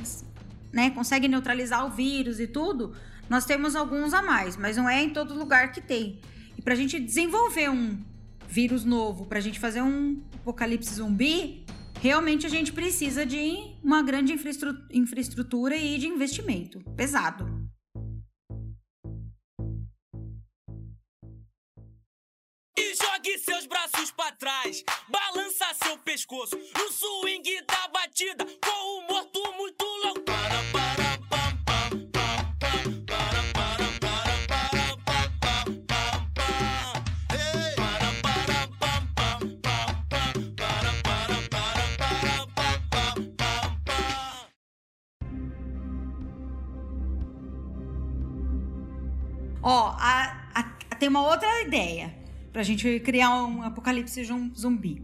[0.72, 2.94] né, conseguem neutralizar o vírus e tudo.
[3.28, 6.18] Nós temos alguns a mais, mas não é em todo lugar que tem.
[6.56, 7.98] E pra gente desenvolver um
[8.48, 11.64] vírus novo, pra gente fazer um apocalipse zumbi,
[12.00, 17.46] realmente a gente precisa de uma grande infraestru- infraestrutura e de investimento pesado.
[22.78, 29.08] E jogue seus braços pra trás, balança seu pescoço no swing da batida, com o
[29.08, 30.20] morto muito louco.
[30.22, 30.85] Para, para,
[49.68, 52.14] Ó, a- a- tem uma outra ideia
[52.52, 55.02] pra gente criar um apocalipse zum- zumbi.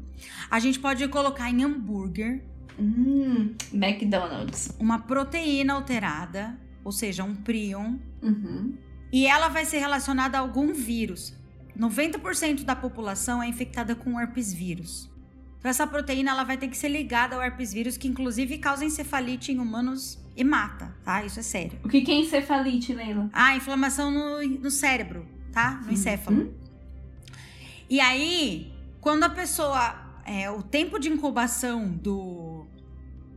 [0.48, 2.44] A gente pode colocar em hambúrguer
[2.78, 4.70] Hum, McDonald's.
[4.78, 8.78] uma proteína alterada, ou seja, um prion, Uhum.
[9.12, 11.34] e ela vai ser relacionada a algum vírus.
[11.76, 15.10] 90% da população é infectada com herpes vírus.
[15.58, 18.84] Então essa proteína ela vai ter que ser ligada ao herpes vírus, que inclusive causa
[18.84, 21.24] encefalite em humanos e mata, tá?
[21.24, 21.78] Isso é sério.
[21.84, 23.28] O que que é encefalite, Leila?
[23.32, 25.80] Ah, inflamação no, no cérebro, tá?
[25.84, 26.54] No encéfalo.
[27.88, 30.22] E aí, quando a pessoa.
[30.24, 32.66] é, o tempo de incubação do,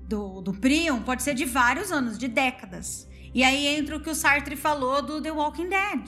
[0.07, 3.07] do, do prion pode ser de vários anos, de décadas.
[3.33, 6.01] E aí entra o que o Sartre falou do The Walking Dead,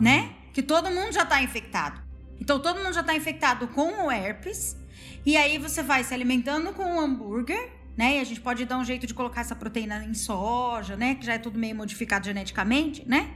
[0.00, 0.34] né?
[0.52, 2.00] Que todo mundo já tá infectado.
[2.40, 4.76] Então todo mundo já tá infectado com o herpes.
[5.24, 8.18] E aí você vai se alimentando com o hambúrguer, né?
[8.18, 11.14] E a gente pode dar um jeito de colocar essa proteína em soja, né?
[11.14, 13.30] Que já é tudo meio modificado geneticamente, né?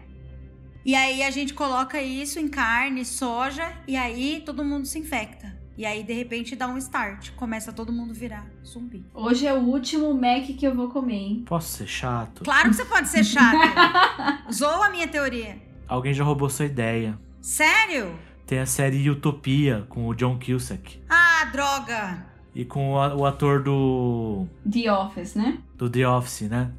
[0.84, 5.58] E aí a gente coloca isso em carne, soja, e aí todo mundo se infecta.
[5.76, 7.30] E aí, de repente, dá um start.
[7.36, 9.02] Começa todo mundo virar zumbi.
[9.14, 11.44] Hoje é o último Mac que eu vou comer, hein?
[11.46, 12.44] Posso ser chato?
[12.44, 13.56] Claro que você pode ser chato.
[14.52, 15.56] Zoa a minha teoria.
[15.88, 17.18] Alguém já roubou sua ideia.
[17.40, 18.14] Sério?
[18.46, 21.02] Tem a série Utopia com o John Cusack.
[21.08, 22.29] Ah, droga.
[22.54, 25.58] E com o, ator do, The Office, né?
[25.76, 26.72] do The Office, né?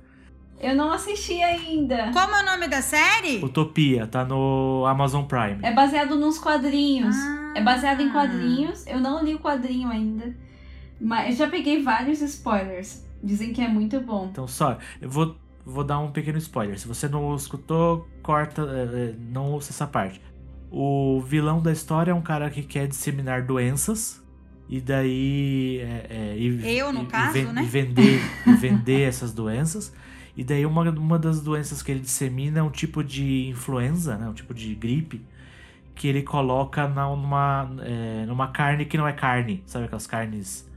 [0.59, 2.11] Eu não assisti ainda.
[2.13, 3.43] Como é o nome da série?
[3.43, 5.57] Utopia, tá no Amazon Prime.
[5.63, 7.15] É baseado nos quadrinhos.
[7.15, 7.53] Ah.
[7.55, 8.85] É baseado em quadrinhos.
[8.85, 10.35] Eu não li o quadrinho ainda.
[10.99, 13.03] Mas eu já peguei vários spoilers.
[13.23, 14.27] Dizem que é muito bom.
[14.31, 15.35] Então, só, eu vou,
[15.65, 16.79] vou dar um pequeno spoiler.
[16.79, 20.21] Se você não escutou, corta, é, é, não ouça essa parte.
[20.69, 24.20] O vilão da história é um cara que quer disseminar doenças.
[24.71, 25.79] E daí.
[25.81, 27.61] é, é, e, Eu, no e- e caso, ven- né?
[27.63, 29.93] E vender, e vender essas doenças.
[30.37, 34.29] E daí, uma, uma das doenças que ele dissemina é um tipo de influenza, né?
[34.29, 35.21] Um tipo de gripe.
[35.93, 39.61] Que ele coloca na, numa, é, numa carne que não é carne.
[39.65, 40.67] Sabe aquelas carnes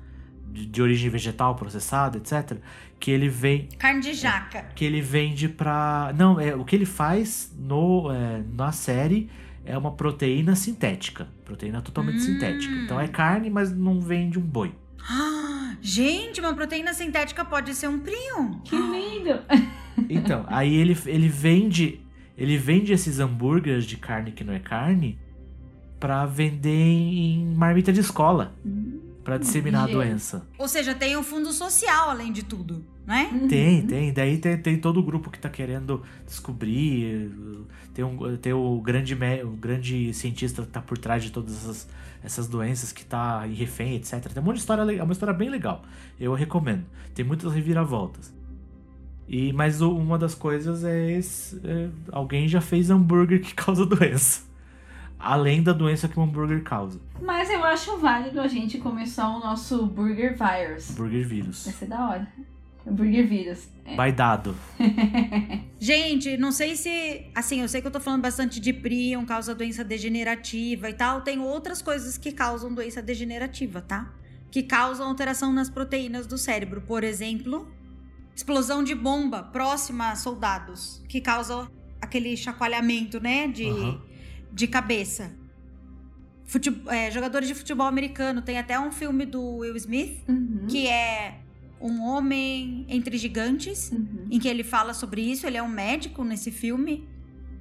[0.52, 2.58] de, de origem vegetal processada, etc.
[2.98, 4.62] Que ele vem Carne de jaca.
[4.74, 6.12] que ele vende pra.
[6.18, 9.30] Não, é o que ele faz no, é, na série
[9.64, 11.28] é uma proteína sintética.
[11.44, 12.20] Proteína totalmente Hum.
[12.20, 12.74] sintética.
[12.74, 14.74] Então é carne, mas não vende um boi.
[15.08, 18.60] Ah, gente, uma proteína sintética pode ser um prion.
[18.64, 19.40] Que lindo!
[20.08, 22.00] Então, aí ele, ele vende.
[22.36, 25.18] Ele vende esses hambúrgueres de carne que não é carne
[26.00, 28.52] pra vender em marmita de escola.
[29.22, 29.94] Pra disseminar a gente.
[29.94, 30.46] doença.
[30.58, 33.46] Ou seja, tem um fundo social além de tudo, né?
[33.48, 34.12] Tem, tem.
[34.12, 37.30] Daí tem, tem todo o grupo que tá querendo descobrir.
[37.92, 39.14] Tem, um, tem o, grande,
[39.44, 41.88] o grande cientista que tá por trás de todas essas,
[42.22, 44.22] essas doenças que tá em refém, etc.
[44.32, 45.02] Tem um monte de história legal.
[45.02, 45.82] É uma história bem legal.
[46.18, 46.84] Eu recomendo.
[47.14, 48.32] Tem muitas reviravoltas.
[49.28, 54.42] E, mas uma das coisas é, esse, é, alguém já fez hambúrguer que causa doença.
[55.18, 57.00] Além da doença que o hambúrguer causa.
[57.22, 60.90] Mas eu acho válido a gente começar o nosso Burger Virus.
[60.90, 61.64] Hambúrguer vírus.
[61.64, 62.28] Vai ser da hora.
[62.86, 63.66] Hambúrguer vírus.
[63.84, 63.96] É.
[63.96, 64.54] Baidado.
[65.80, 67.26] Gente, não sei se.
[67.34, 71.22] Assim, eu sei que eu tô falando bastante de prion, causa doença degenerativa e tal.
[71.22, 74.12] Tem outras coisas que causam doença degenerativa, tá?
[74.50, 76.80] Que causam alteração nas proteínas do cérebro.
[76.82, 77.68] Por exemplo,
[78.34, 81.70] explosão de bomba próxima a soldados, que causa
[82.00, 83.48] aquele chacoalhamento, né?
[83.48, 84.00] De, Aham.
[84.52, 85.32] de cabeça.
[86.46, 88.42] Fute- é, jogadores de futebol americano.
[88.42, 90.66] Tem até um filme do Will Smith, Uhum.
[90.68, 91.40] que é
[91.86, 94.26] um homem entre gigantes Uhum.
[94.30, 95.46] em que ele fala sobre isso.
[95.46, 97.06] Ele é um médico nesse filme.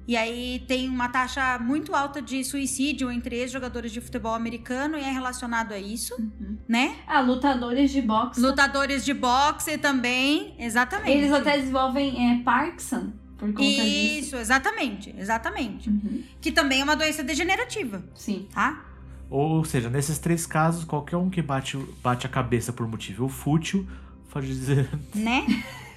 [0.06, 5.00] E aí tem uma taxa muito alta de suicídio entre ex-jogadores de futebol americano e
[5.00, 6.58] é relacionado a isso, Uhum.
[6.68, 6.96] né?
[7.06, 8.38] Ah, lutadores de boxe.
[8.40, 11.10] Lutadores de boxe também, exatamente.
[11.10, 13.82] Eles até desenvolvem é, Parkinson por conta disso.
[14.26, 15.88] Isso, exatamente, exatamente.
[15.88, 16.22] Uhum.
[16.38, 18.46] Que também é uma doença degenerativa, Sim.
[18.52, 18.84] tá?
[19.30, 23.86] Ou seja, nesses três casos, qualquer um que bate, bate a cabeça por motivo fútil,
[24.34, 24.90] pode dizer.
[25.14, 25.46] Né?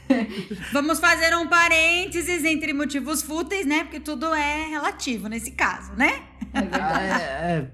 [0.72, 3.84] Vamos fazer um parênteses entre motivos fúteis, né?
[3.84, 6.24] Porque tudo é relativo nesse caso, né?
[6.54, 7.04] É verdade.
[7.12, 7.72] é, é,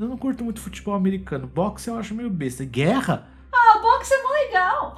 [0.00, 1.46] eu não curto muito futebol americano.
[1.46, 2.64] Boxe eu acho meio besta.
[2.64, 3.28] Guerra?
[3.52, 4.96] Ah, boxe é mó legal.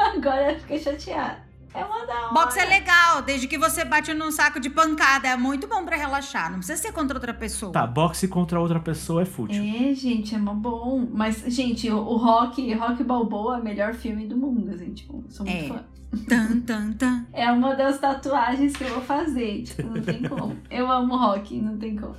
[0.16, 1.51] Agora eu fiquei chateada.
[1.74, 2.32] É uma da hora.
[2.34, 5.28] Boxe é legal, desde que você bate num saco de pancada.
[5.28, 6.50] É muito bom pra relaxar.
[6.50, 7.72] Não precisa ser contra outra pessoa.
[7.72, 9.62] Tá, boxe contra outra pessoa é fútil.
[9.62, 11.06] É, gente, é mó bom.
[11.12, 15.02] Mas, gente, o, o Rock, Rock Balboa é o melhor filme do mundo, gente.
[15.04, 15.68] Tipo, sou muito É.
[15.68, 15.84] fã.
[16.28, 17.26] Tan, tan, tan.
[17.32, 19.62] É uma das tatuagens que eu vou fazer.
[19.62, 20.56] Tipo, não tem como.
[20.70, 22.14] Eu amo rock, não tem como.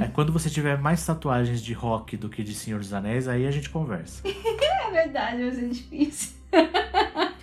[0.00, 3.46] É, quando você tiver mais tatuagens de rock do que de Senhor dos Anéis, aí
[3.46, 4.22] a gente conversa.
[4.90, 6.32] É verdade, mas é difícil.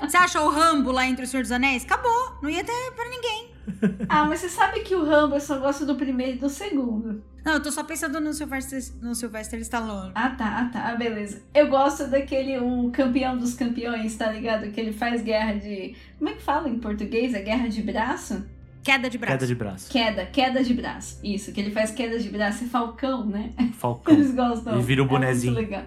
[0.01, 1.83] Você achou o Rambo lá entre o Senhor dos Anéis?
[1.83, 2.37] Acabou.
[2.41, 3.47] Não ia ter pra ninguém.
[4.09, 7.21] Ah, mas você sabe que o Rambo eu só gosto do primeiro e do segundo.
[7.45, 10.11] Não, eu tô só pensando no Sylvester, no Sylvester Stallone.
[10.15, 11.41] Ah, tá, ah, tá, ah, beleza.
[11.53, 14.71] Eu gosto daquele, o campeão dos campeões, tá ligado?
[14.71, 15.93] Que ele faz guerra de.
[16.17, 17.33] Como é que fala em português?
[17.33, 18.45] É guerra de braço?
[18.81, 19.33] Queda de braço.
[19.33, 19.91] Queda de braço.
[19.91, 21.19] Queda, queda de braço.
[21.21, 22.63] Isso, que ele faz queda de braço.
[22.63, 23.51] É falcão, né?
[23.77, 24.13] Falcão.
[24.15, 24.73] Eles gostam.
[24.73, 25.53] Ele vira o É bonezinho.
[25.53, 25.83] muito legal.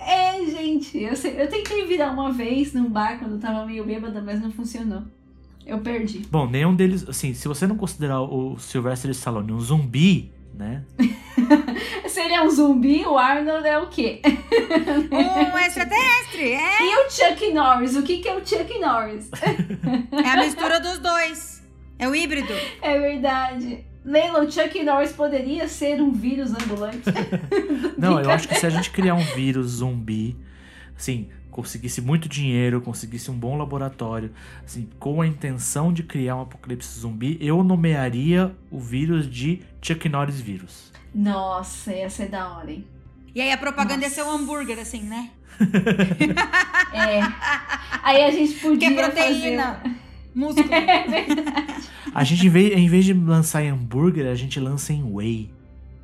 [0.00, 3.84] É, gente, eu, sei- eu tentei virar uma vez num bar quando eu tava meio
[3.84, 5.02] bêbada, mas não funcionou.
[5.66, 6.20] Eu perdi.
[6.30, 7.06] Bom, nenhum deles.
[7.08, 10.82] Assim, se você não considerar o Sylvester Stallone um zumbi, né?
[12.08, 14.20] Se ele é um zumbi, o Arnold é o quê?
[15.12, 16.52] Um extraterrestre.
[16.52, 17.94] É, E o Chuck Norris?
[17.96, 19.30] O que, que é o Chuck Norris?
[20.24, 21.62] é a mistura dos dois.
[21.98, 22.52] É o híbrido.
[22.82, 23.84] É verdade.
[24.04, 27.02] Leila, o Chuck Norris poderia ser um vírus ambulante.
[27.98, 30.36] Não, eu acho que se a gente criar um vírus zumbi,
[30.96, 34.32] assim, conseguisse muito dinheiro, conseguisse um bom laboratório,
[34.64, 40.08] assim, com a intenção de criar um apocalipse zumbi, eu nomearia o vírus de Chuck
[40.08, 40.90] Norris vírus.
[41.14, 42.84] Nossa, ia ser da hora, hein?
[43.34, 44.42] E aí a propaganda ia ser um Nossa.
[44.42, 45.30] hambúrguer, assim, né?
[46.92, 47.20] É.
[48.02, 49.74] Aí a gente Que podia é proteína.
[49.74, 49.96] fazer...
[50.34, 50.68] Músculo.
[50.72, 51.88] É verdade.
[52.14, 55.50] A gente, em vez, em vez de lançar em hambúrguer, a gente lança em whey.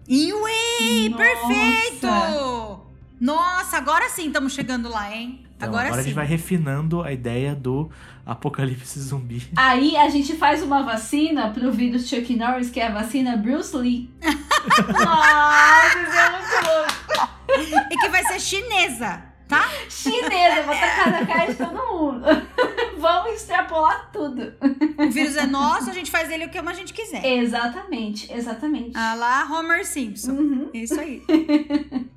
[0.08, 1.22] E whey, Nossa.
[1.22, 2.80] perfeito!
[3.20, 5.40] Nossa, agora sim estamos chegando lá, hein?
[5.56, 7.90] Então, agora, agora a gente vai refinando a ideia do
[8.26, 9.42] apocalipse zumbi.
[9.56, 13.74] Aí a gente faz uma vacina pro vírus Chuck Norris, que é a vacina Bruce
[13.74, 14.10] Lee.
[14.22, 17.86] Nossa, isso é muito louco.
[17.90, 19.68] E que vai ser chinesa, tá?
[19.88, 22.24] Chinesa, vou tacar na cara de todo mundo.
[22.98, 24.54] Vamos extrapolar tudo.
[24.98, 27.24] O vírus é nosso, a gente faz ele o que a gente quiser.
[27.24, 28.92] Exatamente, exatamente.
[28.94, 30.32] Ah lá, Homer Simpson.
[30.32, 30.70] Uhum.
[30.72, 31.22] Isso aí.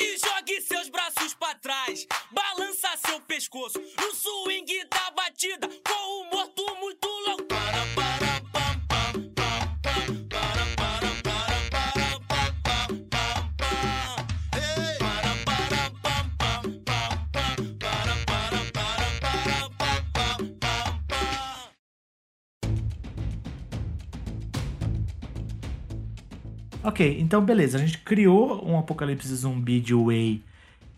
[0.00, 6.30] E jogue seus braços pra trás, balança seu pescoço no swing da batida, com o
[6.30, 7.48] morto muito louco.
[26.88, 27.76] Ok, então beleza.
[27.76, 30.42] A gente criou um apocalipse zumbi de whey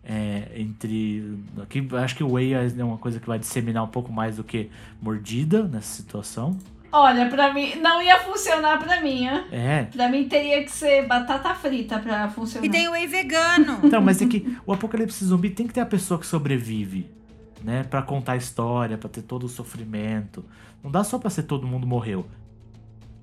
[0.05, 1.37] é, entre.
[1.61, 4.45] Aqui, acho que o whey é uma coisa que vai disseminar um pouco mais do
[4.45, 4.71] que
[5.03, 6.57] mordida nessa situação.
[6.93, 9.45] Olha, pra mim, não ia funcionar pra mim, hein?
[9.51, 9.83] É.
[9.85, 12.65] Pra mim teria que ser batata frita pra funcionar.
[12.65, 13.81] E tem o whey vegano.
[13.83, 17.11] Então, mas é que o apocalipse zumbi tem que ter a pessoa que sobrevive,
[17.65, 17.83] né?
[17.83, 20.45] Pra contar a história, pra ter todo o sofrimento.
[20.85, 22.27] Não dá só pra ser todo mundo morreu.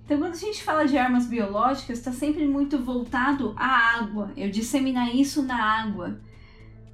[0.08, 4.32] Então, quando a gente fala de armas biológicas, está sempre muito voltado à água.
[4.38, 6.18] Eu disseminar isso na água.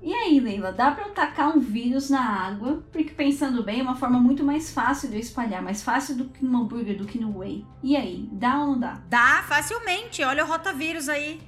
[0.01, 2.83] E aí, Leila, dá pra eu tacar um vírus na água?
[2.91, 5.61] Porque pensando bem, é uma forma muito mais fácil de eu espalhar.
[5.61, 7.63] Mais fácil do que no hambúrguer, do que no whey.
[7.83, 8.99] E aí, dá ou não dá?
[9.07, 10.23] Dá facilmente.
[10.23, 11.39] Olha o rotavírus aí.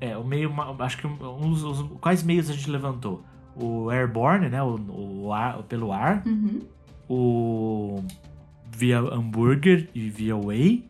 [0.00, 0.52] É, o meio.
[0.80, 1.62] Acho que um dos.
[1.62, 3.22] os- quais meios a gente levantou?
[3.54, 4.60] O airborne, né?
[4.62, 4.78] O,
[5.26, 6.24] o ar, pelo ar.
[6.26, 6.60] Uhum.
[7.08, 8.02] O.
[8.70, 10.87] Via hambúrguer e via whey.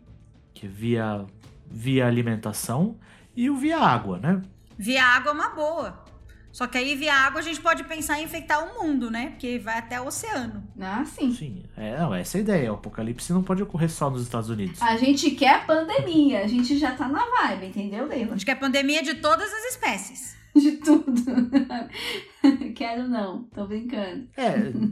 [0.59, 1.25] Que é via.
[1.71, 2.97] Via alimentação.
[3.37, 4.43] E o via água, né?
[4.77, 6.05] Via água é uma boa.
[6.51, 9.29] Só que aí via água a gente pode pensar em infectar o mundo, né?
[9.29, 10.67] Porque vai até o oceano.
[10.81, 11.33] Ah, sim.
[11.33, 12.73] Sim, é, não, essa é a ideia.
[12.73, 14.81] O apocalipse não pode ocorrer só nos Estados Unidos.
[14.81, 18.35] A gente quer pandemia, a gente já tá na vibe, entendeu, Leila?
[18.35, 20.38] Acho que é pandemia de todas as espécies.
[20.61, 21.13] De tudo.
[22.75, 24.29] Quero não, tô brincando.
[24.37, 24.49] É,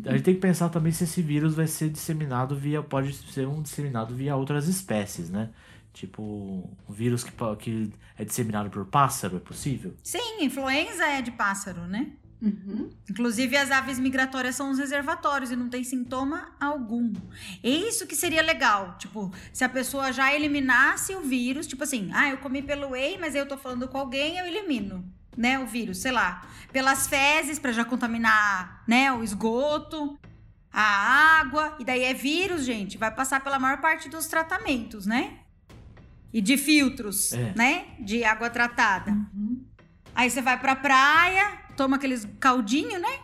[0.09, 2.83] a gente tem que pensar também se esse vírus vai ser disseminado via.
[2.83, 5.51] Pode ser um disseminado via outras espécies, né?
[5.93, 9.95] Tipo, um vírus que, que é disseminado por pássaro, é possível?
[10.03, 12.13] Sim, influenza é de pássaro, né?
[12.41, 12.91] Uhum.
[13.09, 17.13] Inclusive, as aves migratórias são os reservatórios e não tem sintoma algum.
[17.63, 18.97] É isso que seria legal.
[18.99, 23.17] Tipo, se a pessoa já eliminasse o vírus, tipo assim, ah, eu comi pelo whey,
[23.19, 25.05] mas eu tô falando com alguém, eu elimino,
[25.37, 26.43] né, o vírus, sei lá,
[26.73, 30.19] pelas fezes para já contaminar, né, o esgoto,
[30.73, 35.39] a água, e daí é vírus, gente, vai passar pela maior parte dos tratamentos, né?
[36.33, 37.53] E de filtros, É.
[37.57, 37.85] né?
[37.99, 39.11] De água tratada.
[39.11, 39.65] Uhum.
[40.15, 43.19] Aí você vai pra praia, toma aqueles caldinho, né?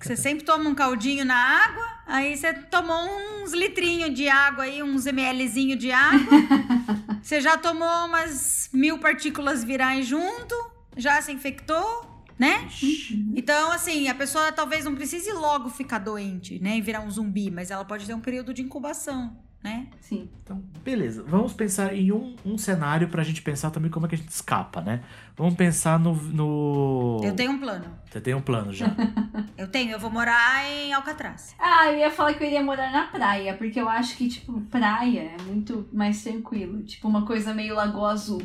[0.00, 1.86] Que você sempre toma um caldinho na água.
[2.06, 2.96] Aí você tomou
[3.42, 6.32] uns litrinhos de água aí, uns mlzinho de água.
[7.22, 10.54] você já tomou umas mil partículas virais junto,
[11.00, 12.64] já se infectou, né?
[12.66, 13.32] Ixi.
[13.34, 16.78] Então, assim, a pessoa talvez não precise logo ficar doente, né?
[16.78, 19.88] E virar um zumbi, mas ela pode ter um período de incubação, né?
[20.00, 20.30] Sim.
[20.42, 21.22] Então, beleza.
[21.22, 24.30] Vamos pensar em um, um cenário pra gente pensar também como é que a gente
[24.30, 25.02] escapa, né?
[25.36, 26.14] Vamos pensar no.
[26.14, 27.20] no...
[27.22, 27.84] Eu tenho um plano.
[28.10, 28.86] Você tem um plano já.
[29.56, 31.54] Eu tenho, eu vou morar em Alcatraz.
[31.58, 34.58] Ah, eu ia falar que eu iria morar na praia, porque eu acho que, tipo,
[34.62, 36.82] praia é muito mais tranquilo.
[36.82, 38.40] Tipo, uma coisa meio Lagoa Azul,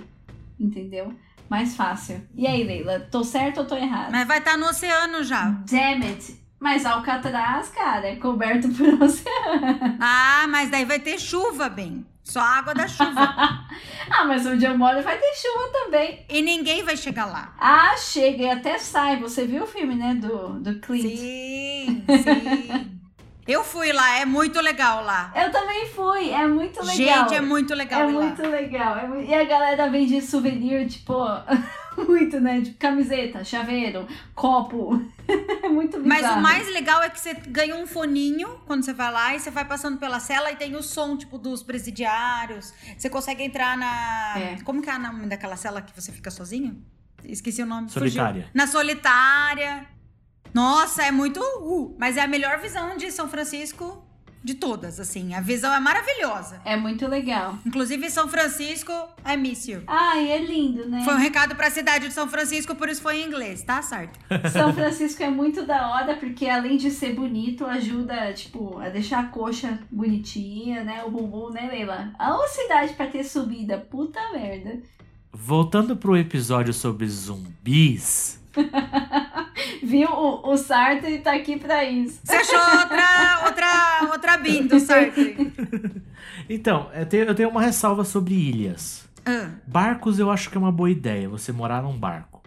[0.60, 1.14] entendeu?
[1.49, 2.22] Mais fácil.
[2.35, 4.11] E aí, Leila, tô certo ou tô errado?
[4.11, 5.43] Mas vai estar no oceano já.
[5.69, 6.43] Damn it!
[6.59, 9.97] Mas Alcatraz, cara, é coberto por oceano.
[9.99, 12.05] Ah, mas daí vai ter chuva, bem.
[12.23, 13.65] Só água da chuva.
[14.09, 16.26] Ah, mas onde eu moro vai ter chuva também.
[16.30, 17.53] e ninguém vai chegar lá.
[17.59, 19.19] Ah, chega e até sai.
[19.19, 21.17] Você viu o filme, né, do, do Clint?
[21.17, 23.01] Sim, sim.
[23.47, 25.31] Eu fui lá, é muito legal lá.
[25.35, 26.95] Eu também fui, é muito legal.
[27.30, 28.22] Gente, é muito legal É ir lá.
[28.22, 28.97] muito legal.
[28.97, 31.13] é mu- E a galera vende souvenir, tipo,
[32.07, 32.61] muito, né?
[32.61, 34.99] Tipo, camiseta, chaveiro, copo.
[35.63, 36.07] é muito bizarro.
[36.07, 39.39] Mas o mais legal é que você ganha um foninho quando você vai lá e
[39.39, 42.73] você vai passando pela cela e tem o som, tipo, dos presidiários.
[42.97, 44.34] Você consegue entrar na.
[44.38, 44.57] É.
[44.63, 46.81] Como que é o nome daquela cela que você fica sozinho?
[47.23, 47.89] Esqueci o nome.
[47.89, 48.01] fugiu.
[48.09, 48.49] Solitária.
[48.55, 49.85] Na solitária.
[50.56, 51.41] Nossa, é muito.
[51.41, 54.02] Uh, mas é a melhor visão de São Francisco
[54.41, 55.34] de todas, assim.
[55.34, 56.61] A visão é maravilhosa.
[56.64, 57.57] É muito legal.
[57.65, 58.94] Inclusive, São Francisco,
[59.27, 59.84] I miss you.
[59.86, 61.02] Ai, é lindo, né?
[61.03, 64.18] Foi um recado pra cidade de São Francisco, por isso foi em inglês, tá certo?
[64.53, 69.19] São Francisco é muito da hora, porque além de ser bonito, ajuda, tipo, a deixar
[69.19, 71.03] a coxa bonitinha, né?
[71.03, 72.14] O bumbum, né, Leila?
[72.18, 74.80] A cidade pra ter subida, puta merda.
[75.34, 78.44] Voltando pro episódio sobre zumbis.
[79.84, 80.10] Viu?
[80.10, 82.19] O, o Sartre tá aqui pra isso.
[82.23, 85.36] Você achou outra, outra, outra bindo, Sartre?
[86.48, 89.07] Então, eu tenho, eu tenho uma ressalva sobre ilhas.
[89.26, 92.44] Ah, Barcos eu acho que é uma boa ideia, você morar num barco.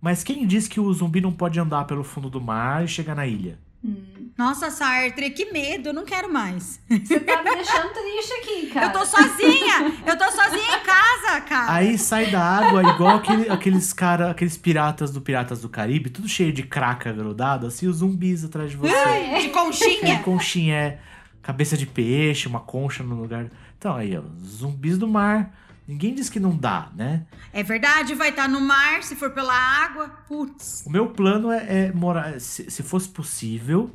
[0.00, 3.14] Mas quem diz que o zumbi não pode andar pelo fundo do mar e chegar
[3.14, 3.58] na ilha?
[3.84, 4.21] Hum.
[4.36, 6.80] Nossa, Sartre, que medo, eu não quero mais.
[6.88, 8.86] Você tá me deixando triste aqui, cara.
[8.86, 9.92] Eu tô sozinha!
[10.06, 11.72] Eu tô sozinha em casa, cara!
[11.74, 16.28] Aí sai da água igual aquele- aqueles cara, aqueles piratas do Piratas do Caribe, tudo
[16.28, 19.38] cheio de craca grudada, assim, os zumbis atrás de você.
[19.40, 20.18] De conchinha!
[20.20, 20.98] conchinha, é,
[21.42, 23.46] cabeça de peixe, uma concha no lugar.
[23.78, 25.52] Então aí, ó, zumbis do mar.
[25.86, 27.26] Ninguém diz que não dá, né?
[27.52, 30.08] É verdade, vai estar no mar, se for pela água.
[30.28, 30.84] Putz.
[30.86, 33.90] O meu plano é, é morar, se, se fosse possível,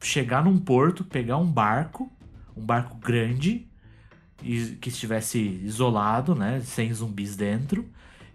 [0.00, 2.10] chegar num porto, pegar um barco,
[2.56, 3.66] um barco grande,
[4.42, 7.86] e, que estivesse isolado, né, sem zumbis dentro,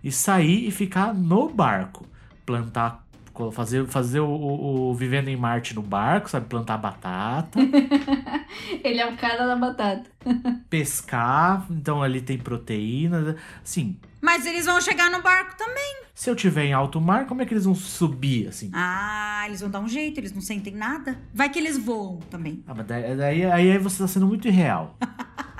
[0.03, 2.05] e sair e ficar no barco,
[2.45, 3.05] plantar,
[3.53, 7.59] fazer, fazer o, o- o vivendo em Marte no barco, sabe, plantar batata,
[8.83, 10.09] Ele é o cara da batata.
[10.69, 13.97] pescar, então ali tem proteína, assim.
[14.23, 15.97] Mas eles vão chegar no barco também.
[16.15, 18.71] Se eu tiver em alto mar, como é que eles vão subir assim?
[18.73, 21.19] Ah, eles vão dar um jeito, eles não sentem nada.
[21.33, 22.63] Vai que eles voam também.
[22.65, 24.97] Ah, mas daí, daí aí você tá sendo muito irreal.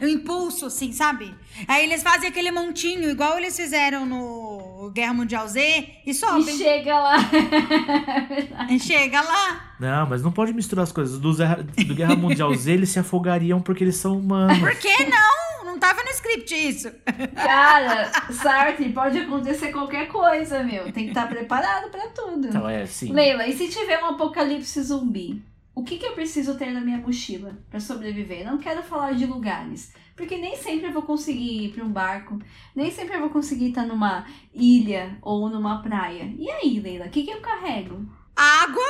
[0.00, 1.34] Um impulso, assim, sabe?
[1.68, 4.53] Aí eles fazem aquele montinho, igual eles fizeram no
[4.90, 5.60] Guerra Mundial Z,
[6.06, 6.56] e E sobem.
[6.56, 7.16] chega lá.
[8.70, 9.74] E chega lá.
[9.78, 11.18] Não, mas não pode misturar as coisas.
[11.18, 14.58] Do, Zé- do Guerra Mundial Z, eles se afogariam porque eles são humanos.
[14.58, 15.44] Por que não?
[15.64, 16.90] não tava no script isso.
[17.34, 20.84] Cara, Sartre, pode acontecer qualquer coisa, meu.
[20.92, 22.46] Tem que estar preparado pra tudo.
[22.48, 23.12] Então é assim.
[23.12, 25.42] Leila, e se tiver um apocalipse zumbi?
[25.74, 28.46] O que, que eu preciso ter na minha mochila pra sobreviver?
[28.46, 32.38] Não quero falar de lugares, porque nem sempre eu vou conseguir ir pra um barco,
[32.74, 36.32] nem sempre eu vou conseguir estar numa ilha ou numa praia.
[36.38, 38.04] E aí, Leila, o que, que eu carrego?
[38.36, 38.82] Água,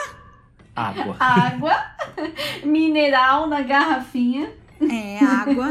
[0.74, 1.16] Água.
[1.20, 1.74] Água,
[2.64, 4.52] mineral na garrafinha.
[4.80, 5.68] é, água.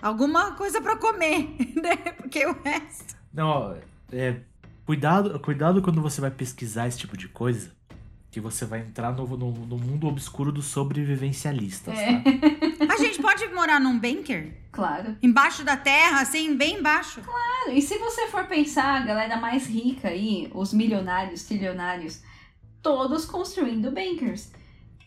[0.00, 1.96] Alguma coisa pra comer, né?
[2.16, 3.16] Porque o resto.
[3.32, 3.74] Não, ó,
[4.12, 4.36] é,
[4.84, 7.72] cuidado, cuidado quando você vai pesquisar esse tipo de coisa,
[8.32, 12.12] que você vai entrar no, no, no mundo obscuro dos sobrevivencialistas, É.
[12.18, 12.22] tá?
[12.94, 14.54] A gente pode morar num bunker?
[14.72, 15.14] Claro.
[15.22, 17.20] Embaixo da terra, assim, bem embaixo.
[17.70, 22.20] E se você for pensar, a galera mais rica aí, os milionários, trilionários,
[22.80, 24.50] todos construindo bunkers.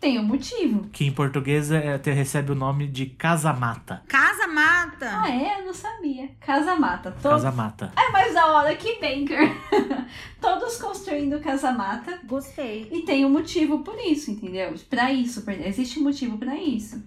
[0.05, 0.87] Tem um motivo.
[0.91, 4.03] Que em português é, até recebe o nome de casa-mata.
[4.07, 5.09] Casa mata.
[5.11, 5.59] Ah, é?
[5.59, 6.29] Eu não sabia.
[6.41, 7.09] Casa mata.
[7.09, 7.31] Todo...
[7.31, 7.91] Casa-mata.
[7.97, 9.49] É mais da hora que bunker.
[10.39, 12.19] todos construindo casa mata.
[12.23, 12.87] Gostei.
[12.91, 14.75] E tem um motivo por isso, entendeu?
[14.87, 17.01] Pra isso, per- existe um motivo pra isso.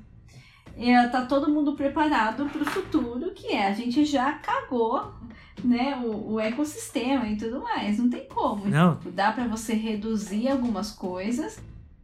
[0.76, 5.14] E, eh, tá todo mundo preparado pro futuro, que é a gente já cagou,
[5.62, 7.96] né, o, o ecossistema e tudo mais.
[7.96, 8.66] Não tem como.
[8.66, 11.60] Não, Dá pra você reduzir algumas coisas,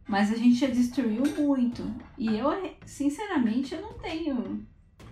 [0.07, 1.83] mas a gente já destruiu muito.
[2.17, 2.49] E eu,
[2.85, 4.65] sinceramente, eu não tenho.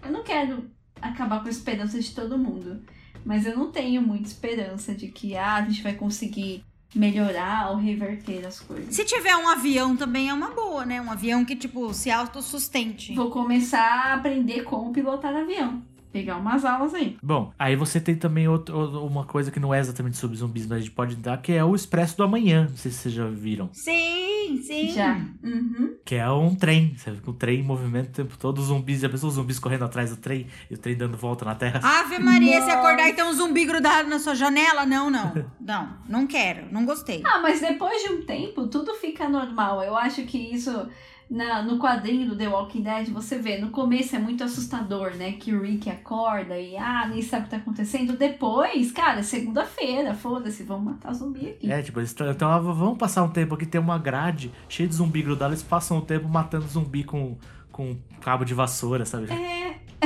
[0.03, 0.69] Eu não quero
[1.01, 2.81] acabar com a esperança de todo mundo.
[3.25, 6.63] Mas eu não tenho muita esperança de que ah, a gente vai conseguir
[6.95, 8.93] melhorar ou reverter as coisas.
[8.93, 11.01] Se tiver um avião também é uma boa, né?
[11.01, 13.15] Um avião que, tipo, se autossustente.
[13.15, 15.81] Vou começar a aprender como pilotar avião.
[16.11, 17.17] Pegar umas aulas aí.
[17.23, 20.77] Bom, aí você tem também outro, uma coisa que não é exatamente sobre zumbis, mas
[20.77, 22.67] a gente pode dar, que é o Expresso do Amanhã.
[22.69, 23.69] Não sei se vocês já viram.
[23.73, 24.22] Sim,
[24.57, 24.91] sim.
[24.91, 25.15] Já.
[25.43, 25.95] Uhum.
[26.05, 26.95] Que é um trem.
[26.97, 29.59] Você fica o trem em movimento o tempo todo, os zumbis, já pensou os zumbis
[29.59, 31.79] correndo atrás do trem e o trem dando volta na terra?
[31.83, 32.79] Ave Maria, se Nossa.
[32.79, 34.85] acordar e ter um zumbi grudado na sua janela?
[34.85, 35.33] Não, não.
[35.63, 36.67] Não, não quero.
[36.71, 37.21] Não gostei.
[37.25, 39.81] Ah, mas depois de um tempo, tudo fica normal.
[39.81, 40.87] Eu acho que isso,
[41.29, 45.33] na, no quadrinho do The Walking Dead, você vê, no começo é muito assustador, né?
[45.33, 48.15] Que o Rick acorda e, ah, nem sabe o que tá acontecendo.
[48.17, 51.71] Depois, cara, é segunda-feira, foda-se, vamos matar zumbi aqui.
[51.71, 54.87] É, tipo, eles tão- então ah, vamos passar um tempo aqui, tem uma grade cheia
[54.87, 57.37] de zumbi grudado, eles passam o tempo matando zumbi com,
[57.71, 59.31] com cabo de vassoura, sabe?
[59.31, 59.79] É,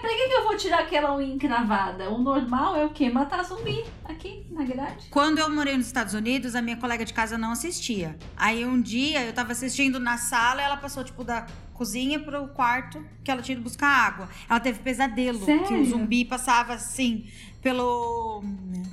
[0.00, 2.10] pra que, que eu vou tirar aquela unha encravada?
[2.10, 3.10] O normal é o quê?
[3.10, 5.08] Matar zumbi aqui na grade.
[5.10, 8.16] Quando eu morei nos Estados Unidos, a minha colega de casa não assistia.
[8.36, 13.04] Aí um dia eu tava assistindo na sala, ela passou, tipo, da cozinha pro quarto
[13.24, 14.28] que ela tinha ido buscar água.
[14.48, 15.44] Ela teve pesadelo.
[15.44, 15.66] Sério?
[15.66, 17.26] Que o zumbi passava assim
[17.60, 18.44] pelo,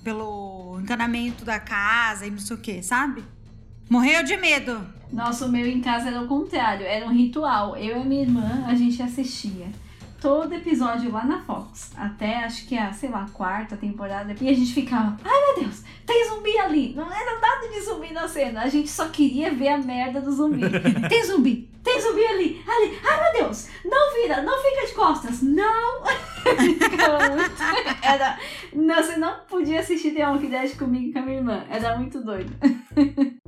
[0.03, 3.23] pelo encanamento da casa e não sei o que, sabe?
[3.88, 4.81] Morreu de medo.
[5.11, 7.75] Nossa, o meu em casa era o contrário, era um ritual.
[7.75, 9.67] Eu e minha irmã, a gente assistia
[10.22, 14.35] todo episódio lá na Fox, até acho que a, sei lá, quarta temporada.
[14.39, 16.93] E a gente ficava, ai meu Deus, tem zumbi ali.
[16.95, 20.31] Não era nada de zumbi na cena, a gente só queria ver a merda do
[20.31, 20.61] zumbi.
[21.10, 22.99] tem zumbi, tem zumbi ali, ali.
[23.03, 26.03] Ai meu Deus, não vira, não fica de costas, não.
[26.41, 27.61] Ficava muito-
[28.03, 28.38] era,
[28.73, 31.98] não, você não podia assistir The Walking Dead comigo e com a minha irmã, era
[31.98, 32.52] muito doido.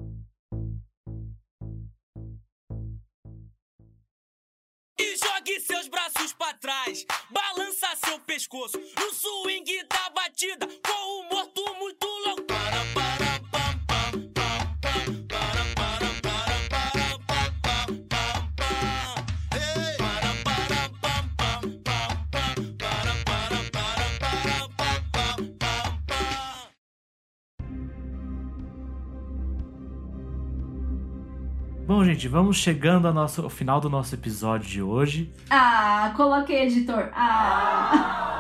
[5.16, 11.76] Jogue seus braços pra trás, balança seu pescoço no swing da batida, com o morto
[11.76, 12.44] muito louco.
[12.46, 13.23] Para, para,
[31.86, 35.30] Bom, gente, vamos chegando ao, nosso, ao final do nosso episódio de hoje.
[35.50, 37.10] Ah, coloquei editor.
[37.14, 38.38] Ah.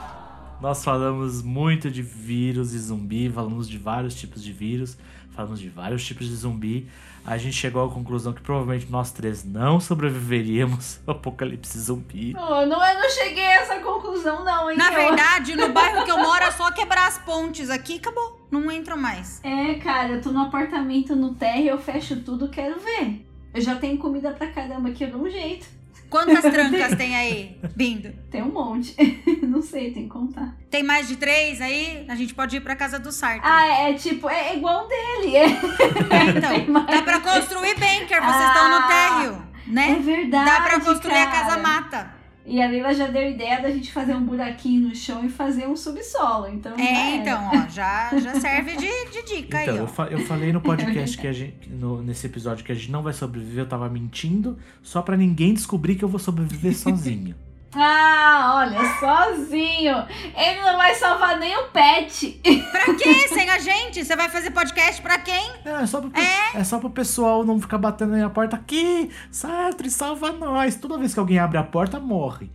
[0.60, 4.98] Nós falamos muito de vírus e zumbi, falamos de vários tipos de vírus,
[5.30, 6.86] falamos de vários tipos de zumbi.
[7.26, 12.34] A gente chegou à conclusão que provavelmente nós três não sobreviveríamos ao apocalipse zumbi.
[12.36, 14.76] Oh, não, eu não cheguei a essa conclusão, não, hein?
[14.76, 17.96] Na Eu- verdade, no bairro que eu moro é só quebrar as pontes aqui e
[17.96, 18.46] acabou.
[18.50, 19.40] Não entram mais.
[19.42, 23.26] É, cara, eu tô no apartamento no térreo, eu fecho tudo, quero ver.
[23.54, 25.66] Eu já tenho comida pra caramba aqui, eu dou um jeito.
[26.14, 28.12] Quantas trancas tem aí vindo?
[28.30, 28.94] Tem um monte.
[29.42, 30.54] não sei, tem que contar.
[30.70, 32.04] Tem mais de três aí?
[32.08, 33.40] A gente pode ir pra casa do Sartre.
[33.42, 35.36] Ah, é, é tipo, é igual dele.
[35.36, 35.46] É,
[36.38, 39.98] então, dá pra construir bunker, vocês estão no Ah, térreo, é né?
[40.00, 40.44] verdade.
[40.44, 41.44] Dá pra construir a cara.
[41.46, 42.13] casa mata.
[42.46, 45.66] E a Leila já deu ideia da gente fazer um buraquinho no chão e fazer
[45.66, 46.46] um subsolo.
[46.48, 50.18] Então, É, então, ó, já, já serve de, de dica Então, aí, eu, fa- eu
[50.20, 51.70] falei no podcast que a gente.
[51.70, 55.54] no- nesse episódio que a gente não vai sobreviver, eu tava mentindo, só pra ninguém
[55.54, 57.34] descobrir que eu vou sobreviver sozinho.
[57.76, 60.06] Ah, olha, sozinho.
[60.36, 62.40] Ele não vai salvar nem o pet.
[62.70, 63.28] Pra quê?
[63.28, 64.04] Sem a gente?
[64.04, 65.50] Você vai fazer podcast pra quem?
[65.64, 66.64] É, é só pro, é?
[66.64, 69.10] só pro pessoal não ficar batendo na minha porta aqui.
[69.30, 70.76] Sartre, salva nós.
[70.76, 72.50] Toda vez que alguém abre a porta, morre.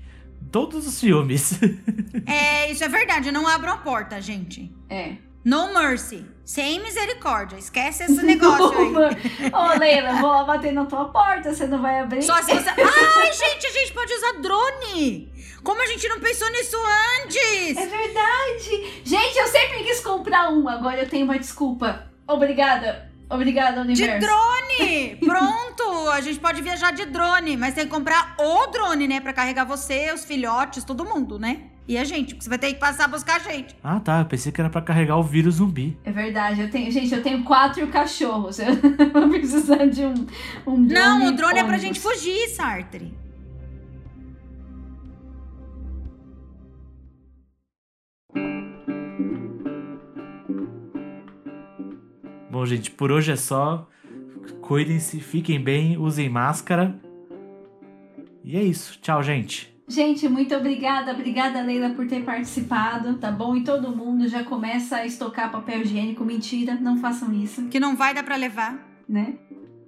[0.52, 1.60] Todos os filmes.
[2.26, 3.32] é, isso é verdade.
[3.32, 4.72] Não abram a porta, gente.
[4.90, 5.28] É.
[5.44, 6.26] No mercy.
[6.44, 7.57] Sem misericórdia.
[7.57, 9.52] Esquece esse negócio aí.
[9.53, 12.24] Ô, Leila, vou lá bater na tua porta, você não vai abrir?
[12.24, 12.70] Só se você.
[12.70, 15.32] Ai, gente, a gente pode usar drone!
[15.64, 16.78] Como a gente não pensou nisso
[17.24, 17.78] antes?
[17.78, 19.02] É verdade!
[19.03, 22.10] Gente, eu sempre quis comprar um, agora eu tenho uma desculpa.
[22.28, 23.10] Obrigada.
[23.30, 24.20] Obrigada, universo.
[24.20, 25.16] De drone!
[25.24, 26.10] Pronto!
[26.10, 29.20] A gente pode viajar de drone, mas tem que comprar o drone, né?
[29.20, 31.70] Pra carregar você, os filhotes, todo mundo, né?
[31.90, 33.76] E a gente, porque você vai ter que passar a buscar a gente.
[33.84, 34.20] Ah, tá.
[34.20, 35.98] Eu pensei que era pra carregar o vírus zumbi.
[36.03, 36.61] É verdade.
[36.61, 38.60] Eu tenho, gente, eu tenho quatro cachorros.
[38.61, 38.76] Eu
[39.11, 40.14] vou precisar de um,
[40.68, 40.94] um drone.
[40.94, 41.61] Não, o drone ônibus.
[41.61, 43.11] é pra gente fugir, Sartre.
[52.52, 53.90] Bom, gente, por hoje é só.
[54.61, 56.99] Cuidem-se, fiquem bem, usem máscara.
[58.44, 58.99] E é isso.
[59.02, 59.78] Tchau, gente.
[59.90, 61.11] Gente, muito obrigada.
[61.11, 63.56] Obrigada, Leila, por ter participado, tá bom?
[63.56, 66.24] E todo mundo já começa a estocar papel higiênico.
[66.24, 67.64] Mentira, não façam isso.
[67.70, 68.78] Que não vai dar para levar.
[69.10, 69.34] Né?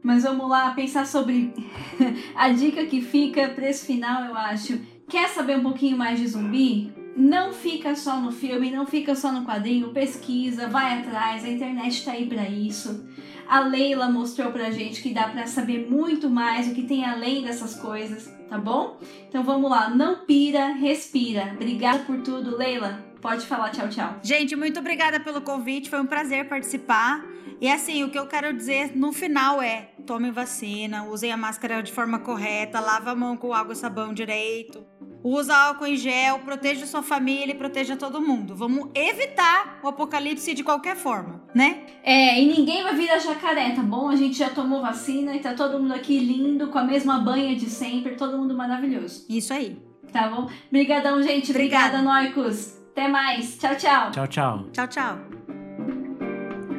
[0.02, 1.54] Mas vamos lá pensar sobre
[2.36, 4.80] a dica que fica para esse final, eu acho.
[5.08, 6.92] Quer saber um pouquinho mais de zumbi?
[7.16, 12.04] Não fica só no filme, não fica só no quadrinho, pesquisa, vai atrás, a internet
[12.04, 13.06] tá aí para isso.
[13.52, 17.44] A Leila mostrou pra gente que dá para saber muito mais o que tem além
[17.44, 18.98] dessas coisas, tá bom?
[19.28, 21.52] Então vamos lá, não pira, respira.
[21.54, 23.11] Obrigada por tudo, Leila.
[23.22, 24.16] Pode falar tchau, tchau.
[24.24, 27.24] Gente, muito obrigada pelo convite, foi um prazer participar.
[27.62, 31.84] E assim, o que eu quero dizer no final é: tome vacina, usem a máscara
[31.84, 34.84] de forma correta, lava a mão com água e sabão direito,
[35.24, 38.56] usa álcool em gel, proteja sua família e proteja todo mundo.
[38.56, 41.84] Vamos evitar o apocalipse de qualquer forma, né?
[42.04, 44.10] É, e ninguém vai virar jacaré, tá bom?
[44.10, 47.56] A gente já tomou vacina e tá todo mundo aqui lindo, com a mesma banha
[47.56, 49.28] de sempre, todo mundo maravilhoso.
[49.30, 49.78] Isso aí.
[50.12, 50.50] Tá bom?
[50.68, 51.52] Obrigadão, gente.
[51.52, 52.81] Obrigada, Obrigada Noicos.
[52.92, 53.58] Até mais.
[53.58, 54.12] Tchau, tchau.
[54.12, 54.66] Tchau, tchau.
[54.74, 55.18] Tchau, tchau.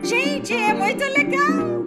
[0.03, 1.83] Gente, é muito legal!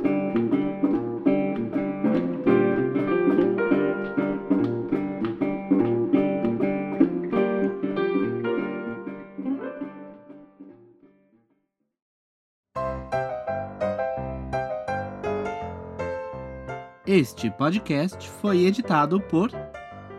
[17.05, 19.51] Este podcast foi editado por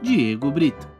[0.01, 0.96] Diego Brito.